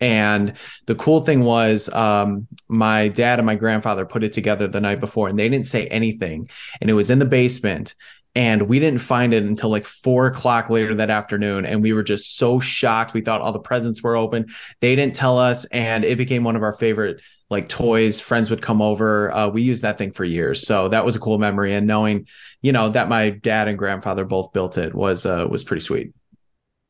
[0.00, 0.54] And
[0.86, 5.00] the cool thing was, um, my dad and my grandfather put it together the night
[5.00, 6.48] before, and they didn't say anything.
[6.80, 7.94] And it was in the basement,
[8.34, 11.66] and we didn't find it until like four o'clock later that afternoon.
[11.66, 13.12] And we were just so shocked.
[13.12, 14.46] We thought all the presents were open.
[14.80, 17.20] They didn't tell us, and it became one of our favorite
[17.50, 18.20] like toys.
[18.20, 19.30] Friends would come over.
[19.32, 21.74] Uh, we used that thing for years, so that was a cool memory.
[21.74, 22.26] And knowing,
[22.62, 26.12] you know, that my dad and grandfather both built it was uh, was pretty sweet.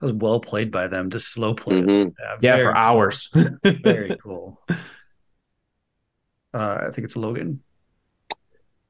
[0.00, 1.78] That was well played by them to slow play.
[1.78, 1.86] it.
[1.86, 2.14] Mhm.
[2.40, 3.28] Yeah, very for hours.
[3.64, 4.58] Very cool.
[6.52, 7.62] Uh, I think it's Logan.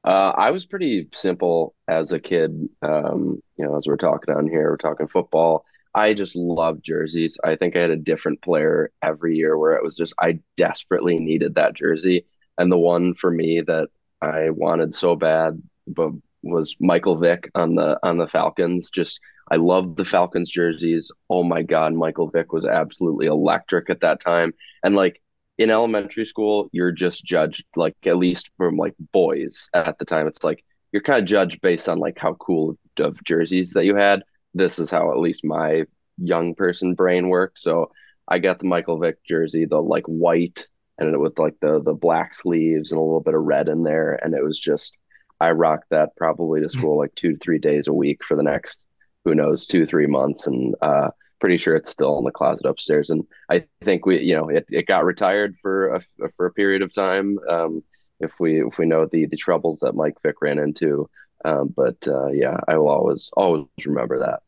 [0.03, 2.67] Uh, I was pretty simple as a kid.
[2.81, 5.63] Um, you know, as we're talking on here, we're talking football.
[5.93, 7.37] I just loved jerseys.
[7.43, 11.19] I think I had a different player every year where it was just I desperately
[11.19, 12.25] needed that jersey.
[12.57, 13.89] And the one for me that
[14.21, 16.11] I wanted so bad, but
[16.43, 18.89] was Michael Vick on the on the Falcons.
[18.89, 19.19] Just
[19.51, 21.11] I loved the Falcons jerseys.
[21.29, 24.53] Oh my God, Michael Vick was absolutely electric at that time.
[24.81, 25.21] And like
[25.57, 30.27] in elementary school, you're just judged like at least from like boys at the time.
[30.27, 30.63] It's like
[30.93, 34.23] you're kind of judged based on like how cool of jerseys that you had.
[34.53, 35.83] This is how at least my
[36.17, 37.59] young person brain worked.
[37.59, 37.91] So
[38.29, 40.67] I got the Michael Vick jersey, the like white
[40.97, 44.17] and with like the the black sleeves and a little bit of red in there,
[44.23, 44.97] and it was just
[45.41, 46.77] I rocked that probably to hmm.
[46.77, 48.85] school like two to three days a week for the next
[49.25, 53.09] who knows two three months, and uh, pretty sure it's still in the closet upstairs.
[53.09, 56.01] And I think we you know it, it got retired for a
[56.35, 57.37] for a period of time.
[57.47, 57.83] Um,
[58.19, 61.09] if we if we know the the troubles that Mike Vick ran into,
[61.43, 64.41] um, but uh, yeah, I will always always remember that.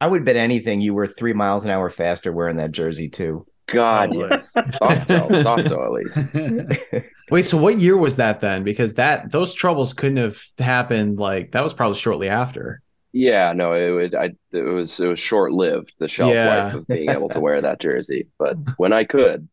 [0.00, 3.46] I would bet anything you were three miles an hour faster wearing that jersey too.
[3.66, 4.28] God, Probably.
[4.30, 7.06] yes, thought so, thought so at least.
[7.30, 8.64] Wait, so what year was that then?
[8.64, 12.82] Because that those troubles couldn't have happened like that was probably shortly after.
[13.12, 14.14] Yeah, no, it would.
[14.14, 16.64] I it was it was short lived the shelf Yeah.
[16.64, 19.48] life of being able to wear that jersey, but when I could,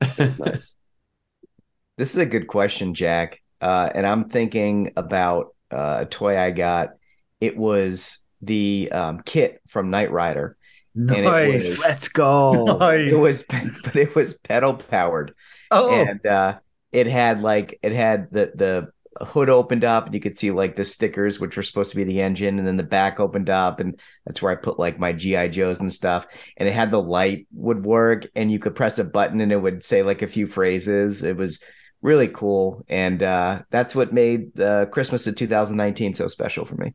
[0.00, 0.74] it was nice.
[1.96, 3.40] This is a good question, Jack.
[3.60, 6.90] Uh, and I'm thinking about uh, a toy I got.
[7.40, 10.56] It was the um, kit from Knight Rider.
[10.96, 11.52] it Nice.
[11.68, 12.78] was- Let's go.
[12.78, 13.10] Nice.
[13.12, 15.34] It was, but it was pedal powered,
[15.70, 16.58] oh, and uh,
[16.90, 18.88] it had like it had the the
[19.20, 22.04] hood opened up, and you could see like the stickers, which were supposed to be
[22.04, 25.12] the engine, and then the back opened up, and that's where I put like my
[25.12, 26.26] GI Joes and stuff.
[26.56, 29.56] And it had the light would work, and you could press a button, and it
[29.56, 31.22] would say like a few phrases.
[31.22, 31.62] It was
[32.02, 36.94] really cool, and uh, that's what made uh, Christmas of 2019 so special for me.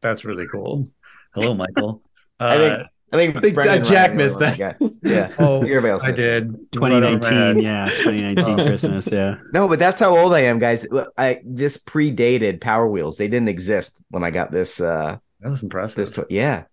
[0.00, 0.88] that's really cool.
[1.34, 2.02] Hello, Michael.
[2.40, 5.00] Uh, I think I think, uh, Jack Ryan missed that.
[5.02, 6.70] Yeah, oh, everybody else I missed it.
[6.72, 6.80] did.
[6.80, 8.64] Right over my 2019, yeah, 2019 Oh.
[8.68, 9.36] Christmas, yeah.
[9.52, 10.86] No, but that's how old I am, guys.
[11.18, 13.16] I this predated Power Wheels.
[13.16, 14.80] They didn't exist when I got this.
[14.80, 15.96] uh That was impressive.
[15.96, 16.24] This toy.
[16.30, 16.64] Yeah,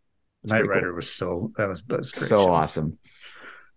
[0.43, 0.95] It's Knight Rider cool.
[0.97, 2.30] was so that was, that was great.
[2.30, 2.51] so show.
[2.51, 2.97] awesome.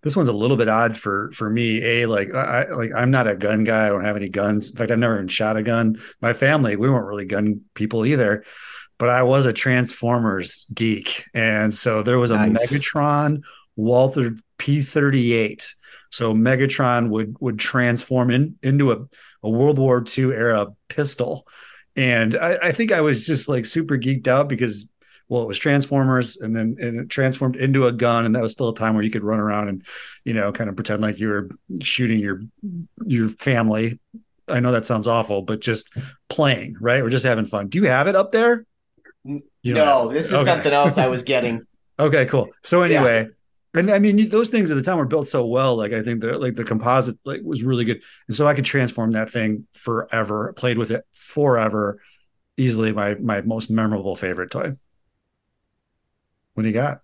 [0.02, 1.82] This one's a little bit odd for for me.
[1.82, 3.86] A like I I- like I'm not a gun guy.
[3.86, 4.70] I don't have any guns.
[4.70, 6.00] In fact, I've never even shot a gun.
[6.22, 8.44] My family, we weren't really gun people either.
[9.00, 12.70] But I was a Transformers geek, and so there was a Nice.
[12.70, 13.40] Megatron
[13.74, 15.66] Walther P38.
[16.10, 18.98] So Megatron would would transform in into a,
[19.42, 21.48] a World War II era pistol,
[21.96, 24.92] and I, I think I was just like super geeked out because
[25.30, 28.52] well, it was Transformers, and then and it transformed into a gun, and that was
[28.52, 29.82] still a time where you could run around and
[30.24, 31.48] you know kind of pretend like you were
[31.80, 32.42] shooting your
[33.06, 33.98] your family.
[34.46, 35.96] I know that sounds awful, but just
[36.28, 37.02] playing, right?
[37.02, 37.68] We're just having fun.
[37.68, 38.66] Do you have it up there?
[39.24, 40.32] You don't have it.
[40.32, 40.72] Okay.
[40.72, 41.66] else I was getting.
[41.98, 42.48] Okay, cool.
[42.62, 43.28] So anyway,
[43.74, 45.76] and I mean those things at the time were built so well.
[45.76, 48.64] Like I think the like the composite like was really good, and so I could
[48.64, 50.54] transform that thing forever.
[50.54, 52.00] Played with it forever.
[52.56, 54.76] Easily my my most memorable favorite toy.
[56.54, 57.02] What do you got?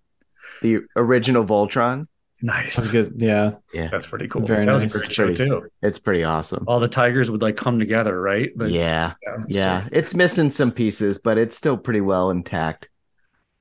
[0.63, 2.07] the original Voltron.
[2.47, 2.77] Nice.
[2.77, 3.15] That's good.
[3.21, 3.55] Yeah.
[3.75, 4.43] That's pretty cool.
[4.47, 5.69] Very that was a great It's show pretty- too.
[5.83, 6.65] It's pretty awesome.
[6.69, 8.51] All the tigers would like come together, right?
[8.55, 9.37] But- yeah, yeah.
[9.49, 9.83] yeah.
[9.85, 12.89] so It's missing some pieces, but it's still pretty well intact.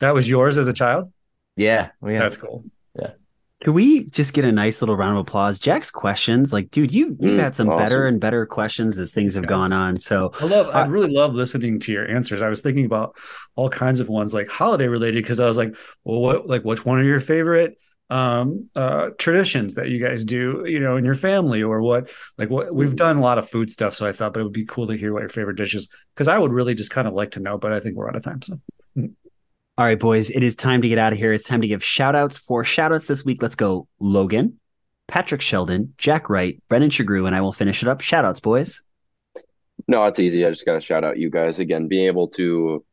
[0.01, 1.11] that was yours as a child.
[1.57, 2.19] Yeah, yeah.
[2.19, 2.63] That's cool.
[2.99, 3.11] Yeah.
[3.63, 5.57] Can we just get a nice little round of applause?
[5.57, 7.83] Jack's questions, like, dude, you you've Mm, had some awesome.
[7.83, 9.49] better and better questions as things have Yes.
[9.49, 9.97] gone on.
[9.99, 10.67] So I love.
[10.67, 12.41] I I- really love listening to your answers.
[12.43, 13.15] I was thinking about
[13.55, 16.85] all kinds of ones like holiday related because I was like, well, what like which
[16.85, 17.77] one are your favorite
[18.11, 22.51] um uh traditions that you guys do you know in your family or what like
[22.51, 24.65] what we've done a lot of food stuff so i thought but it would be
[24.65, 27.31] cool to hear what your favorite dishes because i would really just kind of like
[27.31, 28.59] to know but i think we're out of time so
[29.77, 31.33] All right, boys, it is time to get out of here.
[31.33, 32.37] It's time to give shout outs.
[32.37, 34.57] For shout outs this week, let's go Logan,
[35.09, 37.99] Patrick Sheldon, Jack Wright, Brendan Sugrue, and I will finish it up.
[37.99, 38.81] Shout outs, boys.
[39.89, 40.45] No, it's easy.
[40.45, 41.89] I just got to shout out you guys again.
[41.89, 42.85] Being able to,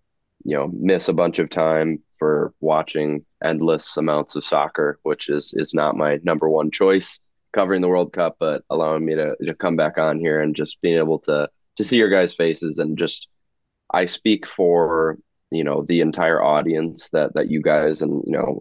[0.44, 5.54] you know, miss a bunch of time for watching endless amounts of soccer, which is
[5.56, 7.20] is not my number one choice
[7.52, 10.80] covering the World Cup, but allowing me to to come back on here and just
[10.80, 13.28] being able to to see your guys' faces and just
[13.92, 15.18] I speak for
[15.50, 18.60] you know the entire audience that that you guys and you know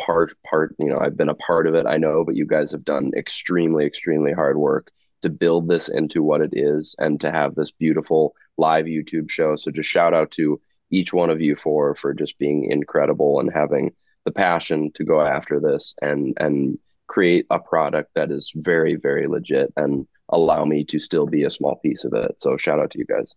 [0.00, 2.72] part part you know I've been a part of it I know but you guys
[2.72, 4.90] have done extremely extremely hard work
[5.24, 9.56] to build this into what it is and to have this beautiful live YouTube show.
[9.56, 10.60] So just shout out to
[10.90, 13.92] each one of you for for just being incredible and having
[14.24, 19.26] the passion to go after this and and create a product that is very very
[19.26, 22.90] legit and allow me to still be a small piece of it so shout out
[22.90, 23.34] to you guys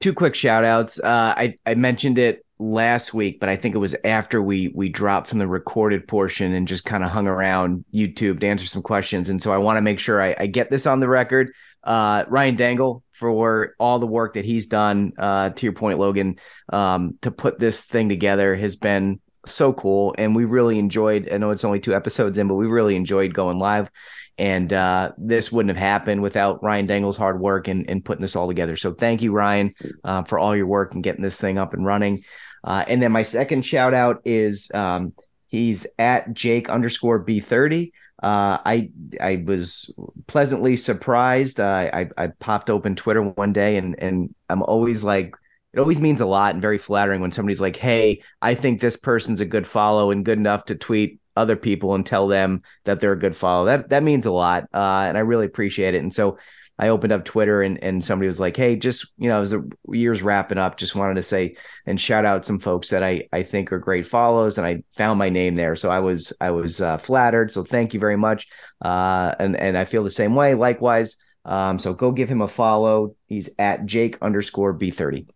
[0.00, 1.00] two quick shout outs.
[1.00, 4.88] Uh, I, I mentioned it last week, but I think it was after we we
[4.88, 8.82] dropped from the recorded portion and just kind of hung around YouTube to answer some
[8.82, 9.28] questions.
[9.28, 11.52] And so I want to make sure I, I get this on the record.
[11.86, 15.12] Uh, Ryan Dangle for all the work that he's done.
[15.18, 16.36] Uh, to your point, Logan,
[16.72, 21.28] um, to put this thing together has been so cool, and we really enjoyed.
[21.32, 23.90] I know it's only two episodes in, but we really enjoyed going live.
[24.38, 28.36] And uh, this wouldn't have happened without Ryan Dangle's hard work and, and putting this
[28.36, 28.76] all together.
[28.76, 31.86] So thank you, Ryan, uh, for all your work and getting this thing up and
[31.86, 32.22] running.
[32.62, 35.14] Uh, and then my second shout out is um,
[35.46, 37.92] he's at Jake underscore B30.
[38.22, 38.90] Uh, I
[39.20, 39.92] I was
[40.26, 41.60] pleasantly surprised.
[41.60, 45.34] Uh, I I popped open Twitter one day and and I'm always like
[45.74, 48.96] it always means a lot and very flattering when somebody's like, "Hey, I think this
[48.96, 53.00] person's a good follow and good enough to tweet other people and tell them that
[53.00, 56.02] they're a good follow." That that means a lot, uh, and I really appreciate it.
[56.02, 56.38] And so
[56.78, 59.68] I opened up Twitter and and somebody was like, "Hey, just you know, as the
[59.90, 63.42] year's wrapping up, just wanted to say and shout out some folks that I I
[63.42, 66.80] think are great follows." And I found my name there, so I was I was
[66.80, 67.52] uh, flattered.
[67.52, 68.48] So thank you very much.
[68.84, 70.54] Uh, and and I feel the same way.
[70.54, 71.16] Likewise.
[71.44, 73.14] Um, so go give him a follow.
[73.26, 75.28] He's at Jake underscore B30.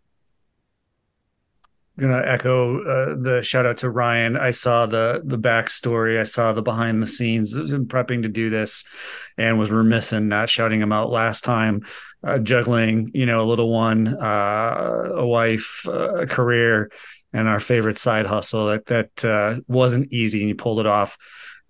[1.98, 4.36] Gonna echo uh, the shout out to Ryan.
[4.36, 6.18] I saw the the backstory.
[6.18, 8.84] I saw the behind the scenes in prepping to do this,
[9.36, 11.82] and was remiss in not shouting him out last time.
[12.22, 16.90] Uh, juggling, you know, a little one, uh, a wife, uh, a career,
[17.32, 18.66] and our favorite side hustle.
[18.66, 21.18] That that uh, wasn't easy, and you pulled it off.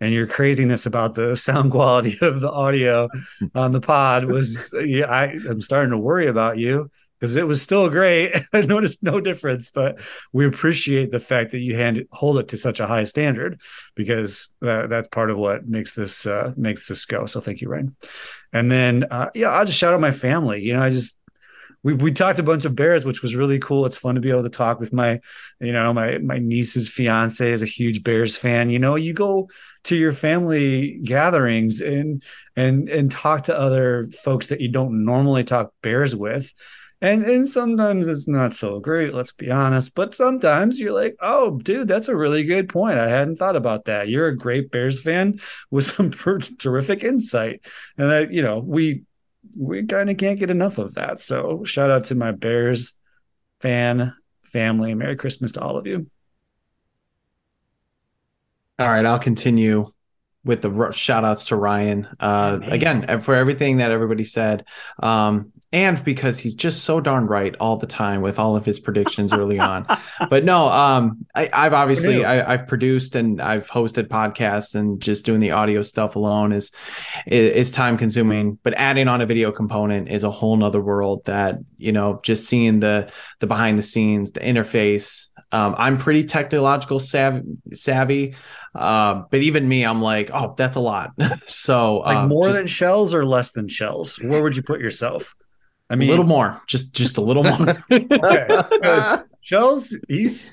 [0.01, 3.09] And your craziness about the sound quality of the audio
[3.55, 6.91] on the pod was, yeah, I, I'm starting to worry about you
[7.21, 8.35] because it was still great.
[8.53, 10.01] I noticed no difference, but
[10.33, 13.61] we appreciate the fact that you hand hold it to such a high standard
[13.95, 17.27] because that, that's part of what makes this uh, makes this go.
[17.27, 17.95] So thank you, Ryan.
[18.53, 20.63] And then uh, yeah, I'll just shout out my family.
[20.63, 21.19] You know, I just
[21.83, 23.87] we we talked a bunch of bears, which was really cool.
[23.87, 25.21] It's fun to be able to talk with my,
[25.61, 28.71] you know, my my niece's fiance is a huge Bears fan.
[28.71, 29.49] You know, you go
[29.85, 32.23] to your family gatherings and
[32.57, 36.53] and and talk to other folks that you don't normally talk Bears with
[37.01, 41.59] and and sometimes it's not so great let's be honest but sometimes you're like oh
[41.59, 45.01] dude that's a really good point i hadn't thought about that you're a great bears
[45.01, 45.41] fan
[45.71, 47.65] with some terrific insight
[47.97, 49.03] and that you know we
[49.57, 52.93] we kind of can't get enough of that so shout out to my bears
[53.61, 54.13] fan
[54.43, 56.07] family merry christmas to all of you
[58.79, 59.91] all right i'll continue
[60.43, 62.09] with the shout outs to Ryan.
[62.19, 64.65] Uh, again, for everything that everybody said.
[65.03, 68.81] Um, and because he's just so darn right all the time with all of his
[68.81, 69.87] predictions early on.
[70.29, 75.25] But no, um, I, have obviously I, have produced and I've hosted podcasts and just
[75.25, 76.73] doing the audio stuff alone is
[77.27, 78.59] is time consuming.
[78.63, 82.49] But adding on a video component is a whole nother world that you know just
[82.49, 85.29] seeing the the behind the scenes, the interface.
[85.53, 87.43] Um, I'm pretty technological savvy,
[87.73, 88.37] savvy
[88.75, 91.13] uh, but even me, I'm like, oh, that's a lot.
[91.47, 94.17] so like um, more just, than shells or less than shells.
[94.17, 95.35] Where would you put yourself?
[95.91, 97.75] I mean, a little more, just just a little more.
[97.91, 100.53] okay, Shells, he's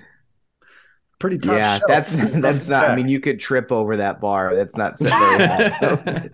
[1.20, 1.56] pretty tough.
[1.56, 2.90] Yeah, that's that's not.
[2.90, 4.56] I mean, you could trip over that bar.
[4.56, 4.98] That's not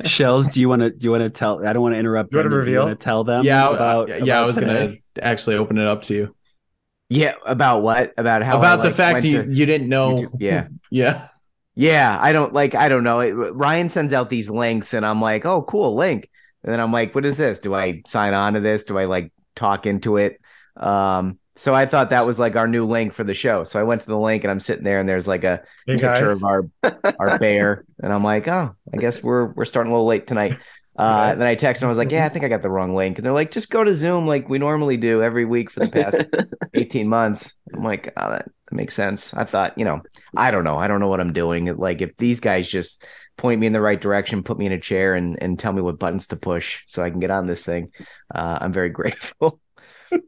[0.07, 1.67] Shells, do you want to do you want to tell?
[1.67, 2.31] I don't want to interrupt.
[2.31, 2.87] You want to reveal?
[2.87, 3.43] To tell them?
[3.43, 4.15] Yeah, uh, about, yeah.
[4.15, 4.85] About I was today?
[4.85, 6.35] gonna actually open it up to you.
[7.09, 8.13] Yeah, about what?
[8.17, 8.57] About how?
[8.57, 10.15] About I, the like, fact you to, you didn't know.
[10.15, 10.37] YouTube.
[10.39, 11.27] Yeah, yeah.
[11.75, 12.73] Yeah, I don't like.
[12.75, 13.19] I don't know.
[13.19, 16.29] It, Ryan sends out these links, and I'm like, "Oh, cool link."
[16.63, 17.59] And then I'm like, what is this?
[17.59, 18.83] Do I sign on to this?
[18.83, 20.39] Do I like talk into it?
[20.77, 23.63] Um, so I thought that was like our new link for the show.
[23.63, 25.99] So I went to the link and I'm sitting there and there's like a hey
[25.99, 26.63] picture of our
[27.19, 27.85] our bear.
[28.01, 30.57] And I'm like, oh, I guess we're we're starting a little late tonight.
[30.95, 31.87] Uh, and then I texted them.
[31.87, 33.71] I was like, "Yeah, I think I got the wrong link." And they're like, "Just
[33.71, 36.23] go to Zoom like we normally do every week for the past
[36.75, 40.01] 18 months." I'm like, "Oh, that makes sense." I thought, you know,
[40.37, 40.77] I don't know.
[40.77, 41.65] I don't know what I'm doing.
[41.77, 43.03] Like, if these guys just
[43.37, 45.81] point me in the right direction, put me in a chair, and and tell me
[45.81, 47.91] what buttons to push so I can get on this thing.
[48.33, 49.59] Uh, I'm very grateful.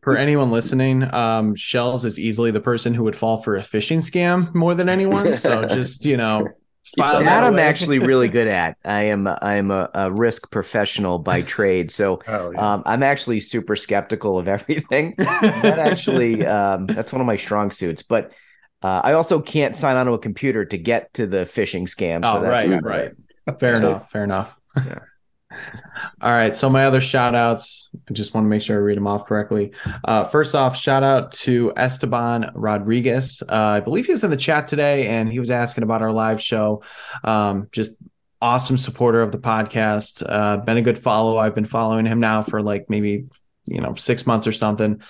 [0.01, 3.99] for anyone listening, um, Shells is easily the person who would fall for a phishing
[3.99, 5.33] scam more than anyone.
[5.35, 6.47] So just you know,
[6.97, 8.77] that I'm actually really good at.
[8.83, 12.73] I am I am a, a risk professional by trade, so oh, yeah.
[12.73, 15.15] um, I'm actually super skeptical of everything.
[15.17, 18.31] that actually um, that's one of my strong suits, but
[18.85, 22.23] uh, I also can't sign onto a computer to get to the phishing scam.
[22.23, 23.11] So oh, right, right.
[23.59, 24.11] Fair enough.
[24.11, 24.59] Fair enough.
[24.85, 24.99] Yeah.
[26.21, 26.53] All right.
[26.53, 29.25] So my other shout outs, I just want to make sure I read them off
[29.25, 29.71] correctly.
[30.03, 33.41] Uh, first off, shout out to Esteban Rodriguez.
[33.47, 36.11] Uh, I believe he was in the chat today and he was asking about our
[36.11, 36.83] live show.
[37.23, 37.95] Um, just
[38.41, 40.23] awesome supporter of the podcast.
[40.27, 41.37] Uh, been a good follow.
[41.37, 43.27] I've been following him now for like maybe
[43.67, 45.01] you know six months or something.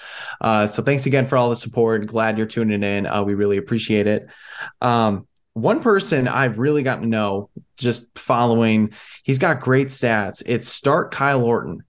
[0.41, 2.06] Uh, so thanks again for all the support.
[2.07, 3.06] Glad you're tuning in.
[3.06, 4.27] Uh, we really appreciate it.
[4.82, 8.91] Um, one person i've really gotten to know just following
[9.23, 10.44] he's got great stats.
[10.45, 11.84] It's start kyle orton.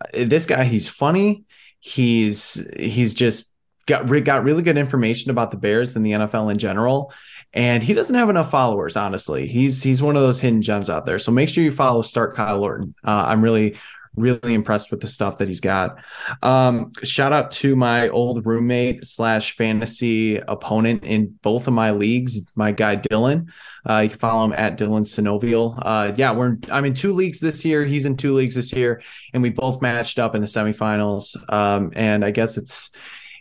[0.00, 1.44] Uh, this guy he's funny.
[1.80, 3.52] He's he's just
[3.86, 7.12] got got really good information about the bears and the nfl in general.
[7.52, 9.46] And he doesn't have enough followers honestly.
[9.46, 11.18] He's he's one of those hidden gems out there.
[11.18, 12.94] So make sure you follow start kyle orton.
[13.02, 13.76] Uh, i'm really
[14.16, 15.98] really impressed with the stuff that he's got.
[16.42, 22.40] Um, shout out to my old roommate slash fantasy opponent in both of my leagues,
[22.54, 23.48] my guy Dylan.
[23.88, 25.78] Uh, you can follow him at Dylan Synovial.
[25.80, 27.84] Uh, yeah, we're I'm in two leagues this year.
[27.84, 29.02] He's in two leagues this year,
[29.32, 31.36] and we both matched up in the semifinals.
[31.52, 32.90] Um, and I guess it's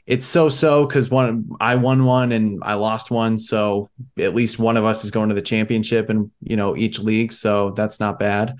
[0.05, 3.89] it's so so because one I won one and I lost one, so
[4.19, 7.33] at least one of us is going to the championship and you know each league,
[7.33, 8.57] so that's not bad.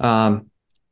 [0.00, 0.49] Um,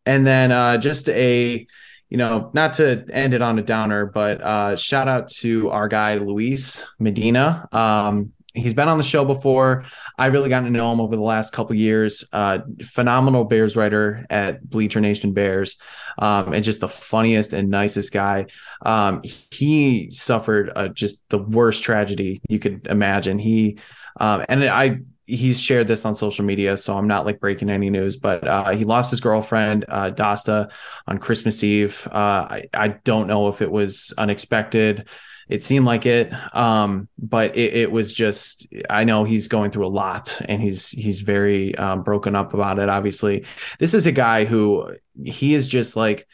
[0.09, 1.67] and then uh, just a,
[2.09, 5.87] you know, not to end it on a downer, but uh, shout out to our
[5.87, 7.69] guy Luis Medina.
[7.73, 9.85] Um, he's been on the show before.
[10.17, 12.25] I've really gotten to know him over the last couple years.
[12.33, 15.77] Uh, phenomenal Bears writer at Bleacher Nation Bears,
[16.17, 18.47] um, and just the funniest and nicest guy.
[18.87, 19.21] Um,
[19.51, 23.39] he suffered uh, just the worst tragedy you could imagine.
[23.39, 23.79] He
[24.19, 27.91] um, and I he's shared this on social media, so I'm not like breaking any
[27.91, 30.71] news, but uh, he lost his girlfriend, uh, Dasta,
[31.07, 32.09] on Christmas Eve.
[32.11, 35.07] Uh, I, I don't know if it was unexpected.
[35.49, 38.67] It seemed like it, um, but it, it, was just.
[38.89, 42.79] I know he's going through a lot, and he's he's very um, broken up about
[42.79, 42.89] it.
[42.89, 43.45] Obviously,
[43.79, 44.95] this is a guy who
[45.25, 46.27] he is just like,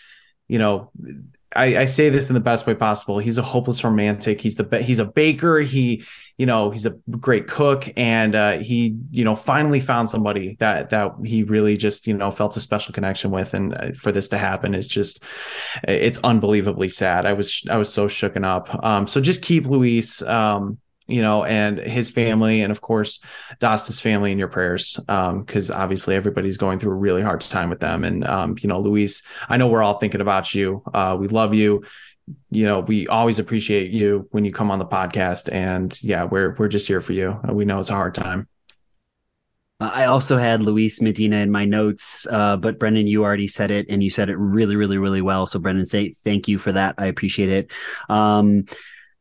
[0.49, 0.91] you know,
[1.57, 3.19] I, I, say this in the best way possible.
[3.19, 4.41] He's a hopeless romantic.
[4.41, 5.59] He's the he's a baker.
[5.61, 6.05] He
[6.37, 10.91] you know he's a great cook, and uh, he you know finally found somebody that
[10.91, 13.55] that he really just you know felt a special connection with.
[13.55, 15.23] And uh, for this to happen is just
[15.87, 17.27] it's unbelievably sad.
[17.27, 18.85] I was I was so shooken up.
[18.85, 20.23] Um, so just keep Luis.
[20.23, 23.21] Um, you know, and his family, and of course,
[23.61, 27.71] Dasta's family in your prayers, because um, obviously everybody's going through a really hard time
[27.71, 28.05] with them.
[28.05, 30.83] And um, you know, Luis, I know we're all thinking about you.
[30.93, 31.85] Uh, we love you.
[32.51, 36.55] You know, we always appreciate you when you come on the podcast, and yeah, we're
[36.59, 37.39] we're just here for you.
[37.51, 38.49] We know it's a hard time.
[39.81, 43.87] I also had Luis Medina in my notes, uh, but Brendan, you already said it,
[43.91, 45.47] and you said it really, really, really well.
[45.47, 46.95] So, Brendan, say thank you for that.
[46.97, 47.71] I appreciate it.
[48.09, 48.65] Um,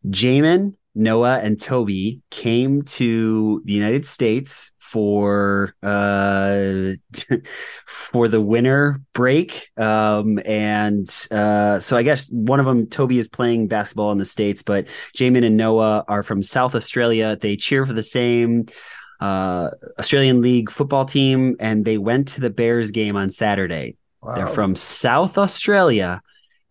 [0.07, 6.91] Jamin, Noah and Toby came to the United States for uh
[7.87, 13.27] for the winter break um and uh so i guess one of them toby is
[13.27, 14.85] playing basketball in the states but
[15.17, 17.35] jamin and noah are from south australia.
[17.41, 18.67] They cheer for the same
[19.19, 23.97] uh australian league football team and they went to the bears game on saturday.
[24.21, 24.35] Wow.
[24.35, 26.21] they're from south australia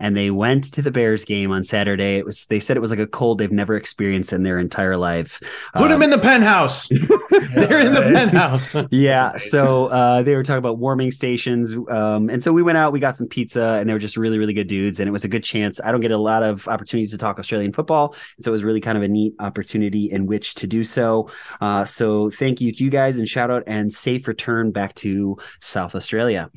[0.03, 2.17] and they went to the Bears game on Saturday.
[2.17, 4.97] It was they said it was like a cold they've never experienced in their entire
[4.97, 5.41] life.
[5.77, 6.89] Put them um, in the penthouse.
[7.55, 8.75] They're in the penthouse.
[8.91, 9.37] yeah.
[9.37, 12.93] So uh, they were talking about warming stations, um, and so we went out.
[12.93, 14.99] We got some pizza, and they were just really, really good dudes.
[14.99, 15.81] And it was a good chance.
[15.83, 18.81] I don't get a lot of opportunities to talk Australian football, so it was really
[18.81, 21.31] kind of a neat opportunity in which to do so.
[21.61, 25.39] Uh, so thank you to you guys, and shout out and safe return back to
[25.61, 26.51] South Australia.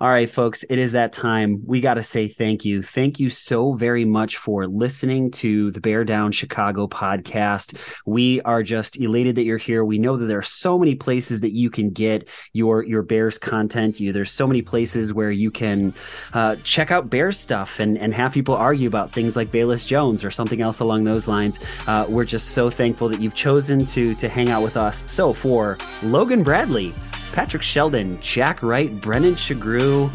[0.00, 1.60] All right, folks, it is that time.
[1.66, 2.84] We got to say thank you.
[2.84, 7.76] Thank you so very much for listening to the Bear Down Chicago podcast.
[8.06, 9.84] We are just elated that you're here.
[9.84, 13.38] We know that there are so many places that you can get your your Bears
[13.38, 13.98] content.
[13.98, 15.92] You there's so many places where you can
[16.32, 20.22] uh, check out Bears stuff and and have people argue about things like Velus Jones
[20.22, 21.58] or something else along those lines.
[21.88, 25.02] Uh, we're just so thankful that you've chosen to to hang out with us.
[25.08, 26.94] So for Logan Bradley.
[27.32, 30.10] Patrick Sheldon, Jack Wright, Brendan Sugrue.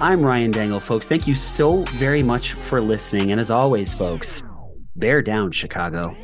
[0.00, 1.08] I'm Ryan Dangle, folks.
[1.08, 3.32] Thank you so very much for listening.
[3.32, 4.42] And as always, folks,
[4.96, 6.16] bear down, Chicago.